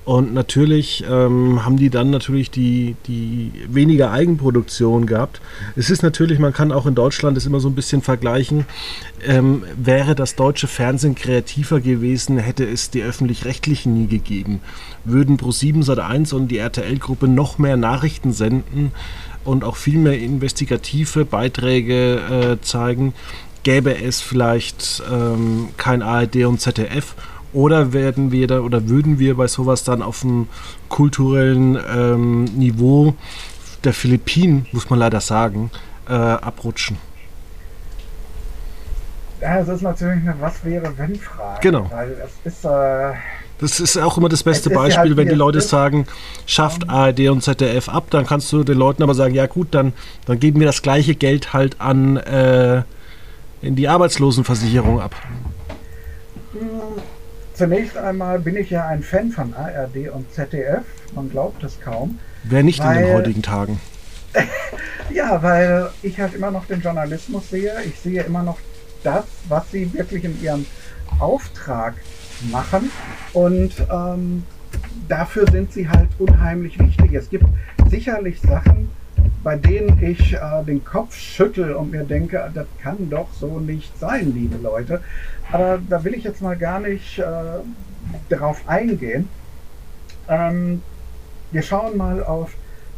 Und 0.05 0.35
natürlich 0.35 1.05
ähm, 1.09 1.65
haben 1.65 1.77
die 1.77 1.89
dann 1.89 2.11
natürlich 2.11 2.51
die, 2.51 2.97
die 3.07 3.53
weniger 3.69 4.11
Eigenproduktion 4.11 5.07
gehabt. 5.07 5.41
Es 5.77 5.91
ist 5.91 6.03
natürlich, 6.03 6.41
man 6.41 6.53
kann 6.53 6.73
auch 6.73 6.87
in 6.87 6.97
Deutschland 6.97 7.37
es 7.37 7.47
immer 7.47 7.61
so 7.61 7.69
ein 7.69 7.77
bisschen 7.77 8.03
vergleichen. 8.03 8.67
Ähm, 9.25 9.63
wäre 9.77 10.17
das 10.17 10.35
deutsche 10.35 10.67
Fernsehen 10.67 11.15
kreativer 11.15 11.81
gewesen, 11.81 12.39
hätte 12.39 12.65
es 12.65 12.91
die 12.91 13.03
öffentlich-rechtlichen 13.03 13.95
nie 13.95 14.09
gegeben. 14.09 14.61
Würden 15.05 15.39
Pro7 15.39 15.85
Sat1 15.85 16.35
und 16.35 16.49
die 16.49 16.59
RTL-Gruppe 16.59 17.29
noch 17.29 17.59
mehr 17.59 17.77
Nachrichten 17.77 18.33
senden 18.33 18.91
und 19.45 19.63
auch 19.63 19.77
viel 19.77 19.99
mehr 19.99 20.19
investigative 20.19 21.25
Beiträge 21.25 22.59
äh, 22.59 22.65
zeigen, 22.65 23.15
gäbe 23.63 24.03
es 24.03 24.21
vielleicht 24.21 25.03
ähm, 25.11 25.69
kein 25.77 26.03
ARD 26.03 26.45
und 26.45 26.61
ZDF 26.61 27.15
oder 27.53 27.93
werden 27.93 28.33
wir 28.33 28.47
da 28.47 28.61
oder 28.61 28.89
würden 28.89 29.19
wir 29.19 29.37
bei 29.37 29.47
sowas 29.47 29.85
dann 29.85 30.03
auf 30.03 30.21
dem 30.21 30.49
kulturellen 30.89 31.79
ähm, 31.95 32.45
Niveau 32.45 33.15
der 33.85 33.93
Philippinen, 33.93 34.67
muss 34.73 34.91
man 34.91 34.99
leider 34.99 35.21
sagen, 35.21 35.71
äh, 36.09 36.13
abrutschen? 36.13 36.97
Ja, 39.41 39.59
das 39.59 39.69
ist 39.69 39.83
natürlich 39.83 40.23
eine 40.23 40.37
Was 40.41 40.65
wäre 40.65 40.93
wenn 40.97 41.17
Frage. 41.17 41.59
Genau. 41.61 41.91
Weil 41.91 42.17
es 42.25 42.53
ist. 42.53 42.65
Äh, 42.65 43.13
das 43.59 43.79
ist 43.79 43.97
auch 43.97 44.19
immer 44.19 44.29
das 44.29 44.43
beste 44.43 44.71
Beispiel, 44.71 45.11
halt 45.11 45.17
wenn 45.17 45.29
die 45.29 45.37
Leute 45.37 45.61
sagen, 45.61 46.07
schafft 46.47 46.89
ARD 46.89 47.29
und 47.29 47.43
ZDF 47.43 47.89
ab, 47.89 48.07
dann 48.11 48.27
kannst 48.27 48.53
du 48.53 48.65
den 48.65 48.77
Leuten 48.77 49.05
aber 49.05 49.15
sagen, 49.15 49.35
ja 49.35 49.47
gut, 49.47 49.69
dann, 49.71 49.93
dann 50.27 50.41
geben 50.41 50.59
wir 50.59 50.67
das 50.67 50.83
gleiche 50.83 51.15
Geld 51.15 51.53
halt 51.53 51.81
an 51.81 52.17
äh, 52.17 52.83
in 53.61 53.77
die 53.77 53.87
Arbeitslosenversicherung 53.87 55.01
ab. 55.01 55.15
Zunächst 57.63 57.97
einmal 57.97 58.41
bin 58.41 58.57
ich 58.57 58.71
ja 58.71 58.89
ein 58.89 59.05
Fan 59.05 59.31
von 59.31 59.55
ARD 59.55 60.09
und 60.13 60.29
ZDF. 60.33 60.83
Man 61.15 61.31
glaubt 61.31 61.63
es 61.63 61.81
kaum. 61.81 62.19
Wer 62.43 62.65
nicht 62.65 62.81
weil, 62.81 62.97
in 62.97 63.03
den 63.05 63.15
heutigen 63.15 63.43
Tagen? 63.43 63.81
ja, 65.15 65.41
weil 65.45 65.89
ich 66.03 66.19
halt 66.19 66.35
immer 66.35 66.51
noch 66.51 66.65
den 66.65 66.81
Journalismus 66.81 67.51
sehe. 67.51 67.73
Ich 67.87 68.01
sehe 68.01 68.25
immer 68.25 68.43
noch 68.43 68.59
das, 69.05 69.27
was 69.49 69.71
sie 69.71 69.95
wirklich 69.95 70.25
in 70.25 70.43
ihrem 70.43 70.67
Auftrag 71.21 71.95
machen. 72.51 72.91
Und 73.33 73.75
ähm, 73.93 74.43
dafür 75.07 75.49
sind 75.49 75.73
sie 75.73 75.89
halt 75.89 76.09
unheimlich 76.19 76.77
wichtig. 76.81 77.13
Es 77.13 77.31
gibt 77.31 77.47
sicherlich 77.89 78.41
Sachen, 78.41 78.91
bei 79.43 79.57
denen 79.57 80.03
ich 80.03 80.35
äh, 80.35 80.39
den 80.67 80.85
Kopf 80.85 81.17
schüttel 81.17 81.75
und 81.75 81.91
mir 81.91 82.05
denke, 82.05 82.51
das 82.55 82.67
kann 82.81 83.11
doch 83.11 83.33
so 83.33 83.59
nicht 83.59 83.99
sein, 83.99 84.33
liebe 84.35 84.57
Leute. 84.57 85.01
Aber 85.51 85.81
da 85.89 86.05
will 86.05 86.15
ich 86.15 86.25
jetzt 86.25 86.41
mal 86.41 86.57
gar 86.57 86.81
nicht 86.81 87.19
äh, 87.19 87.25
darauf 88.29 88.69
eingehen. 88.69 89.29
Ähm, 90.29 90.83
wir 91.51 91.63
schauen 91.63 91.97
mal 91.97 92.23
auf 92.23 92.55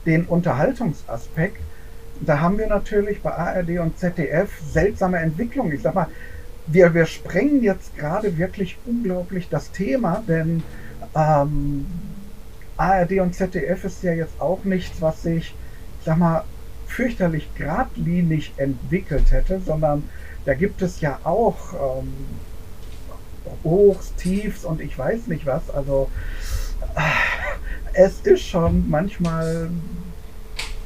den 0.07 0.25
Unterhaltungsaspekt. 0.27 1.61
Da 2.21 2.41
haben 2.41 2.59
wir 2.59 2.69
natürlich 2.69 3.23
bei 3.23 3.33
ARD 3.33 3.79
und 3.81 3.99
ZDF 3.99 4.51
seltsame 4.71 5.19
Entwicklungen. 5.19 5.73
Ich 5.73 5.83
sag 5.83 5.95
mal, 5.95 6.09
wir, 6.67 6.95
wir 6.95 7.07
sprengen 7.07 7.63
jetzt 7.63 7.97
gerade 7.97 8.39
wirklich 8.39 8.79
unglaublich 8.87 9.49
das 9.49 9.73
Thema, 9.73 10.23
denn 10.27 10.63
ähm, 11.15 11.87
ARD 12.77 13.21
und 13.21 13.35
ZDF 13.35 13.85
ist 13.85 14.03
ja 14.03 14.13
jetzt 14.13 14.41
auch 14.41 14.65
nichts, 14.65 15.01
was 15.01 15.23
sich, 15.23 15.39
ich 15.49 15.55
sag 16.05 16.19
mal, 16.19 16.45
fürchterlich 16.87 17.49
geradlinig 17.55 18.53
entwickelt 18.57 19.33
hätte, 19.33 19.61
sondern 19.65 20.09
da 20.45 20.55
gibt 20.55 20.83
es 20.83 21.01
ja 21.01 21.19
auch 21.25 21.57
ähm, 21.73 22.13
Hochs, 23.65 24.15
Tiefs 24.15 24.65
und 24.65 24.81
ich 24.81 24.97
weiß 24.97 25.27
nicht 25.27 25.47
was. 25.47 25.71
Also 25.71 26.09
es 27.95 28.21
ist 28.21 28.43
schon 28.43 28.89
manchmal 28.89 29.71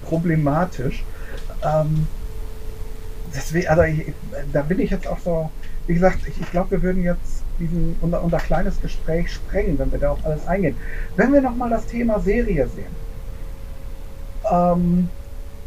problematisch. 0.05 1.05
Ähm, 1.63 2.07
deswegen, 3.35 3.69
also 3.69 3.83
ich, 3.83 4.13
da 4.53 4.63
bin 4.63 4.79
ich 4.81 4.91
jetzt 4.91 5.07
auch 5.07 5.19
so, 5.19 5.51
wie 5.87 5.95
gesagt, 5.95 6.21
ich, 6.27 6.41
ich 6.41 6.51
glaube, 6.51 6.73
wir 6.73 6.83
würden 6.83 7.03
jetzt 7.03 7.43
diesen, 7.59 7.97
unser, 8.01 8.23
unser 8.23 8.39
kleines 8.39 8.81
Gespräch 8.81 9.33
sprengen, 9.33 9.79
wenn 9.79 9.91
wir 9.91 9.99
da 9.99 10.11
auf 10.13 10.25
alles 10.25 10.47
eingehen. 10.47 10.77
Wenn 11.17 11.33
wir 11.33 11.41
nochmal 11.41 11.71
das 11.71 11.87
Thema 11.87 12.21
Serie 12.21 12.69
sehen. 12.69 13.08
Ähm, 14.51 15.09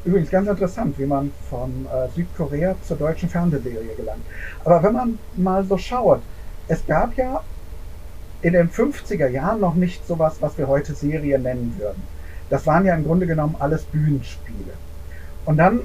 übrigens 0.03 0.29
ganz 0.29 0.47
interessant, 0.47 0.97
wie 0.97 1.05
man 1.05 1.31
von 1.49 1.85
äh, 1.85 2.09
Südkorea 2.15 2.75
zur 2.87 2.97
deutschen 2.97 3.29
Fernsehserie 3.29 3.95
gelangt. 3.95 4.23
Aber 4.63 4.81
wenn 4.83 4.93
man 4.93 5.19
mal 5.35 5.63
so 5.63 5.77
schaut, 5.77 6.21
es 6.67 6.85
gab 6.85 7.15
ja 7.17 7.41
in 8.41 8.53
den 8.53 8.69
50er 8.69 9.27
Jahren 9.27 9.59
noch 9.59 9.75
nicht 9.75 10.05
sowas, 10.07 10.37
was 10.39 10.57
wir 10.57 10.67
heute 10.67 10.93
Serie 10.93 11.37
nennen 11.37 11.75
würden. 11.77 12.01
Das 12.49 12.65
waren 12.65 12.85
ja 12.85 12.95
im 12.95 13.03
Grunde 13.03 13.27
genommen 13.27 13.55
alles 13.59 13.83
Bühnenspiele. 13.83 14.73
Und 15.45 15.57
dann 15.57 15.81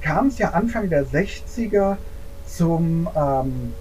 kam 0.00 0.26
es 0.26 0.38
ja 0.38 0.50
Anfang 0.50 0.90
der 0.90 1.06
60er 1.06 1.96
zum, 2.46 3.08
ähm, 3.16 3.72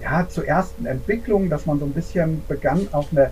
ja, 0.00 0.26
zur 0.28 0.46
ersten 0.46 0.86
Entwicklung, 0.86 1.50
dass 1.50 1.66
man 1.66 1.78
so 1.78 1.84
ein 1.84 1.92
bisschen 1.92 2.42
begann, 2.48 2.88
auch 2.92 3.10
eine, 3.12 3.30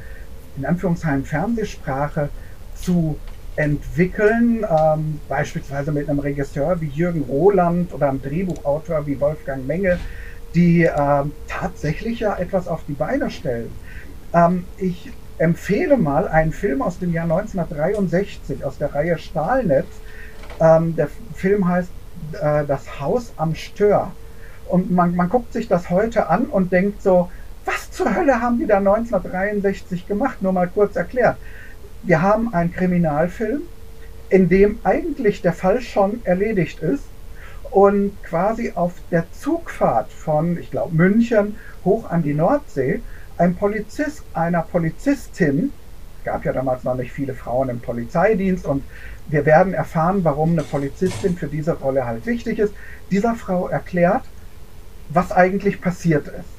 in 0.56 0.66
Anführungszeichen, 0.66 1.24
Fernsehsprache 1.24 2.28
zu 2.74 3.16
entwickeln, 3.56 4.64
ähm, 4.68 5.20
beispielsweise 5.28 5.92
mit 5.92 6.08
einem 6.08 6.18
Regisseur 6.18 6.80
wie 6.80 6.88
Jürgen 6.88 7.22
Roland 7.22 7.92
oder 7.92 8.08
einem 8.08 8.20
Drehbuchautor 8.20 9.06
wie 9.06 9.20
Wolfgang 9.20 9.66
Menge, 9.66 9.98
die 10.54 10.84
ähm, 10.84 11.32
tatsächlich 11.48 12.20
ja 12.20 12.36
etwas 12.36 12.68
auf 12.68 12.82
die 12.88 12.92
Beine 12.92 13.30
stellen. 13.30 13.70
Ähm, 14.32 14.64
ich 14.76 15.10
empfehle 15.38 15.96
mal 15.96 16.28
einen 16.28 16.52
Film 16.52 16.82
aus 16.82 16.98
dem 16.98 17.12
Jahr 17.12 17.24
1963 17.24 18.64
aus 18.64 18.78
der 18.78 18.94
Reihe 18.94 19.18
Stahlnetz. 19.18 19.86
Ähm, 20.60 20.94
der 20.96 21.08
Film 21.34 21.68
heißt 21.68 21.90
äh, 22.32 22.64
Das 22.66 23.00
Haus 23.00 23.32
am 23.36 23.54
Stör. 23.54 24.12
Und 24.68 24.90
man, 24.90 25.14
man 25.14 25.28
guckt 25.28 25.52
sich 25.52 25.68
das 25.68 25.90
heute 25.90 26.28
an 26.28 26.46
und 26.46 26.72
denkt 26.72 27.02
so, 27.02 27.30
was 27.64 27.90
zur 27.90 28.14
Hölle 28.14 28.40
haben 28.40 28.58
die 28.58 28.66
da 28.66 28.78
1963 28.78 30.06
gemacht? 30.06 30.42
Nur 30.42 30.52
mal 30.52 30.68
kurz 30.68 30.96
erklärt. 30.96 31.36
Wir 32.06 32.20
haben 32.20 32.52
einen 32.52 32.72
Kriminalfilm, 32.72 33.62
in 34.28 34.50
dem 34.50 34.78
eigentlich 34.84 35.40
der 35.40 35.54
Fall 35.54 35.80
schon 35.80 36.20
erledigt 36.24 36.80
ist 36.80 37.04
und 37.70 38.12
quasi 38.22 38.72
auf 38.74 38.92
der 39.10 39.24
Zugfahrt 39.32 40.12
von, 40.12 40.58
ich 40.58 40.70
glaube, 40.70 40.94
München 40.94 41.56
hoch 41.84 42.10
an 42.10 42.22
die 42.22 42.34
Nordsee 42.34 43.00
ein 43.38 43.54
Polizist 43.54 44.22
einer 44.34 44.62
Polizistin, 44.62 45.72
gab 46.24 46.44
ja 46.44 46.52
damals 46.52 46.84
noch 46.84 46.94
nicht 46.94 47.12
viele 47.12 47.34
Frauen 47.34 47.68
im 47.70 47.80
Polizeidienst 47.80 48.66
und 48.66 48.84
wir 49.28 49.46
werden 49.46 49.72
erfahren, 49.72 50.22
warum 50.24 50.52
eine 50.52 50.62
Polizistin 50.62 51.36
für 51.36 51.46
diese 51.46 51.72
Rolle 51.72 52.06
halt 52.06 52.26
wichtig 52.26 52.58
ist, 52.58 52.74
dieser 53.10 53.34
Frau 53.34 53.68
erklärt, 53.68 54.24
was 55.08 55.32
eigentlich 55.32 55.80
passiert 55.80 56.28
ist. 56.28 56.53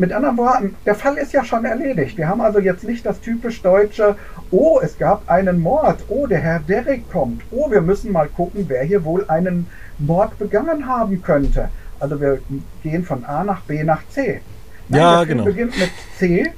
Mit 0.00 0.14
anderen 0.14 0.38
Worten, 0.38 0.76
der 0.86 0.94
Fall 0.94 1.18
ist 1.18 1.34
ja 1.34 1.44
schon 1.44 1.66
erledigt. 1.66 2.16
Wir 2.16 2.26
haben 2.26 2.40
also 2.40 2.58
jetzt 2.58 2.84
nicht 2.84 3.04
das 3.04 3.20
typisch 3.20 3.60
deutsche, 3.60 4.16
oh, 4.50 4.80
es 4.82 4.96
gab 4.96 5.28
einen 5.28 5.60
Mord, 5.60 5.98
oh, 6.08 6.26
der 6.26 6.38
Herr 6.38 6.58
Derrick 6.60 7.12
kommt, 7.12 7.42
oh, 7.50 7.70
wir 7.70 7.82
müssen 7.82 8.10
mal 8.10 8.26
gucken, 8.28 8.64
wer 8.66 8.82
hier 8.82 9.04
wohl 9.04 9.26
einen 9.28 9.66
Mord 9.98 10.38
begangen 10.38 10.86
haben 10.86 11.22
könnte. 11.22 11.68
Also 11.98 12.18
wir 12.18 12.40
gehen 12.82 13.04
von 13.04 13.26
A 13.26 13.44
nach 13.44 13.60
B 13.60 13.84
nach 13.84 14.00
C. 14.08 14.40
Nein, 14.88 15.00
ja, 15.02 15.24
genau. 15.24 15.44
beginnt 15.44 15.78
mit 15.78 15.90
C 16.18 16.50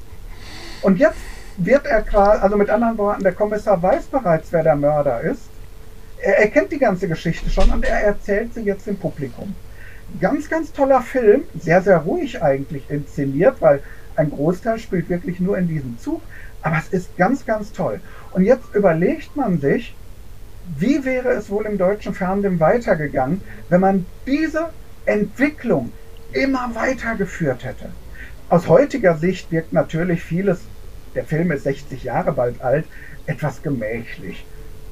und 0.83 1.01
jetzt 1.01 1.19
wird 1.57 1.85
er 1.85 2.03
quasi, 2.03 2.43
also 2.43 2.57
mit 2.57 2.71
anderen 2.71 2.97
Worten, 2.97 3.25
der 3.25 3.33
Kommissar 3.33 3.83
weiß 3.83 4.05
bereits, 4.05 4.53
wer 4.53 4.63
der 4.63 4.77
Mörder 4.77 5.21
ist. 5.21 5.49
Er, 6.21 6.39
er 6.39 6.47
kennt 6.47 6.71
die 6.71 6.79
ganze 6.79 7.09
Geschichte 7.09 7.51
schon 7.51 7.71
und 7.71 7.85
er 7.85 8.03
erzählt 8.03 8.55
sie 8.55 8.61
jetzt 8.61 8.87
dem 8.87 8.97
Publikum. 8.97 9.53
Ganz, 10.21 10.49
ganz 10.49 10.73
toller 10.73 11.03
Film, 11.03 11.43
sehr, 11.59 11.83
sehr 11.83 11.99
ruhig 11.99 12.43
eigentlich 12.43 12.91
inszeniert, 12.91 13.57
weil 13.61 13.83
ein 14.17 14.31
Großteil 14.31 14.79
spielt 14.79 15.09
wirklich 15.09 15.41
nur 15.41 15.57
in 15.59 15.69
diesem 15.69 15.99
Zug. 15.99 16.21
Aber 16.63 16.77
es 16.79 16.89
ist 16.89 17.17
ganz, 17.17 17.45
ganz 17.45 17.73
toll. 17.73 18.01
Und 18.33 18.45
jetzt 18.45 18.75
überlegt 18.75 19.37
man 19.37 19.61
sich, 19.61 19.95
wie 20.79 21.05
wäre 21.05 21.31
es 21.31 21.51
wohl 21.51 21.67
im 21.67 21.77
deutschen 21.77 22.15
Fernsehen 22.15 22.61
weitergegangen, 22.61 23.41
wenn 23.69 23.81
man 23.81 24.07
diese 24.27 24.69
Entwicklung 25.07 25.93
immer 26.33 26.71
weitergeführt 26.75 27.65
hätte. 27.65 27.91
Aus 28.49 28.69
heutiger 28.69 29.17
Sicht 29.17 29.51
wirkt 29.51 29.73
natürlich 29.73 30.23
vieles, 30.23 30.61
der 31.15 31.25
Film 31.25 31.51
ist 31.53 31.65
60 31.65 32.05
Jahre 32.05 32.33
bald 32.33 32.63
alt, 32.63 32.87
etwas 33.27 33.63
gemächlich. 33.63 34.45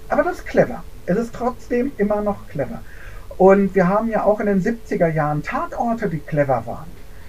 Aber 0.08 0.22
das 0.22 0.38
ist 0.38 0.46
clever. 0.46 0.82
Es 1.06 1.16
ist 1.16 1.34
trotzdem 1.34 1.92
immer 1.98 2.20
noch 2.20 2.48
clever. 2.48 2.82
Und 3.40 3.74
wir 3.74 3.88
haben 3.88 4.10
ja 4.10 4.24
auch 4.24 4.38
in 4.40 4.44
den 4.48 4.62
70er 4.62 5.08
Jahren 5.08 5.42
Tatorte, 5.42 6.10
die 6.10 6.18
clever 6.18 6.62
waren. 6.66 6.84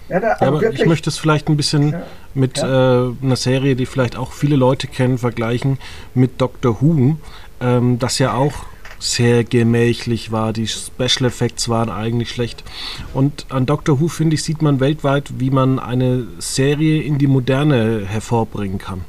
Ja, 0.10 0.20
da, 0.20 0.28
ja, 0.28 0.42
aber 0.42 0.62
ich 0.70 0.86
möchte 0.86 1.10
es 1.10 1.18
vielleicht 1.18 1.48
ein 1.48 1.56
bisschen 1.56 1.94
ja, 1.94 2.02
mit. 2.34 2.58
Äh, 2.58 2.64
einer 2.66 3.38
Serie, 3.38 3.78
die 3.78 3.86
vielleicht 3.86 4.18
auch 4.18 4.34
viele 4.34 4.58
Leute 4.58 4.88
kennen, 4.88 5.18
vergleichen 5.18 5.78
mit 6.14 6.42
Doctor 6.42 6.82
Who, 6.82 7.16
ähm, 7.62 7.98
das 7.98 8.20
ja 8.20 8.34
auch 8.34 8.52
sehr 9.00 9.46
gemächlich 9.46 10.34
war. 10.34 10.52
Die 10.52 10.68
Special 10.68 11.30
Effects 11.30 11.70
waren 11.70 11.90
eigentlich 11.90 12.32
schlecht. 12.32 12.66
Und 13.14 13.46
an 13.48 13.66
Doctor 13.66 14.02
Who, 14.02 14.10
finde 14.10 14.36
ich, 14.36 14.44
sieht 14.44 14.62
man 14.62 14.82
weltweit, 14.82 15.40
wie 15.40 15.50
man 15.50 15.80
eine 15.80 16.28
Serie 16.40 17.04
in 17.04 17.20
die 17.20 17.28
Moderne 17.28 18.06
hervorbringen 18.06 18.80
kann. 18.80 19.06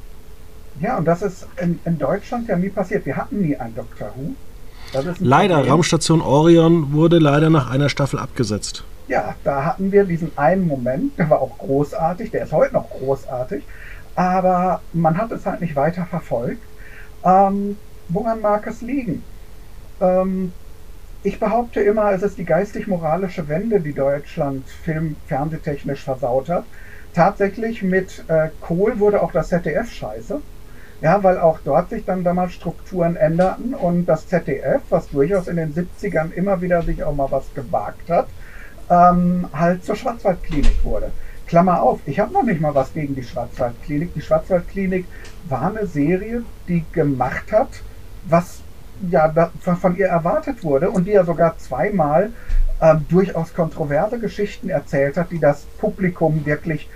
Ja, 0.80 0.98
und 0.98 1.06
das 1.06 1.22
ist 1.22 1.48
in, 1.60 1.80
in 1.84 1.98
Deutschland 1.98 2.46
ja 2.46 2.56
nie 2.56 2.68
passiert. 2.68 3.06
Wir 3.06 3.16
hatten 3.16 3.40
nie 3.40 3.56
einen 3.56 3.74
Doctor 3.74 4.12
Who. 4.14 4.36
Leider, 5.20 5.56
Problem. 5.56 5.72
Raumstation 5.72 6.20
Orion 6.20 6.92
wurde 6.92 7.18
leider 7.18 7.50
nach 7.50 7.70
einer 7.70 7.88
Staffel 7.88 8.18
abgesetzt. 8.18 8.84
Ja, 9.08 9.34
da 9.44 9.64
hatten 9.64 9.92
wir 9.92 10.04
diesen 10.04 10.36
einen 10.36 10.66
Moment, 10.66 11.18
der 11.18 11.28
war 11.30 11.40
auch 11.40 11.58
großartig, 11.58 12.30
der 12.30 12.44
ist 12.44 12.52
heute 12.52 12.74
noch 12.74 12.88
großartig, 12.90 13.62
aber 14.14 14.80
man 14.92 15.18
hat 15.18 15.32
es 15.32 15.44
halt 15.44 15.60
nicht 15.60 15.76
weiter 15.76 16.06
verfolgt. 16.06 16.62
Ähm, 17.24 17.76
woran 18.08 18.40
mag 18.40 18.66
es 18.66 18.80
liegen? 18.80 19.22
Ähm, 20.00 20.52
ich 21.22 21.38
behaupte 21.38 21.80
immer, 21.80 22.12
es 22.12 22.22
ist 22.22 22.38
die 22.38 22.44
geistig-moralische 22.44 23.48
Wende, 23.48 23.80
die 23.80 23.92
Deutschland 23.92 24.66
film-, 24.68 25.16
fernsehtechnisch 25.26 26.02
versaut 26.02 26.48
hat. 26.48 26.64
Tatsächlich 27.14 27.82
mit 27.82 28.24
äh, 28.28 28.48
Kohl 28.60 28.98
wurde 28.98 29.22
auch 29.22 29.32
das 29.32 29.48
ZDF 29.48 29.90
scheiße. 29.90 30.40
Ja, 31.02 31.22
weil 31.24 31.38
auch 31.38 31.58
dort 31.64 31.90
sich 31.90 32.04
dann 32.04 32.22
damals 32.22 32.52
Strukturen 32.52 33.16
änderten 33.16 33.74
und 33.74 34.06
das 34.06 34.28
ZDF, 34.28 34.82
was 34.88 35.08
durchaus 35.08 35.48
in 35.48 35.56
den 35.56 35.74
70ern 35.74 36.32
immer 36.32 36.62
wieder 36.62 36.82
sich 36.82 37.02
auch 37.02 37.14
mal 37.14 37.30
was 37.30 37.52
gewagt 37.54 38.08
hat, 38.08 38.28
ähm, 38.88 39.48
halt 39.52 39.84
zur 39.84 39.96
Schwarzwaldklinik 39.96 40.84
wurde. 40.84 41.10
Klammer 41.48 41.82
auf, 41.82 41.98
ich 42.06 42.20
habe 42.20 42.32
noch 42.32 42.44
nicht 42.44 42.60
mal 42.60 42.74
was 42.76 42.94
gegen 42.94 43.16
die 43.16 43.24
Schwarzwaldklinik. 43.24 44.14
Die 44.14 44.20
Schwarzwaldklinik 44.20 45.04
war 45.48 45.74
eine 45.74 45.86
Serie, 45.86 46.44
die 46.68 46.84
gemacht 46.92 47.50
hat, 47.50 47.68
was 48.28 48.60
ja 49.10 49.50
von 49.80 49.96
ihr 49.96 50.06
erwartet 50.06 50.62
wurde 50.62 50.88
und 50.88 51.06
die 51.06 51.12
ja 51.12 51.24
sogar 51.24 51.58
zweimal 51.58 52.30
ähm, 52.80 53.04
durchaus 53.08 53.52
kontroverse 53.52 54.20
Geschichten 54.20 54.68
erzählt 54.68 55.16
hat, 55.16 55.32
die 55.32 55.40
das 55.40 55.64
Publikum 55.78 56.46
wirklich 56.46 56.88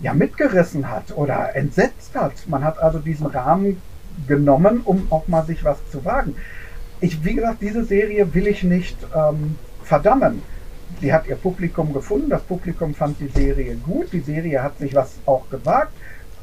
ja 0.00 0.14
mitgerissen 0.14 0.90
hat 0.90 1.16
oder 1.16 1.54
entsetzt 1.56 2.14
hat. 2.14 2.32
Man 2.46 2.64
hat 2.64 2.78
also 2.78 2.98
diesen 2.98 3.26
Rahmen 3.26 3.80
genommen, 4.26 4.80
um 4.84 5.06
auch 5.10 5.28
mal 5.28 5.44
sich 5.44 5.64
was 5.64 5.78
zu 5.90 6.04
wagen. 6.04 6.36
Ich, 7.00 7.24
wie 7.24 7.34
gesagt, 7.34 7.62
diese 7.62 7.84
Serie 7.84 8.34
will 8.34 8.46
ich 8.46 8.62
nicht 8.62 8.96
ähm, 9.14 9.56
verdammen. 9.82 10.42
Sie 11.00 11.12
hat 11.12 11.26
ihr 11.26 11.36
Publikum 11.36 11.92
gefunden, 11.92 12.30
das 12.30 12.42
Publikum 12.42 12.94
fand 12.94 13.20
die 13.20 13.28
Serie 13.28 13.76
gut, 13.76 14.12
die 14.12 14.20
Serie 14.20 14.62
hat 14.62 14.78
sich 14.78 14.94
was 14.94 15.14
auch 15.26 15.48
gewagt, 15.50 15.92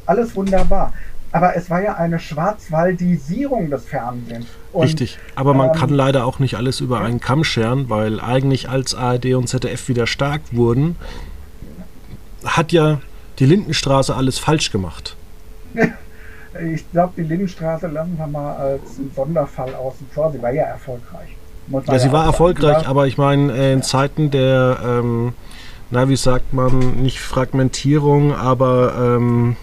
alles 0.06 0.36
wunderbar. 0.36 0.93
Aber 1.32 1.58
es 1.58 1.70
war 1.70 1.82
ja 1.82 1.95
eine 1.95 2.20
Schwarzwaldisierung 2.20 3.70
des 3.70 3.86
Fernsehens. 3.86 4.45
Und, 4.72 4.84
Richtig, 4.84 5.18
aber 5.36 5.53
man 5.53 5.70
ähm, 5.70 5.76
kann 5.76 5.89
leider 5.89 6.26
auch 6.26 6.39
nicht 6.39 6.56
alles 6.56 6.80
über 6.80 7.01
einen 7.01 7.20
Kamm 7.20 7.43
scheren, 7.43 7.89
weil 7.89 8.22
eigentlich 8.22 8.70
als 8.70 8.95
ARD 8.95 9.34
und 9.34 9.49
ZDF 9.49 9.89
wieder 9.89 10.08
stark 10.08 10.41
wurden, 10.51 10.95
hat 12.45 12.72
ja 12.72 13.01
die 13.39 13.45
Lindenstraße 13.45 14.15
alles 14.15 14.39
falsch 14.39 14.71
gemacht. 14.71 15.15
ich 16.75 16.89
glaube, 16.91 17.13
die 17.17 17.23
Lindenstraße 17.23 17.88
lassen 17.88 18.17
wir 18.17 18.27
mal 18.27 18.55
als 18.55 18.81
Sonderfall 19.15 19.73
außen 19.75 20.07
vor. 20.13 20.31
Sie 20.31 20.41
war 20.41 20.51
ja 20.51 20.63
erfolgreich. 20.63 21.36
Ja, 21.88 21.99
sie 21.99 22.11
war 22.11 22.25
erfolgreich, 22.25 22.83
war 22.83 22.88
aber 22.88 23.07
ich 23.07 23.17
meine, 23.17 23.51
äh, 23.53 23.73
in 23.73 23.81
Zeiten 23.81 24.29
der, 24.29 24.77
ähm, 24.86 25.33
na, 25.89 26.07
wie 26.07 26.15
sagt 26.15 26.53
man, 26.53 27.01
nicht 27.01 27.19
Fragmentierung, 27.19 28.36
aber 28.36 29.17
ähm, 29.17 29.55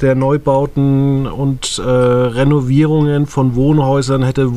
der 0.00 0.14
Neubauten 0.14 1.26
und 1.26 1.78
äh, 1.78 1.82
Renovierungen 1.82 3.26
von 3.26 3.54
Wohnhäusern 3.54 4.22
hätte 4.22 4.50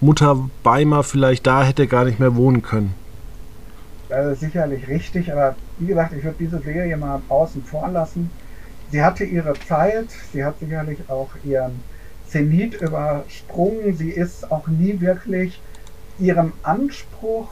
Mutter 0.00 0.36
Beimer 0.62 1.04
vielleicht 1.04 1.46
da 1.46 1.62
hätte 1.62 1.86
gar 1.86 2.04
nicht 2.04 2.18
mehr 2.18 2.34
wohnen 2.34 2.62
können. 2.62 2.94
Das 4.08 4.32
ist 4.32 4.40
sicherlich 4.40 4.88
richtig, 4.88 5.32
aber 5.32 5.54
wie 5.82 5.86
gesagt, 5.86 6.12
ich 6.12 6.22
würde 6.22 6.36
diese 6.38 6.60
Serie 6.60 6.96
mal 6.96 7.20
außen 7.28 7.64
vor 7.64 7.88
lassen. 7.88 8.30
Sie 8.90 9.02
hatte 9.02 9.24
ihre 9.24 9.54
Zeit, 9.54 10.06
sie 10.32 10.44
hat 10.44 10.58
sicherlich 10.60 10.98
auch 11.08 11.30
ihren 11.44 11.82
Zenit 12.28 12.80
übersprungen. 12.80 13.96
Sie 13.96 14.10
ist 14.10 14.50
auch 14.52 14.68
nie 14.68 15.00
wirklich 15.00 15.60
ihrem 16.18 16.52
Anspruch, 16.62 17.48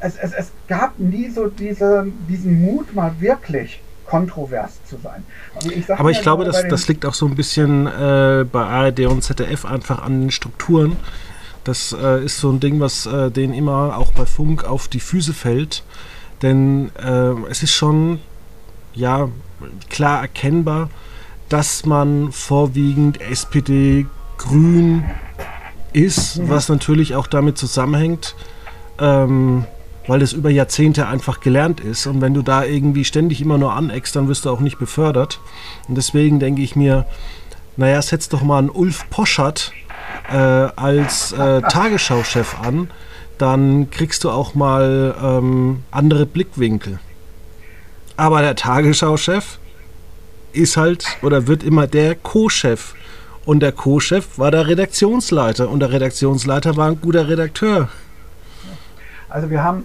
es, 0.00 0.16
es, 0.16 0.32
es 0.32 0.52
gab 0.68 0.98
nie 0.98 1.28
so 1.30 1.48
diese, 1.48 2.06
diesen 2.28 2.60
Mut, 2.60 2.94
mal 2.94 3.12
wirklich 3.18 3.82
kontrovers 4.08 4.78
zu 4.84 4.96
sein. 5.02 5.24
Also 5.54 5.70
ich 5.70 5.90
Aber 5.90 6.10
ich 6.10 6.22
glaube, 6.22 6.44
das, 6.44 6.66
das 6.68 6.88
liegt 6.88 7.04
auch 7.04 7.14
so 7.14 7.26
ein 7.26 7.34
bisschen 7.34 7.86
äh, 7.86 8.44
bei 8.50 8.62
ARD 8.62 9.00
und 9.00 9.22
ZDF 9.22 9.64
einfach 9.64 10.02
an 10.02 10.22
den 10.22 10.30
Strukturen. 10.30 10.96
Das 11.64 11.92
äh, 11.92 12.24
ist 12.24 12.38
so 12.38 12.50
ein 12.50 12.60
Ding, 12.60 12.80
was 12.80 13.06
äh, 13.06 13.30
denen 13.30 13.52
immer 13.52 13.98
auch 13.98 14.12
bei 14.12 14.24
Funk 14.24 14.64
auf 14.64 14.88
die 14.88 15.00
Füße 15.00 15.34
fällt. 15.34 15.82
Denn 16.42 16.90
äh, 16.96 17.32
es 17.50 17.62
ist 17.62 17.74
schon, 17.74 18.20
ja, 18.94 19.28
klar 19.90 20.22
erkennbar, 20.22 20.88
dass 21.48 21.84
man 21.84 22.32
vorwiegend 22.32 23.20
SPD, 23.20 24.06
Grün 24.38 25.04
ist, 25.92 26.38
mhm. 26.38 26.48
was 26.48 26.68
natürlich 26.68 27.14
auch 27.16 27.26
damit 27.26 27.58
zusammenhängt, 27.58 28.34
ähm, 29.00 29.64
weil 30.08 30.22
es 30.22 30.32
über 30.32 30.50
Jahrzehnte 30.50 31.06
einfach 31.06 31.38
gelernt 31.38 31.80
ist. 31.80 32.06
Und 32.06 32.20
wenn 32.20 32.34
du 32.34 32.42
da 32.42 32.64
irgendwie 32.64 33.04
ständig 33.04 33.40
immer 33.40 33.58
nur 33.58 33.74
aneckst, 33.74 34.16
dann 34.16 34.26
wirst 34.26 34.46
du 34.46 34.50
auch 34.50 34.60
nicht 34.60 34.78
befördert. 34.78 35.38
Und 35.86 35.96
deswegen 35.96 36.40
denke 36.40 36.62
ich 36.62 36.74
mir, 36.74 37.06
naja, 37.76 38.02
setz 38.02 38.28
doch 38.28 38.42
mal 38.42 38.58
einen 38.58 38.70
Ulf 38.70 39.08
Poschert 39.10 39.72
äh, 40.32 40.36
als 40.36 41.32
äh, 41.32 41.60
Tagesschau-Chef 41.68 42.58
an, 42.60 42.90
dann 43.36 43.90
kriegst 43.90 44.24
du 44.24 44.30
auch 44.30 44.54
mal 44.54 45.14
ähm, 45.22 45.84
andere 45.90 46.26
Blickwinkel. 46.26 46.98
Aber 48.16 48.40
der 48.40 48.56
Tagesschau-Chef 48.56 49.58
ist 50.52 50.76
halt 50.76 51.04
oder 51.22 51.46
wird 51.46 51.62
immer 51.62 51.86
der 51.86 52.14
Co-Chef. 52.16 52.94
Und 53.44 53.60
der 53.60 53.72
Co-Chef 53.72 54.38
war 54.38 54.50
der 54.50 54.66
Redaktionsleiter 54.66 55.68
und 55.68 55.80
der 55.80 55.92
Redaktionsleiter 55.92 56.76
war 56.76 56.88
ein 56.88 57.00
guter 57.00 57.28
Redakteur. 57.28 57.90
Also 59.28 59.50
wir 59.50 59.62
haben 59.62 59.84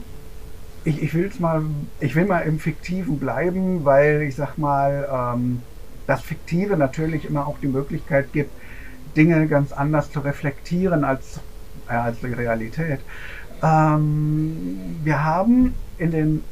ich, 0.85 1.01
ich 1.01 1.13
will 1.13 1.31
mal, 1.39 1.63
ich 1.99 2.15
will 2.15 2.25
mal 2.25 2.41
im 2.41 2.59
Fiktiven 2.59 3.19
bleiben, 3.19 3.85
weil 3.85 4.23
ich 4.23 4.35
sag 4.35 4.57
mal, 4.57 5.07
ähm, 5.35 5.61
das 6.07 6.21
Fiktive 6.21 6.77
natürlich 6.77 7.25
immer 7.25 7.47
auch 7.47 7.57
die 7.59 7.67
Möglichkeit 7.67 8.33
gibt, 8.33 8.51
Dinge 9.15 9.47
ganz 9.47 9.71
anders 9.71 10.11
zu 10.11 10.19
reflektieren 10.19 11.03
als, 11.03 11.39
äh, 11.87 11.93
als 11.93 12.19
die 12.19 12.27
Realität. 12.27 12.99
Ähm, 13.61 14.97
wir 15.03 15.23
haben 15.23 15.73
in 15.97 16.11
den, 16.11 16.43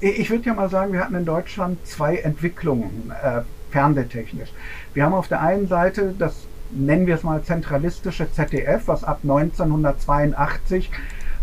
ich 0.00 0.30
würde 0.30 0.44
ja 0.46 0.54
mal 0.54 0.70
sagen, 0.70 0.92
wir 0.92 1.00
hatten 1.00 1.14
in 1.14 1.24
Deutschland 1.24 1.86
zwei 1.86 2.16
Entwicklungen, 2.16 3.12
äh, 3.22 3.42
fernsehtechnisch. 3.70 4.52
Wir 4.94 5.04
haben 5.04 5.14
auf 5.14 5.28
der 5.28 5.42
einen 5.42 5.66
Seite 5.66 6.14
das, 6.18 6.46
nennen 6.70 7.06
wir 7.06 7.16
es 7.16 7.22
mal, 7.22 7.42
zentralistische 7.42 8.30
ZDF, 8.32 8.82
was 8.86 9.04
ab 9.04 9.20
1982 9.22 10.90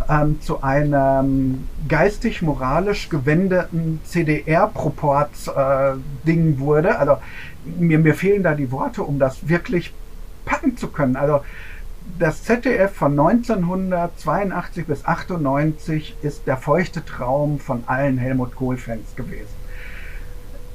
ähm, 0.10 0.42
zu 0.42 0.64
einem 0.64 1.68
geistig-moralisch 1.88 3.10
gewendeten 3.10 4.02
CDR-Proport-Ding 4.06 6.56
äh, 6.56 6.60
wurde. 6.60 6.98
Also 6.98 7.18
mir, 7.64 8.00
mir 8.00 8.16
fehlen 8.16 8.42
da 8.44 8.56
die 8.56 8.72
Worte, 8.72 9.04
um 9.04 9.20
das 9.20 9.48
wirklich 9.48 9.94
packen 10.46 10.78
zu 10.78 10.88
können. 10.88 11.16
Also 11.16 11.42
das 12.18 12.44
ZDF 12.44 12.92
von 12.92 13.12
1982 13.12 14.88
bis 14.88 15.06
98 15.06 16.16
ist 16.24 16.48
der 16.48 16.58
feuchte 16.58 17.06
Traum 17.06 17.60
von 17.60 17.84
allen 17.86 18.18
Helmut 18.18 18.56
Kohl-Fans 18.56 19.16
gewesen. 19.16 19.60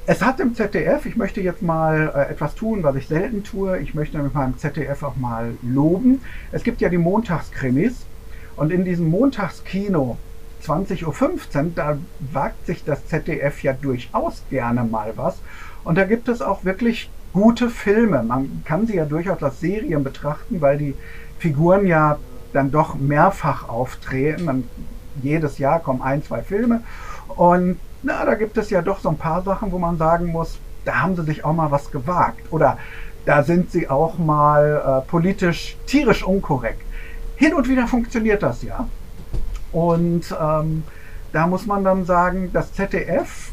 Es 0.07 0.21
hat 0.21 0.39
im 0.39 0.53
ZDF, 0.53 1.07
ich 1.07 1.17
möchte 1.17 1.41
jetzt 1.41 1.63
mal 1.63 2.13
äh, 2.15 2.31
etwas 2.31 2.53
tun, 2.55 2.83
was 2.83 2.95
ich 2.95 3.07
selten 3.07 3.43
tue, 3.43 3.79
ich 3.79 3.95
möchte 3.95 4.19
mit 4.19 4.35
meinem 4.35 4.55
ZDF 4.57 5.01
auch 5.01 5.15
mal 5.15 5.55
loben. 5.63 6.21
Es 6.51 6.63
gibt 6.63 6.79
ja 6.79 6.89
die 6.89 6.99
Montagskrimis 6.99 8.05
und 8.55 8.71
in 8.71 8.85
diesem 8.85 9.09
Montagskino 9.09 10.17
20.15 10.63 11.05
Uhr, 11.05 11.71
da 11.75 11.97
wagt 12.31 12.65
sich 12.65 12.83
das 12.83 13.05
ZDF 13.07 13.63
ja 13.63 13.73
durchaus 13.73 14.43
gerne 14.49 14.83
mal 14.83 15.13
was. 15.15 15.39
Und 15.83 15.97
da 15.97 16.05
gibt 16.05 16.27
es 16.27 16.41
auch 16.41 16.65
wirklich 16.65 17.09
gute 17.33 17.69
Filme. 17.69 18.23
Man 18.23 18.63
kann 18.65 18.87
sie 18.87 18.95
ja 18.95 19.05
durchaus 19.05 19.43
als 19.43 19.59
Serien 19.59 20.03
betrachten, 20.03 20.61
weil 20.61 20.77
die 20.77 20.95
Figuren 21.37 21.85
ja 21.85 22.17
dann 22.53 22.71
doch 22.71 22.95
mehrfach 22.95 23.69
auftreten. 23.69 24.45
Man, 24.45 24.63
jedes 25.21 25.57
Jahr 25.57 25.79
kommen 25.79 26.01
ein, 26.01 26.23
zwei 26.23 26.41
Filme. 26.41 26.81
Und 27.35 27.77
na, 28.01 28.25
da 28.25 28.35
gibt 28.35 28.57
es 28.57 28.69
ja 28.69 28.81
doch 28.81 28.99
so 28.99 29.09
ein 29.09 29.17
paar 29.17 29.43
Sachen, 29.43 29.71
wo 29.71 29.77
man 29.77 29.97
sagen 29.97 30.27
muss, 30.27 30.57
da 30.85 31.01
haben 31.01 31.15
sie 31.15 31.23
sich 31.23 31.43
auch 31.43 31.53
mal 31.53 31.71
was 31.71 31.91
gewagt. 31.91 32.51
Oder 32.51 32.77
da 33.25 33.43
sind 33.43 33.71
sie 33.71 33.89
auch 33.89 34.17
mal 34.17 35.01
äh, 35.03 35.09
politisch 35.09 35.75
tierisch 35.85 36.23
unkorrekt. 36.23 36.81
Hin 37.35 37.53
und 37.53 37.67
wieder 37.67 37.87
funktioniert 37.87 38.43
das 38.43 38.63
ja. 38.63 38.87
Und 39.71 40.35
ähm, 40.39 40.83
da 41.31 41.47
muss 41.47 41.65
man 41.65 41.83
dann 41.83 42.05
sagen, 42.05 42.49
das 42.53 42.73
ZDF 42.73 43.51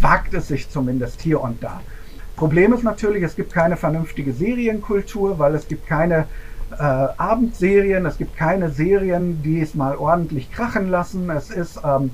wagt 0.00 0.34
es 0.34 0.48
sich 0.48 0.68
zumindest 0.68 1.20
hier 1.20 1.40
und 1.40 1.62
da. 1.62 1.80
Problem 2.36 2.72
ist 2.72 2.82
natürlich, 2.82 3.22
es 3.22 3.36
gibt 3.36 3.52
keine 3.52 3.76
vernünftige 3.76 4.32
Serienkultur, 4.32 5.38
weil 5.38 5.54
es 5.54 5.68
gibt 5.68 5.86
keine 5.86 6.26
äh, 6.72 6.82
Abendserien, 6.82 8.06
es 8.06 8.18
gibt 8.18 8.36
keine 8.36 8.70
Serien, 8.70 9.42
die 9.42 9.60
es 9.60 9.74
mal 9.74 9.96
ordentlich 9.96 10.50
krachen 10.50 10.90
lassen. 10.90 11.30
Es 11.30 11.50
ist, 11.50 11.80
ähm, 11.84 12.10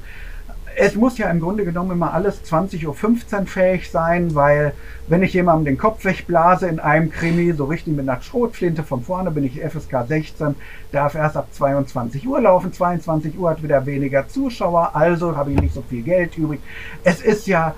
es 0.76 0.94
muss 0.94 1.18
ja 1.18 1.30
im 1.30 1.40
Grunde 1.40 1.64
genommen 1.64 1.92
immer 1.92 2.12
alles 2.14 2.42
20.15 2.44 2.86
Uhr 2.86 3.46
fähig 3.46 3.90
sein, 3.90 4.34
weil 4.34 4.72
wenn 5.08 5.22
ich 5.22 5.32
jemandem 5.32 5.64
den 5.64 5.78
Kopf 5.78 6.04
wegblase 6.04 6.68
in 6.68 6.78
einem 6.78 7.10
Krimi, 7.10 7.52
so 7.52 7.64
richtig 7.64 7.94
mit 7.94 8.08
einer 8.08 8.20
Schrotflinte 8.22 8.82
von 8.82 9.02
vorne 9.02 9.30
bin 9.30 9.44
ich 9.44 9.60
FSK 9.60 10.06
16, 10.06 10.54
darf 10.92 11.14
erst 11.14 11.36
ab 11.36 11.48
22 11.52 12.26
Uhr 12.26 12.40
laufen. 12.40 12.72
22 12.72 13.38
Uhr 13.38 13.50
hat 13.50 13.62
wieder 13.62 13.84
weniger 13.86 14.28
Zuschauer, 14.28 14.94
also 14.94 15.36
habe 15.36 15.52
ich 15.52 15.60
nicht 15.60 15.74
so 15.74 15.82
viel 15.82 16.02
Geld 16.02 16.36
übrig. 16.38 16.60
Es 17.04 17.20
ist 17.20 17.46
ja, 17.46 17.74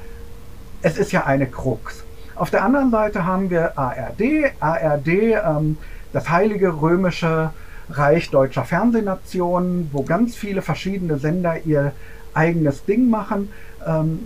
es 0.83 0.99
ist 0.99 1.13
ja 1.13 1.25
eine 1.25 1.47
Krux. 1.47 2.05
Auf 2.35 2.51
der 2.51 2.65
anderen 2.65 2.91
Seite 2.91 3.25
haben 3.25 3.51
wir 3.51 3.79
ARD. 3.79 4.53
ARD, 4.61 5.09
ähm, 5.09 5.79
das 6.13 6.29
heilige 6.29 6.81
römische 6.81 7.51
Reich 7.91 8.31
deutscher 8.31 8.65
Fernsehnationen, 8.65 9.91
wo 9.93 10.03
ganz 10.03 10.37
viele 10.37 10.63
verschiedene 10.63 11.19
Sender 11.19 11.57
ihr 11.65 11.93
eigenes 12.35 12.85
Ding 12.85 13.11
machen. 13.11 13.51
Ähm, 13.87 14.19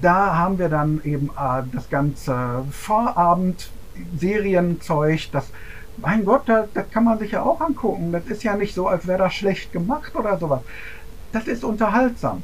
da 0.00 0.36
haben 0.36 0.58
wir 0.58 0.68
dann 0.68 1.00
eben 1.04 1.30
äh, 1.36 1.62
das 1.72 1.88
ganze 1.90 2.64
Vorabend-Serienzeug, 2.70 5.30
das 5.32 5.50
mein 6.00 6.24
Gott, 6.24 6.42
das, 6.46 6.68
das, 6.74 6.90
kann 6.90 7.04
man 7.04 7.18
sich 7.18 7.32
ja 7.32 7.42
auch 7.42 7.60
angucken. 7.60 8.12
Das 8.12 8.26
ist 8.26 8.44
ja 8.44 8.56
nicht 8.56 8.74
so, 8.74 8.86
als 8.86 9.06
wäre 9.06 9.18
das 9.18 9.34
schlecht 9.34 9.72
gemacht 9.72 10.14
oder 10.14 10.38
sowas. 10.38 10.60
Das 11.32 11.48
ist 11.48 11.64
unterhaltsam. 11.64 12.42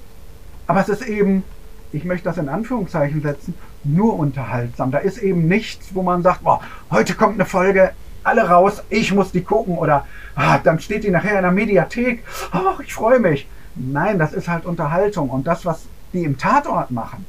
Aber 0.66 0.80
es 0.80 0.88
ist 0.88 1.06
eben, 1.06 1.44
ich 1.92 2.04
möchte 2.04 2.24
das 2.24 2.38
in 2.38 2.48
Anführungszeichen 2.48 3.22
setzen, 3.22 3.54
nur 3.84 4.18
unterhaltsam. 4.18 4.90
Da 4.90 4.98
ist 4.98 5.18
eben 5.18 5.46
nichts, 5.46 5.94
wo 5.94 6.02
man 6.02 6.22
sagt, 6.22 6.42
boah, 6.42 6.60
heute 6.90 7.14
kommt 7.14 7.34
eine 7.34 7.44
Folge, 7.44 7.92
alle 8.22 8.48
raus, 8.48 8.82
ich 8.88 9.12
muss 9.12 9.32
die 9.32 9.42
gucken 9.42 9.76
oder 9.76 10.06
ah, 10.34 10.58
dann 10.58 10.80
steht 10.80 11.04
die 11.04 11.10
nachher 11.10 11.36
in 11.36 11.42
der 11.42 11.52
Mediathek, 11.52 12.24
ach, 12.50 12.80
ich 12.80 12.94
freue 12.94 13.20
mich. 13.20 13.46
Nein, 13.76 14.18
das 14.18 14.32
ist 14.32 14.48
halt 14.48 14.66
Unterhaltung 14.66 15.30
und 15.30 15.46
das, 15.46 15.64
was 15.64 15.86
die 16.12 16.24
im 16.24 16.38
Tatort 16.38 16.90
machen, 16.90 17.26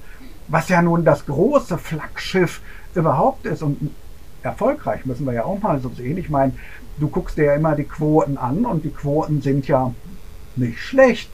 was 0.48 0.70
ja 0.70 0.82
nun 0.82 1.04
das 1.04 1.26
große 1.26 1.78
Flaggschiff 1.78 2.62
überhaupt 2.94 3.46
ist 3.46 3.64
und 3.64 3.92
erfolgreich, 4.44 5.06
müssen 5.06 5.26
wir 5.26 5.34
ja 5.34 5.44
auch 5.44 5.60
mal 5.62 5.80
so 5.80 5.90
sehen. 5.90 6.18
Ich 6.18 6.30
meine, 6.30 6.54
du 7.00 7.08
guckst 7.10 7.38
dir 7.38 7.46
ja 7.46 7.56
immer 7.56 7.76
die 7.76 7.84
Quoten 7.84 8.38
an 8.38 8.66
und 8.66 8.84
die 8.84 8.92
Quoten 8.92 9.42
sind 9.42 9.68
ja 9.68 9.94
nicht 10.56 10.80
schlecht. 10.80 11.30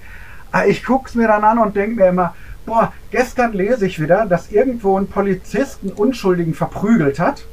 Aber 0.52 0.68
ich 0.68 0.84
gucke 0.84 1.10
es 1.10 1.16
mir 1.16 1.28
dann 1.28 1.44
an 1.44 1.60
und 1.60 1.76
denke 1.76 1.96
mir 1.98 2.08
immer, 2.08 2.36
boah, 2.66 2.94
gestern 3.12 3.54
lese 3.54 3.86
ich 3.86 4.02
wieder, 4.02 4.26
dass 4.26 4.52
irgendwo 4.52 4.98
ein 4.98 5.08
Polizist 5.08 5.80
einen 5.84 5.92
Unschuldigen 5.92 6.54
verprügelt 6.54 7.20
hat. 7.20 7.46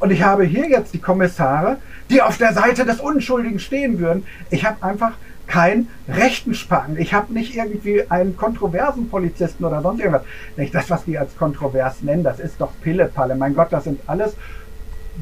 Und 0.00 0.10
ich 0.10 0.22
habe 0.22 0.44
hier 0.44 0.68
jetzt 0.68 0.94
die 0.94 1.00
Kommissare, 1.00 1.78
die 2.08 2.22
auf 2.22 2.38
der 2.38 2.52
Seite 2.52 2.84
des 2.84 3.00
Unschuldigen 3.00 3.58
stehen 3.58 3.98
würden. 3.98 4.24
Ich 4.50 4.64
habe 4.64 4.82
einfach 4.82 5.12
keinen 5.48 5.88
rechten 6.08 6.54
Spacken. 6.54 6.96
Ich 6.98 7.14
habe 7.14 7.32
nicht 7.32 7.56
irgendwie 7.56 8.04
einen 8.08 8.36
kontroversen 8.36 9.08
Polizisten 9.08 9.64
oder 9.64 9.82
sonst 9.82 10.00
irgendwas. 10.00 10.22
Nicht 10.56 10.74
das, 10.74 10.88
was 10.90 11.04
die 11.04 11.18
als 11.18 11.36
kontrovers 11.36 12.02
nennen, 12.02 12.22
das 12.22 12.38
ist 12.38 12.60
doch 12.60 12.70
Pillepalle. 12.82 13.34
Mein 13.34 13.54
Gott, 13.54 13.68
das 13.70 13.84
sind 13.84 14.00
alles 14.06 14.36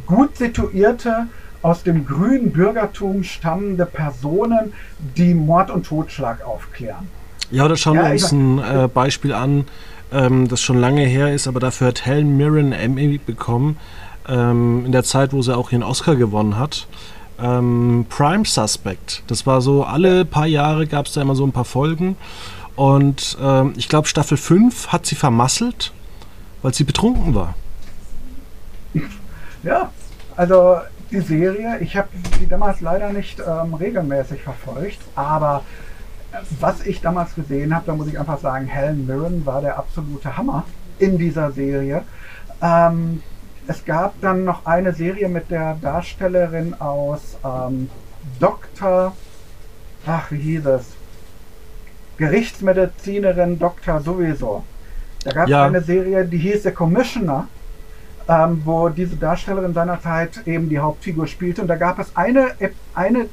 gut 0.04 0.36
situierte, 0.36 1.26
aus 1.62 1.82
dem 1.82 2.06
grünen 2.06 2.52
Bürgertum 2.52 3.24
stammende 3.24 3.86
Personen, 3.86 4.72
die 5.16 5.34
Mord 5.34 5.70
und 5.70 5.86
Totschlag 5.86 6.44
aufklären. 6.46 7.08
Ja, 7.50 7.66
da 7.66 7.76
schauen 7.76 7.96
ja, 7.96 8.04
wir 8.04 8.12
uns 8.12 8.30
ein 8.30 8.58
äh, 8.58 8.88
Beispiel 8.92 9.32
an, 9.32 9.64
ähm, 10.12 10.48
das 10.48 10.60
schon 10.60 10.78
lange 10.78 11.04
her 11.04 11.32
ist, 11.32 11.48
aber 11.48 11.60
dafür 11.60 11.88
hat 11.88 12.04
Helen 12.04 12.36
Mirren 12.36 12.72
Emmy 12.72 13.18
bekommen 13.18 13.78
ähm, 14.28 14.84
in 14.86 14.92
der 14.92 15.04
Zeit, 15.04 15.32
wo 15.32 15.42
sie 15.42 15.56
auch 15.56 15.72
ihren 15.72 15.82
Oscar 15.82 16.16
gewonnen 16.16 16.58
hat. 16.58 16.86
Ähm, 17.40 18.06
Prime 18.08 18.44
Suspect. 18.44 19.22
Das 19.26 19.46
war 19.46 19.60
so, 19.60 19.84
alle 19.84 20.24
paar 20.24 20.46
Jahre 20.46 20.86
gab 20.86 21.06
es 21.06 21.12
da 21.12 21.22
immer 21.22 21.34
so 21.34 21.44
ein 21.44 21.52
paar 21.52 21.64
Folgen. 21.64 22.16
Und 22.76 23.36
ähm, 23.40 23.72
ich 23.76 23.88
glaube, 23.88 24.06
Staffel 24.06 24.36
5 24.36 24.88
hat 24.88 25.06
sie 25.06 25.14
vermasselt, 25.14 25.92
weil 26.62 26.74
sie 26.74 26.84
betrunken 26.84 27.34
war. 27.34 27.54
Ja, 29.62 29.90
also 30.36 30.76
die 31.10 31.20
Serie, 31.20 31.78
ich 31.80 31.96
habe 31.96 32.08
die 32.40 32.46
damals 32.46 32.80
leider 32.82 33.12
nicht 33.12 33.40
ähm, 33.40 33.74
regelmäßig 33.74 34.42
verfolgt, 34.42 34.98
aber 35.16 35.62
was 36.60 36.86
ich 36.86 37.00
damals 37.00 37.34
gesehen 37.34 37.74
habe, 37.74 37.86
da 37.86 37.94
muss 37.94 38.06
ich 38.06 38.18
einfach 38.18 38.38
sagen, 38.38 38.66
Helen 38.66 39.06
Mirren 39.06 39.44
war 39.44 39.60
der 39.60 39.78
absolute 39.78 40.36
Hammer 40.36 40.64
in 40.98 41.18
dieser 41.18 41.50
Serie. 41.52 42.02
Ähm, 42.62 43.22
es 43.68 43.84
gab 43.84 44.20
dann 44.20 44.44
noch 44.44 44.66
eine 44.66 44.92
Serie 44.92 45.28
mit 45.28 45.50
der 45.50 45.76
Darstellerin 45.80 46.74
aus 46.80 47.36
ähm, 47.44 47.90
Dr. 48.38 49.14
Ach, 50.06 50.30
wie 50.30 50.38
hieß 50.38 50.66
es? 50.66 50.92
Gerichtsmedizinerin 52.16 53.58
Dr. 53.58 54.00
sowieso. 54.00 54.64
Da 55.24 55.32
gab 55.32 55.44
es 55.44 55.50
ja. 55.50 55.64
eine 55.64 55.82
Serie, 55.82 56.24
die 56.24 56.38
hieß 56.38 56.62
The 56.62 56.70
Commissioner, 56.70 57.48
ähm, 58.28 58.62
wo 58.64 58.88
diese 58.88 59.16
Darstellerin 59.16 59.74
seinerzeit 59.74 60.46
eben 60.46 60.68
die 60.68 60.78
Hauptfigur 60.78 61.26
spielte. 61.26 61.62
Und 61.62 61.68
da 61.68 61.76
gab 61.76 61.98
es 61.98 62.14
eine, 62.16 62.52
eine 62.94 63.26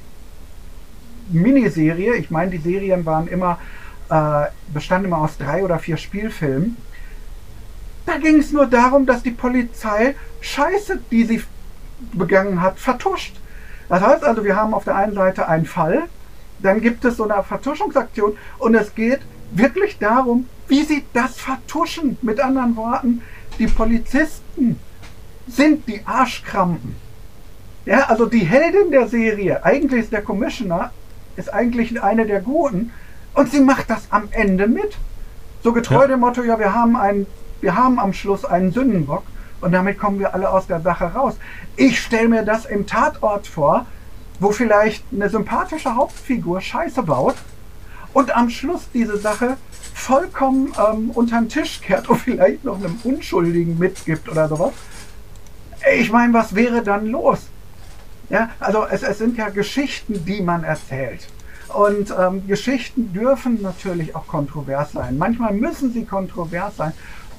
Miniserie, 1.29 2.15
ich 2.15 2.31
meine, 2.31 2.51
die 2.51 2.57
Serien 2.57 3.05
waren 3.05 3.27
immer, 3.27 3.59
äh, 4.09 4.47
bestanden 4.73 5.05
immer 5.11 5.19
aus 5.19 5.37
drei 5.37 5.63
oder 5.63 5.77
vier 5.77 5.97
Spielfilmen 5.97 6.75
da 8.05 8.17
ging 8.17 8.39
es 8.39 8.51
nur 8.51 8.67
darum, 8.67 9.05
dass 9.05 9.23
die 9.23 9.31
Polizei 9.31 10.15
Scheiße, 10.41 10.99
die 11.09 11.23
sie 11.23 11.43
begangen 12.13 12.61
hat, 12.61 12.79
vertuscht. 12.79 13.35
Das 13.89 14.01
heißt 14.01 14.23
also, 14.23 14.43
wir 14.43 14.55
haben 14.55 14.73
auf 14.73 14.83
der 14.83 14.95
einen 14.95 15.13
Seite 15.13 15.47
einen 15.47 15.65
Fall, 15.65 16.03
dann 16.59 16.81
gibt 16.81 17.05
es 17.05 17.17
so 17.17 17.29
eine 17.29 17.43
Vertuschungsaktion 17.43 18.37
und 18.57 18.75
es 18.75 18.95
geht 18.95 19.19
wirklich 19.51 19.99
darum, 19.99 20.47
wie 20.67 20.83
sie 20.83 21.05
das 21.13 21.37
vertuschen. 21.37 22.17
Mit 22.21 22.39
anderen 22.39 22.75
Worten, 22.75 23.21
die 23.59 23.67
Polizisten 23.67 24.79
sind 25.47 25.87
die 25.87 26.01
Arschkrampen. 26.05 26.95
Ja, 27.85 28.05
also 28.05 28.25
die 28.25 28.39
Heldin 28.39 28.91
der 28.91 29.07
Serie, 29.07 29.63
eigentlich 29.65 30.03
ist 30.03 30.13
der 30.13 30.21
Commissioner, 30.21 30.91
ist 31.35 31.53
eigentlich 31.53 32.01
eine 32.01 32.25
der 32.25 32.39
Guten 32.39 32.91
und 33.33 33.51
sie 33.51 33.59
macht 33.59 33.89
das 33.89 34.07
am 34.09 34.29
Ende 34.31 34.67
mit. 34.67 34.97
So 35.63 35.73
getreu 35.73 36.01
ja. 36.01 36.07
dem 36.07 36.21
Motto, 36.21 36.43
ja, 36.43 36.57
wir 36.59 36.73
haben 36.73 36.95
einen 36.95 37.27
wir 37.63 37.75
haben 37.75 37.97
am 37.97 38.11
Schluss 38.11 38.43
einen 38.43 38.73
Sündenbock 38.73 39.23
und 39.61 39.71
damit 39.71 39.97
kommen 39.97 40.19
wir 40.19 40.33
alle 40.33 40.49
aus 40.49 40.67
der 40.67 40.81
Sache 40.81 41.05
raus. 41.05 41.35
Ich 41.77 42.01
stelle 42.01 42.27
mir 42.27 42.43
das 42.43 42.65
im 42.65 42.85
Tatort 42.85 43.47
vor, 43.47 43.85
wo 44.41 44.51
vielleicht 44.51 45.05
eine 45.13 45.29
sympathische 45.29 45.95
Hauptfigur 45.95 46.59
Scheiße 46.59 47.01
baut 47.03 47.35
und 48.11 48.35
am 48.35 48.49
Schluss 48.49 48.89
diese 48.93 49.17
Sache 49.17 49.55
vollkommen 49.93 50.73
ähm, 50.77 51.11
unter 51.11 51.39
den 51.39 51.47
Tisch 51.47 51.79
kehrt 51.79 52.09
und 52.09 52.17
vielleicht 52.21 52.65
noch 52.65 52.75
einem 52.75 52.99
Unschuldigen 53.05 53.79
mitgibt 53.79 54.27
oder 54.27 54.49
sowas. 54.49 54.73
Ich 55.97 56.11
meine, 56.11 56.33
was 56.33 56.53
wäre 56.55 56.83
dann 56.83 57.07
los? 57.07 57.47
Ja, 58.29 58.49
also 58.59 58.85
es, 58.85 59.03
es 59.03 59.19
sind 59.19 59.37
ja 59.37 59.47
Geschichten, 59.47 60.25
die 60.25 60.41
man 60.41 60.65
erzählt. 60.65 61.29
Und 61.73 62.13
ähm, 62.17 62.45
Geschichten 62.47 63.13
dürfen 63.13 63.61
natürlich 63.61 64.15
auch 64.15 64.27
kontrovers 64.27 64.91
sein. 64.91 65.17
Manchmal 65.17 65.53
müssen 65.53 65.91
sie 65.91 66.05
kontrovers 66.05 66.77
sein. 66.77 66.93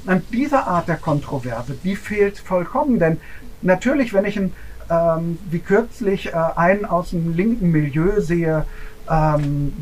Und 0.07 0.23
diese 0.33 0.67
Art 0.67 0.89
der 0.89 0.97
Kontroverse, 0.97 1.77
die 1.83 1.97
fehlt 1.97 2.39
vollkommen. 2.39 2.99
Denn 2.99 3.21
natürlich, 3.63 4.13
wenn 4.13 4.25
ich 4.25 4.39
ein, 4.39 4.53
ähm, 4.91 5.39
wie 5.51 5.61
kürzlich 5.61 6.29
äh, 6.29 6.33
einen 6.33 6.85
aus 6.85 7.11
dem 7.11 7.35
linken 7.35 7.71
Milieu 7.71 8.21
sehe, 8.21 8.67
ähm, 9.11 9.73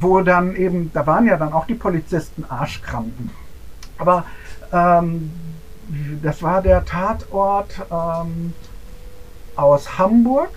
wo 0.00 0.20
dann 0.20 0.56
eben, 0.56 0.90
da 0.92 1.06
waren 1.06 1.26
ja 1.26 1.36
dann 1.36 1.52
auch 1.52 1.66
die 1.66 1.74
Polizisten 1.74 2.44
Arschkrampen. 2.48 3.30
Aber 3.98 4.24
ähm, 4.72 5.30
das 6.22 6.42
war 6.42 6.60
der 6.62 6.84
Tatort 6.84 7.70
ähm, 7.90 8.52
aus 9.54 9.98
Hamburg. 9.98 10.50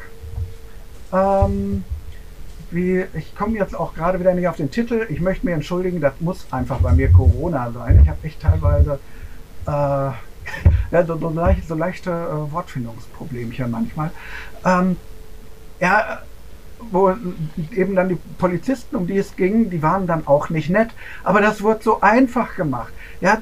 Wie, 2.72 3.06
ich 3.16 3.36
komme 3.36 3.58
jetzt 3.58 3.76
auch 3.78 3.96
gerade 3.96 4.20
wieder 4.20 4.34
nicht 4.34 4.48
auf 4.48 4.58
den 4.58 4.70
Titel. 4.70 5.08
Ich 5.10 5.22
möchte 5.22 5.46
mir 5.46 5.54
entschuldigen, 5.54 6.02
das 6.02 6.14
muss 6.20 6.46
einfach 6.52 6.80
bei 6.80 6.92
mir 6.94 7.12
Corona 7.12 7.72
sein. 7.72 8.00
Ich 8.04 8.10
habe 8.10 8.20
echt 8.24 8.42
teilweise 8.42 9.00
äh, 9.66 9.72
ja, 10.92 11.06
so, 11.06 11.18
so, 11.18 11.30
leicht, 11.30 11.68
so 11.68 11.76
leichte 11.76 12.12
äh, 12.12 12.52
Wortfindungsproblemchen 12.52 13.72
manchmal. 13.72 14.12
Ähm, 14.66 14.98
ja, 15.80 16.20
wo 16.92 17.14
eben 17.76 17.96
dann 17.96 18.10
die 18.10 18.18
Polizisten, 18.38 18.96
um 18.96 19.08
die 19.08 19.18
es 19.18 19.36
ging, 19.36 19.70
die 19.70 19.82
waren 19.82 20.08
dann 20.08 20.28
auch 20.28 20.50
nicht 20.50 20.70
nett. 20.70 20.90
Aber 21.24 21.42
das 21.42 21.62
wurde 21.62 21.84
so 21.84 22.02
einfach 22.02 22.56
gemacht. 22.56 22.94
Ja, 23.22 23.40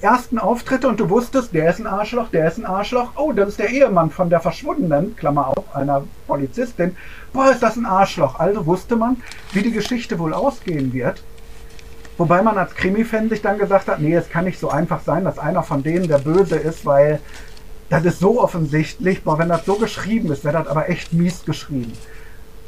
ersten 0.00 0.38
Auftritte 0.38 0.88
und 0.88 0.98
du 0.98 1.08
wusstest, 1.08 1.54
der 1.54 1.70
ist 1.70 1.78
ein 1.78 1.86
Arschloch, 1.86 2.28
der 2.28 2.48
ist 2.48 2.58
ein 2.58 2.66
Arschloch. 2.66 3.12
Oh, 3.16 3.32
das 3.32 3.50
ist 3.50 3.58
der 3.60 3.70
Ehemann 3.70 4.10
von 4.10 4.30
der 4.30 4.40
Verschwundenen, 4.40 5.16
Klammer 5.16 5.48
auf, 5.48 5.76
einer 5.76 6.02
Polizistin. 6.26 6.96
Boah, 7.32 7.50
ist 7.50 7.62
das 7.62 7.76
ein 7.76 7.86
Arschloch. 7.86 8.38
Also 8.38 8.66
wusste 8.66 8.96
man, 8.96 9.16
wie 9.52 9.62
die 9.62 9.72
Geschichte 9.72 10.18
wohl 10.18 10.34
ausgehen 10.34 10.92
wird. 10.92 11.22
Wobei 12.18 12.42
man 12.42 12.58
als 12.58 12.74
Krimi-Fan 12.74 13.30
sich 13.30 13.40
dann 13.40 13.58
gesagt 13.58 13.88
hat, 13.88 14.00
nee, 14.00 14.14
es 14.14 14.28
kann 14.28 14.44
nicht 14.44 14.60
so 14.60 14.68
einfach 14.68 15.00
sein, 15.02 15.24
dass 15.24 15.38
einer 15.38 15.62
von 15.62 15.82
denen 15.82 16.08
der 16.08 16.18
Böse 16.18 16.56
ist, 16.56 16.84
weil 16.84 17.20
das 17.88 18.04
ist 18.04 18.20
so 18.20 18.40
offensichtlich. 18.40 19.22
Boah, 19.24 19.38
wenn 19.38 19.48
das 19.48 19.64
so 19.64 19.76
geschrieben 19.76 20.30
ist, 20.30 20.44
wäre 20.44 20.58
das 20.58 20.66
aber 20.68 20.88
echt 20.88 21.12
mies 21.12 21.44
geschrieben. 21.44 21.92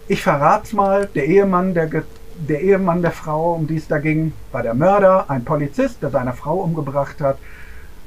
Ich 0.09 0.23
verrat's 0.23 0.73
mal, 0.73 1.07
der 1.15 1.27
Ehemann 1.27 1.75
der 1.75 1.89
der 2.37 2.61
Ehemann 2.61 3.03
der 3.03 3.13
Frau, 3.13 3.55
um 3.55 3.67
die 3.67 3.77
es 3.77 3.89
da 3.89 3.99
ging, 3.99 4.33
war 4.53 4.63
der 4.63 4.75
Mörder, 4.75 5.27
ein 5.29 5.45
Polizist, 5.45 6.03
der 6.03 6.11
seine 6.11 6.33
Frau 6.33 6.57
umgebracht 6.57 7.21
hat. 7.21 7.39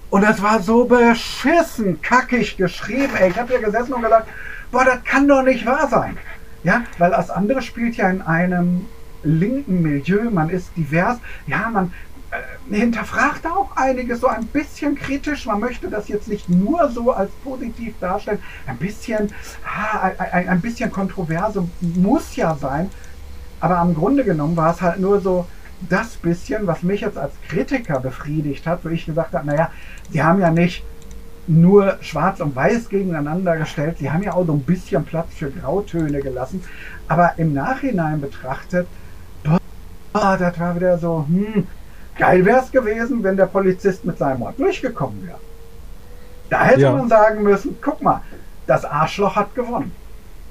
Und 0.10 0.22
das 0.24 0.42
war 0.42 0.62
so 0.62 0.86
beschissen, 0.86 2.02
kackig 2.02 2.58
geschrieben. 2.58 3.14
Ey, 3.18 3.30
ich 3.30 3.38
habe 3.38 3.50
hier 3.50 3.62
gesessen 3.62 3.94
und 3.94 4.02
gedacht, 4.02 4.26
boah, 4.72 4.86
das 4.86 5.04
kann 5.04 5.28
doch 5.28 5.44
nicht 5.44 5.66
wahr 5.66 5.88
sein. 5.90 6.18
Ja, 6.64 6.84
weil 6.98 7.12
das 7.12 7.30
andere 7.30 7.62
spielt 7.62 7.98
ja 7.98 8.10
in 8.10 8.22
einem 8.22 8.86
linken 9.24 9.82
Milieu, 9.82 10.30
man 10.30 10.50
ist 10.50 10.70
divers. 10.76 11.18
Ja, 11.48 11.70
man 11.70 11.94
äh, 12.32 12.76
hinterfragt 12.76 13.46
auch 13.46 13.76
einiges 13.76 14.22
so 14.22 14.28
ein 14.28 14.48
bisschen 14.48 14.96
kritisch. 14.96 15.46
Man 15.46 15.60
möchte 15.60 15.90
das 15.90 16.08
jetzt 16.08 16.28
nicht 16.28 16.50
nur 16.50 16.90
so 16.90 17.12
als 17.12 17.32
positiv 17.44 17.94
darstellen. 18.00 18.40
Ein 18.66 18.78
bisschen, 18.78 19.32
ah, 19.66 20.12
ein, 20.18 20.50
ein 20.50 20.62
bisschen 20.62 20.92
kontroverse 20.92 21.68
muss 21.82 22.36
ja 22.36 22.56
sein. 22.56 22.90
Aber 23.60 23.78
am 23.78 23.96
Grunde 23.96 24.24
genommen 24.24 24.56
war 24.56 24.74
es 24.74 24.82
halt 24.82 25.00
nur 25.00 25.22
so 25.22 25.48
das 25.90 26.16
bisschen, 26.16 26.68
was 26.68 26.84
mich 26.84 27.02
jetzt 27.02 27.18
als 27.18 27.34
Kritiker 27.48 28.00
befriedigt 28.00 28.66
hat, 28.66 28.84
wo 28.84 28.90
ich 28.90 29.06
gesagt 29.06 29.34
habe, 29.34 29.46
naja, 29.46 29.72
sie 30.12 30.24
haben 30.24 30.40
ja 30.40 30.50
nicht 30.50 30.84
nur 31.48 31.98
schwarz 32.02 32.40
und 32.40 32.56
weiß 32.56 32.90
gegeneinander 32.90 33.58
gestellt, 33.58 33.98
sie 34.00 34.12
haben 34.12 34.24
ja 34.24 34.34
auch 34.34 34.46
so 34.46 34.54
ein 34.54 34.62
bisschen 34.62 35.06
Platz 35.06 35.34
für 35.36 35.50
Grautöne 35.50 36.22
gelassen. 36.22 36.64
Aber 37.08 37.34
im 37.38 37.54
Nachhinein 37.54 38.20
betrachtet, 38.20 38.88
boah, 40.14 40.38
das 40.38 40.60
war 40.60 40.76
wieder 40.76 40.98
so, 40.98 41.26
hm, 41.28 41.68
geil 42.18 42.46
wäre 42.46 42.62
es 42.62 42.72
gewesen, 42.72 43.24
wenn 43.24 43.38
der 43.38 43.46
Polizist 43.46 44.06
mit 44.06 44.18
seinem 44.18 44.40
Mord 44.40 44.60
durchgekommen 44.60 45.26
wäre. 45.26 45.40
Da 46.50 46.64
hätte 46.64 46.82
ja. 46.82 46.92
man 46.92 47.10
sagen 47.10 47.44
müssen, 47.44 47.78
guck 47.82 48.02
mal, 48.02 48.22
das 48.66 48.86
Arschloch 48.86 49.36
hat 49.36 49.56
gewonnen. 49.56 49.92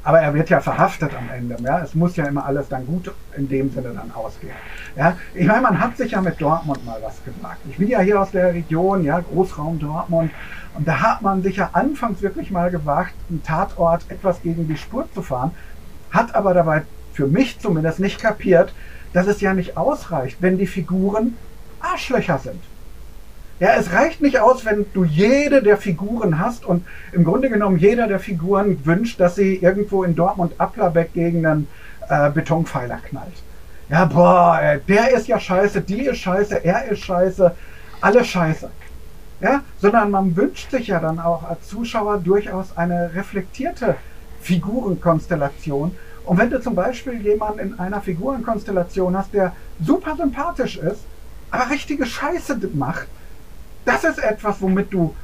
Aber 0.07 0.20
er 0.20 0.32
wird 0.34 0.51
ja 0.51 0.61
verhaftet 0.61 1.11
am 1.18 1.28
Ende. 1.36 1.57
Ja? 1.64 1.80
Es 1.80 1.94
muss 1.94 2.14
ja 2.14 2.26
immer 2.26 2.47
alles 2.47 2.68
dann 2.68 2.86
gut 2.86 3.12
in 3.36 3.49
dem 3.49 3.70
Sinne 3.70 3.88
dann 3.92 4.12
ausgehen. 4.14 4.53
Ja? 4.97 5.16
Ich 5.34 5.47
meine, 5.47 5.62
man 5.62 5.80
hat 5.80 5.97
sich 5.97 6.12
ja 6.12 6.20
mit 6.20 6.40
Dortmund 6.40 6.84
mal 6.86 6.99
was 7.03 7.16
gesagt. 7.24 7.59
Ich 7.68 7.76
bin 7.76 7.88
ja 7.88 7.99
hier 7.99 8.20
aus 8.20 8.30
der 8.30 8.55
Region, 8.55 9.03
ja, 9.03 9.18
Großraum 9.18 9.80
Dortmund. 9.80 10.30
Und 10.77 10.87
da 10.87 11.01
hat 11.01 11.22
man 11.22 11.43
sich 11.43 11.57
ja 11.57 11.70
anfangs 11.72 12.22
wirklich 12.22 12.51
mal 12.51 12.70
gewagt, 12.70 13.14
einen 13.31 13.43
Tatort 13.43 14.03
etwas 14.09 14.43
gegen 14.43 14.68
die 14.68 14.77
Spur 14.77 15.09
zu 15.14 15.22
fahren, 15.22 15.53
hat 16.11 16.35
aber 16.35 16.53
dabei 16.55 16.83
für 17.12 17.27
mich 17.27 17.59
zumindest 17.59 17.99
nicht 17.99 18.20
kapiert, 18.20 18.74
dass 19.12 19.27
es 19.27 19.41
ja 19.41 19.55
nicht 19.55 19.77
ausreicht, 19.77 20.39
wenn 20.41 20.59
die 20.59 20.66
Figuren 20.66 21.37
Arschlöcher 21.81 22.39
sind. 22.39 22.62
Ja, 23.59 23.70
es 23.79 23.91
reicht 23.91 24.20
nicht 24.20 24.39
aus, 24.39 24.66
wenn 24.66 24.85
du 24.93 25.05
jede 25.05 25.62
der 25.62 25.79
Figuren 25.79 26.39
hast 26.39 26.66
und 26.66 26.85
im 27.12 27.24
Grunde 27.24 27.49
genommen 27.49 27.79
jeder 27.79 28.07
der 28.07 28.20
Figuren 28.20 28.85
wünscht, 28.85 29.18
dass 29.18 29.37
sie 29.37 29.57
irgendwo 29.57 30.05
in 30.05 30.14
Dortmund 30.14 30.53
Applerbeck 30.59 31.14
gegen 31.14 31.47
einen 31.47 31.68
äh, 32.11 32.29
Betonpfeiler 32.31 32.99
knallt. 33.09 33.33
Ja, 33.89 34.05
boah, 34.05 34.79
der 34.87 35.11
ist 35.12 35.27
ja 35.27 35.41
scheiße, 35.41 35.81
die 35.81 36.03
ist 36.03 36.18
scheiße, 36.18 36.64
er 36.64 36.85
ist 36.87 37.01
scheiße, 37.05 37.55
alle 38.03 38.24
scheiße. 38.24 38.68
Ja, 39.41 39.62
sondern 39.78 40.11
man 40.11 40.34
wünscht 40.34 40.70
sich 40.70 40.87
ja 40.87 40.99
dann 40.99 41.20
auch 41.20 41.43
als 41.43 41.68
Zuschauer 41.68 42.18
durchaus 42.18 42.76
eine 42.76 43.14
reflektierte 43.14 43.97
Figurenkonstellation. 44.41 45.95
Und 46.24 46.39
wenn 46.39 46.51
du 46.51 46.61
zum 46.61 46.74
Beispiel 46.74 47.20
jemanden 47.20 47.61
in 47.61 47.78
einer 47.78 48.01
Figurenkonstellation 48.01 49.16
hast, 49.16 49.34
der 49.34 49.53
super 49.80 50.16
sympathisch 50.16 50.78
ist, 50.78 51.01
aber 51.51 51.70
richtige 51.70 52.07
Scheiße 52.07 52.59
macht, 52.74 53.09
das 53.84 54.05
ist 54.05 54.18
etwas, 54.18 54.61
womit 54.61 54.93
du 54.93 55.14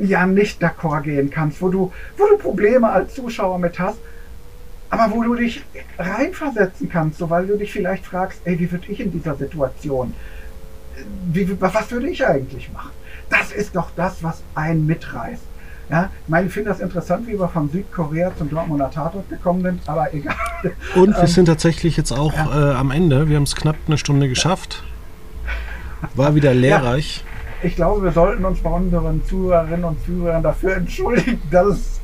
ja 0.00 0.26
nicht 0.26 0.62
d'accord 0.62 1.02
gehen 1.02 1.30
kannst, 1.30 1.62
wo 1.62 1.68
du, 1.68 1.92
wo 2.16 2.26
du 2.26 2.36
Probleme 2.36 2.90
als 2.90 3.14
Zuschauer 3.14 3.58
mit 3.58 3.78
hast, 3.78 3.98
aber 4.90 5.14
wo 5.14 5.22
du 5.22 5.34
dich 5.34 5.64
reinversetzen 5.98 6.88
kannst, 6.88 7.18
so 7.18 7.30
weil 7.30 7.46
du 7.46 7.56
dich 7.56 7.72
vielleicht 7.72 8.04
fragst, 8.04 8.40
ey, 8.44 8.58
wie 8.58 8.70
würde 8.70 8.88
ich 8.88 9.00
in 9.00 9.12
dieser 9.12 9.36
Situation, 9.36 10.14
wie, 11.32 11.60
was 11.60 11.90
würde 11.90 12.08
ich 12.08 12.26
eigentlich 12.26 12.70
machen? 12.72 12.90
Das 13.38 13.52
ist 13.52 13.76
doch 13.76 13.90
das, 13.96 14.22
was 14.22 14.42
einen 14.54 14.86
mitreißt. 14.86 15.42
Ja, 15.90 16.10
ich 16.22 16.28
meine, 16.28 16.46
ich 16.46 16.52
finde 16.52 16.70
das 16.70 16.80
interessant, 16.80 17.26
wie 17.26 17.38
wir 17.38 17.48
von 17.48 17.68
Südkorea 17.68 18.32
zum 18.36 18.48
Dortmunder 18.48 18.90
Tatort 18.90 19.28
gekommen 19.28 19.62
sind, 19.62 19.86
aber 19.86 20.14
egal. 20.14 20.34
Und 20.94 21.10
wir 21.14 21.18
ähm, 21.18 21.26
sind 21.26 21.44
tatsächlich 21.44 21.96
jetzt 21.98 22.12
auch 22.12 22.32
ja. 22.32 22.72
äh, 22.72 22.74
am 22.74 22.90
Ende. 22.90 23.28
Wir 23.28 23.36
haben 23.36 23.42
es 23.42 23.54
knapp 23.54 23.76
eine 23.86 23.98
Stunde 23.98 24.28
geschafft. 24.28 24.82
War 26.14 26.34
wieder 26.34 26.54
lehrreich. 26.54 27.18
Ja 27.18 27.34
ich 27.64 27.76
glaube, 27.76 28.02
wir 28.04 28.12
sollten 28.12 28.44
uns 28.44 28.60
bei 28.60 28.70
unseren 28.70 29.24
Zuhörerinnen 29.24 29.84
und 29.84 30.04
Zuhörern 30.04 30.42
dafür 30.42 30.76
entschuldigen, 30.76 31.40
dass 31.50 31.66
es 31.66 32.00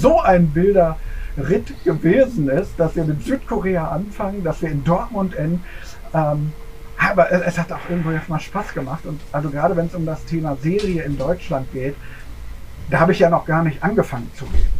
so 0.00 0.20
ein 0.20 0.54
wilder 0.54 0.96
Ritt 1.36 1.72
gewesen 1.84 2.48
ist, 2.48 2.72
dass 2.76 2.94
wir 2.94 3.04
mit 3.04 3.24
Südkorea 3.24 3.88
anfangen, 3.88 4.44
dass 4.44 4.60
wir 4.60 4.70
in 4.70 4.84
Dortmund 4.84 5.34
enden. 5.34 5.64
Ähm, 6.12 6.52
aber 6.98 7.30
es, 7.30 7.58
hat 7.58 7.72
auch 7.72 7.88
irgendwo 7.88 8.10
jetzt 8.10 8.28
mal 8.28 8.40
Spaß 8.40 8.74
gemacht. 8.74 9.06
Und 9.06 9.20
also 9.32 9.50
gerade 9.50 9.76
wenn 9.76 9.86
es 9.86 9.94
um 9.94 10.04
das 10.04 10.24
Thema 10.24 10.56
Serie 10.56 11.02
in 11.02 11.16
Deutschland 11.16 11.72
geht, 11.72 11.94
da 12.90 13.00
habe 13.00 13.12
ich 13.12 13.18
ja 13.18 13.30
noch 13.30 13.44
gar 13.44 13.62
nicht 13.62 13.82
angefangen 13.82 14.30
zu 14.34 14.44
reden. 14.44 14.78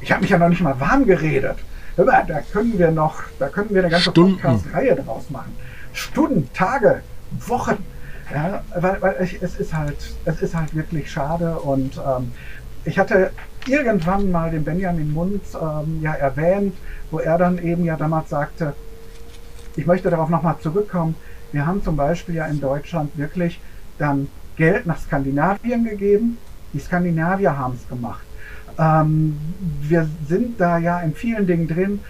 Ich 0.00 0.10
habe 0.10 0.22
mich 0.22 0.30
ja 0.30 0.38
noch 0.38 0.48
nicht 0.48 0.62
mal 0.62 0.78
warm 0.80 1.06
geredet. 1.06 1.56
Da 1.96 2.40
können 2.52 2.78
wir 2.78 2.90
noch, 2.90 3.22
da 3.38 3.48
können 3.48 3.70
wir 3.70 3.82
eine 3.82 3.90
ganze 3.90 4.10
Podcast-Reihe 4.10 4.96
draus 4.96 5.30
machen. 5.30 5.54
Stunden, 5.92 6.48
Tage, 6.54 7.02
Wochen. 7.46 7.84
Ja, 8.32 8.62
weil, 8.74 9.02
weil 9.02 9.16
ich, 9.22 9.42
es 9.42 9.56
ist 9.56 9.74
halt, 9.74 9.98
es 10.24 10.40
ist 10.40 10.54
halt 10.54 10.74
wirklich 10.74 11.10
schade 11.10 11.58
und 11.58 11.98
ähm, 11.98 12.32
ich 12.84 12.98
hatte 12.98 13.30
irgendwann 13.66 14.30
mal 14.30 14.50
den 14.50 14.64
Benjamin 14.64 15.12
Munz 15.12 15.54
ähm, 15.54 16.00
ja 16.02 16.14
erwähnt, 16.14 16.74
wo 17.10 17.18
er 17.18 17.36
dann 17.36 17.58
eben 17.58 17.84
ja 17.84 17.96
damals 17.96 18.30
sagte, 18.30 18.74
ich 19.76 19.86
möchte 19.86 20.10
darauf 20.10 20.28
nochmal 20.28 20.56
zurückkommen. 20.60 21.14
Wir 21.52 21.66
haben 21.66 21.82
zum 21.82 21.96
Beispiel 21.96 22.36
ja 22.36 22.46
in 22.46 22.60
Deutschland 22.60 23.16
wirklich 23.16 23.60
dann 23.98 24.28
Geld 24.56 24.86
nach 24.86 24.98
Skandinavien 24.98 25.84
gegeben. 25.84 26.38
Die 26.72 26.80
Skandinavier 26.80 27.56
haben 27.56 27.74
es 27.74 27.88
gemacht. 27.88 28.24
Ähm, 28.78 29.38
wir 29.80 30.08
sind 30.26 30.60
da 30.60 30.78
ja 30.78 31.00
in 31.00 31.14
vielen 31.14 31.46
Dingen 31.46 31.68
drin 31.68 32.00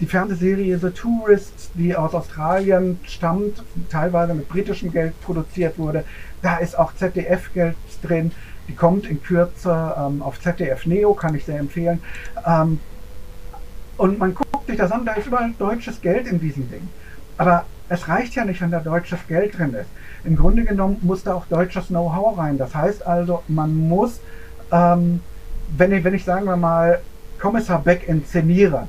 die 0.00 0.06
Fernsehserie 0.06 0.78
The 0.78 0.90
Tourist, 0.90 1.70
die 1.74 1.94
aus 1.94 2.14
Australien 2.14 2.98
stammt, 3.04 3.62
teilweise 3.90 4.34
mit 4.34 4.48
britischem 4.48 4.90
Geld 4.90 5.20
produziert 5.20 5.78
wurde. 5.78 6.04
Da 6.40 6.56
ist 6.56 6.78
auch 6.78 6.94
ZDF-Geld 6.94 7.76
drin. 8.02 8.32
Die 8.66 8.74
kommt 8.74 9.06
in 9.06 9.22
Kürze 9.22 9.94
ähm, 9.98 10.22
auf 10.22 10.40
ZDF 10.40 10.86
Neo, 10.86 11.12
kann 11.12 11.34
ich 11.34 11.44
sehr 11.44 11.58
empfehlen. 11.58 12.00
Ähm, 12.46 12.80
und 13.98 14.18
man 14.18 14.34
guckt 14.34 14.66
sich 14.66 14.78
das 14.78 14.90
an, 14.90 15.04
da 15.04 15.12
ist 15.12 15.26
überall 15.26 15.52
deutsches 15.58 16.00
Geld 16.00 16.26
in 16.26 16.40
diesem 16.40 16.70
Ding. 16.70 16.88
Aber 17.36 17.66
es 17.90 18.08
reicht 18.08 18.36
ja 18.36 18.44
nicht, 18.44 18.60
wenn 18.60 18.70
da 18.70 18.78
deutsches 18.78 19.18
Geld 19.26 19.58
drin 19.58 19.74
ist. 19.74 19.88
Im 20.24 20.36
Grunde 20.36 20.64
genommen 20.64 20.98
muss 21.02 21.24
da 21.24 21.34
auch 21.34 21.46
deutsches 21.46 21.88
Know-how 21.88 22.38
rein. 22.38 22.56
Das 22.56 22.74
heißt 22.74 23.04
also, 23.04 23.42
man 23.48 23.76
muss, 23.76 24.20
ähm, 24.70 25.20
wenn, 25.76 25.92
ich, 25.92 26.04
wenn 26.04 26.14
ich 26.14 26.24
sagen 26.24 26.46
wir 26.46 26.56
mal 26.56 27.00
Kommissar 27.40 27.80
Beck 27.80 28.06
inszeniere, 28.06 28.86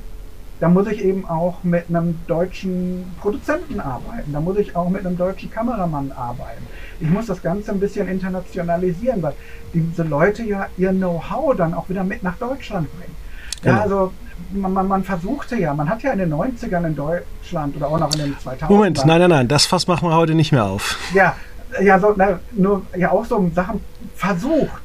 da 0.60 0.68
muss 0.68 0.86
ich 0.86 1.04
eben 1.04 1.28
auch 1.28 1.64
mit 1.64 1.86
einem 1.88 2.20
deutschen 2.28 3.12
Produzenten 3.20 3.80
arbeiten. 3.80 4.32
Da 4.32 4.40
muss 4.40 4.56
ich 4.58 4.76
auch 4.76 4.88
mit 4.88 5.04
einem 5.04 5.18
deutschen 5.18 5.50
Kameramann 5.50 6.12
arbeiten. 6.12 6.62
Ich 7.00 7.10
muss 7.10 7.26
das 7.26 7.42
Ganze 7.42 7.72
ein 7.72 7.80
bisschen 7.80 8.06
internationalisieren, 8.06 9.20
weil 9.20 9.34
diese 9.74 10.04
Leute 10.04 10.44
ja 10.44 10.68
ihr 10.76 10.90
Know-how 10.92 11.56
dann 11.56 11.74
auch 11.74 11.88
wieder 11.88 12.04
mit 12.04 12.22
nach 12.22 12.36
Deutschland 12.36 12.88
bringen. 12.96 13.16
Genau. 13.62 13.74
Ja, 13.74 13.82
also 13.82 14.12
man, 14.52 14.72
man, 14.72 14.88
man, 14.88 15.04
versuchte 15.04 15.56
ja, 15.56 15.74
man 15.74 15.88
hat 15.88 16.02
ja 16.02 16.12
in 16.12 16.18
den 16.18 16.32
90ern 16.32 16.86
in 16.86 16.96
Deutschland 16.96 17.76
oder 17.76 17.88
auch 17.88 17.98
noch 17.98 18.12
in 18.14 18.20
den 18.20 18.36
2000ern. 18.36 18.68
Moment, 18.68 19.04
nein, 19.06 19.20
nein, 19.20 19.30
nein, 19.30 19.48
das 19.48 19.66
Fass 19.66 19.86
machen 19.86 20.08
wir 20.08 20.16
heute 20.16 20.34
nicht 20.34 20.52
mehr 20.52 20.64
auf. 20.64 20.98
Ja, 21.14 21.34
ja, 21.80 21.98
so, 21.98 22.14
na, 22.16 22.38
nur 22.52 22.82
ja 22.96 23.10
auch 23.10 23.24
so 23.24 23.50
Sachen 23.54 23.80
versucht. 24.14 24.82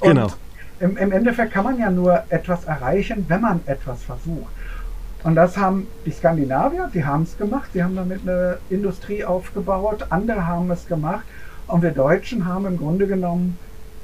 Und 0.00 0.08
genau. 0.08 0.28
Im, 0.80 0.96
Im 0.96 1.12
Endeffekt 1.12 1.52
kann 1.52 1.64
man 1.64 1.78
ja 1.78 1.90
nur 1.90 2.24
etwas 2.28 2.64
erreichen, 2.64 3.24
wenn 3.28 3.40
man 3.40 3.60
etwas 3.66 4.02
versucht. 4.02 4.50
Und 5.22 5.36
das 5.36 5.56
haben 5.56 5.86
die 6.04 6.10
Skandinavier, 6.10 6.90
die 6.92 7.04
haben 7.04 7.22
es 7.22 7.38
gemacht, 7.38 7.70
sie 7.72 7.84
haben 7.84 7.94
damit 7.94 8.22
eine 8.22 8.58
Industrie 8.70 9.24
aufgebaut, 9.24 10.06
andere 10.10 10.46
haben 10.46 10.68
es 10.72 10.88
gemacht 10.88 11.24
und 11.68 11.82
wir 11.82 11.92
Deutschen 11.92 12.44
haben 12.46 12.66
im 12.66 12.76
Grunde 12.76 13.06
genommen, 13.06 13.56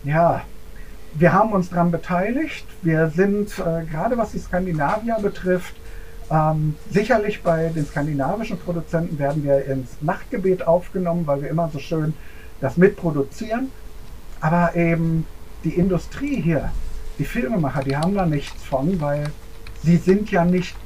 ja, 0.04 0.42
wir 1.14 1.32
haben 1.32 1.52
uns 1.52 1.70
daran 1.70 1.90
beteiligt. 1.90 2.66
Wir 2.82 3.10
sind, 3.10 3.58
äh, 3.58 3.84
gerade 3.84 4.16
was 4.16 4.32
die 4.32 4.38
Skandinavier 4.38 5.16
betrifft, 5.20 5.74
ähm, 6.30 6.76
sicherlich 6.90 7.42
bei 7.42 7.68
den 7.68 7.86
skandinavischen 7.86 8.58
Produzenten 8.58 9.18
werden 9.18 9.42
wir 9.44 9.64
ins 9.64 9.96
Nachtgebet 10.00 10.66
aufgenommen, 10.66 11.26
weil 11.26 11.42
wir 11.42 11.48
immer 11.48 11.70
so 11.72 11.78
schön 11.78 12.14
das 12.60 12.76
mitproduzieren. 12.76 13.70
Aber 14.40 14.76
eben 14.76 15.26
die 15.64 15.74
Industrie 15.74 16.40
hier, 16.40 16.70
die 17.18 17.24
Filmemacher, 17.24 17.82
die 17.82 17.96
haben 17.96 18.14
da 18.14 18.26
nichts 18.26 18.62
von, 18.62 19.00
weil 19.00 19.24
sie 19.82 19.96
sind 19.96 20.30
ja 20.30 20.44
nicht 20.44 20.76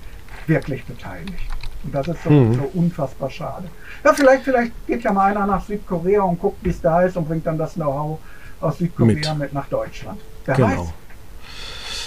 wirklich 0.46 0.84
beteiligt. 0.84 1.50
Und 1.84 1.94
das 1.94 2.06
ist 2.08 2.22
so, 2.22 2.30
mhm. 2.30 2.54
so, 2.54 2.70
unfassbar 2.74 3.28
schade. 3.28 3.64
Ja, 4.04 4.12
vielleicht, 4.12 4.44
vielleicht 4.44 4.72
geht 4.86 5.02
ja 5.02 5.12
mal 5.12 5.30
einer 5.30 5.46
nach 5.46 5.64
Südkorea 5.64 6.22
und 6.22 6.40
guckt, 6.40 6.64
wie 6.64 6.70
es 6.70 6.80
da 6.80 7.02
ist 7.02 7.16
und 7.16 7.26
bringt 7.26 7.46
dann 7.46 7.58
das 7.58 7.74
Know-how 7.74 8.20
aus 8.62 8.78
Südkorea 8.78 9.34
mit. 9.34 9.38
mit, 9.38 9.52
nach 9.52 9.68
Deutschland. 9.68 10.20
Wer 10.44 10.54
genau. 10.54 10.68
weiß. 10.68 10.88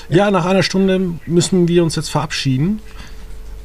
Ja, 0.09 0.31
nach 0.31 0.45
einer 0.45 0.63
Stunde 0.63 1.01
müssen 1.25 1.67
wir 1.67 1.83
uns 1.83 1.95
jetzt 1.95 2.09
verabschieden. 2.09 2.79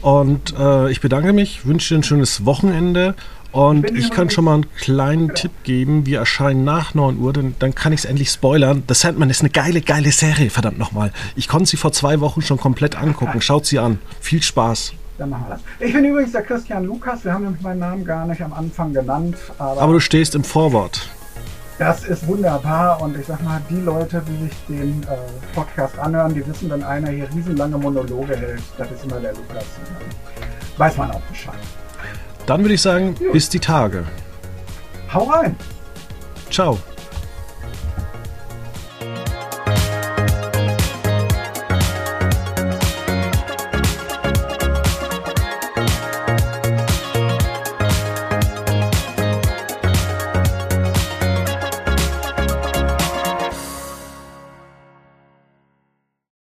Und 0.01 0.55
äh, 0.59 0.91
ich 0.91 1.01
bedanke 1.01 1.33
mich, 1.33 1.67
wünsche 1.67 1.95
dir 1.95 2.01
ein 2.01 2.03
schönes 2.03 2.47
Wochenende. 2.47 3.15
Und 3.53 3.91
ich 3.91 4.11
kann 4.11 4.31
schon 4.31 4.45
mal 4.45 4.55
einen 4.55 4.75
kleinen 4.77 5.35
Tipp 5.35 5.51
geben. 5.65 6.07
Wir 6.07 6.21
erscheinen 6.21 6.63
nach 6.65 6.95
9 6.95 7.19
Uhr, 7.19 7.33
denn 7.33 7.57
dann 7.59 7.75
kann 7.75 7.93
ich 7.93 8.01
es 8.01 8.05
endlich 8.05 8.31
spoilern. 8.31 8.85
The 8.89 8.95
Sandman 8.95 9.29
ist 9.29 9.41
eine 9.41 9.51
geile, 9.51 9.81
geile 9.81 10.13
Serie, 10.13 10.51
verdammt 10.51 10.79
nochmal. 10.79 11.13
Ich 11.35 11.49
konnte 11.49 11.69
sie 11.69 11.77
vor 11.77 11.91
zwei 11.93 12.21
Wochen 12.21 12.43
schon 12.43 12.59
komplett 12.59 12.97
angucken. 12.97 13.43
Schaut 13.43 13.67
sie 13.67 13.81
an. 13.81 13.99
Viel 14.21 14.43
Spaß. 14.43 14.93
Dann 15.19 15.31
machen 15.31 15.47
wir 15.49 15.55
das. 15.57 15.63
Ich 15.81 15.93
bin 15.93 16.05
übrigens 16.05 16.33
der 16.33 16.43
Christian 16.43 16.85
Lukas. 16.85 17.25
Wir 17.25 17.35
haben 17.35 17.45
nämlich 17.45 17.61
meinen 17.61 17.81
Namen 17.81 18.05
gar 18.05 18.25
nicht 18.25 18.41
am 18.41 18.53
Anfang 18.53 18.93
genannt. 18.95 19.37
Aber, 19.59 19.83
aber 19.83 19.93
du 19.95 20.01
stehst 20.01 20.35
im 20.35 20.45
Vorwort. 20.45 21.11
Das 21.81 22.05
ist 22.05 22.27
wunderbar 22.27 23.01
und 23.01 23.19
ich 23.19 23.27
sag 23.27 23.43
mal, 23.43 23.59
die 23.71 23.81
Leute, 23.81 24.23
die 24.29 24.45
sich 24.45 24.53
den 24.69 25.03
äh, 25.05 25.17
Podcast 25.55 25.99
anhören, 25.99 26.35
die 26.35 26.47
wissen, 26.47 26.69
wenn 26.69 26.83
einer 26.83 27.09
hier 27.09 27.27
riesenlange 27.35 27.79
Monologe 27.79 28.37
hält, 28.37 28.61
das 28.77 28.91
ist 28.91 29.05
immer 29.05 29.19
der 29.19 29.33
Lukas. 29.33 29.65
Weiß 30.77 30.99
man 30.99 31.11
auch 31.11 31.23
Bescheid. 31.23 31.55
Dann 32.45 32.61
würde 32.61 32.75
ich 32.75 32.83
sagen, 32.83 33.15
Gut. 33.15 33.33
bis 33.33 33.49
die 33.49 33.61
Tage. 33.61 34.05
Hau 35.15 35.25
rein. 35.25 35.57
Ciao. 36.51 36.79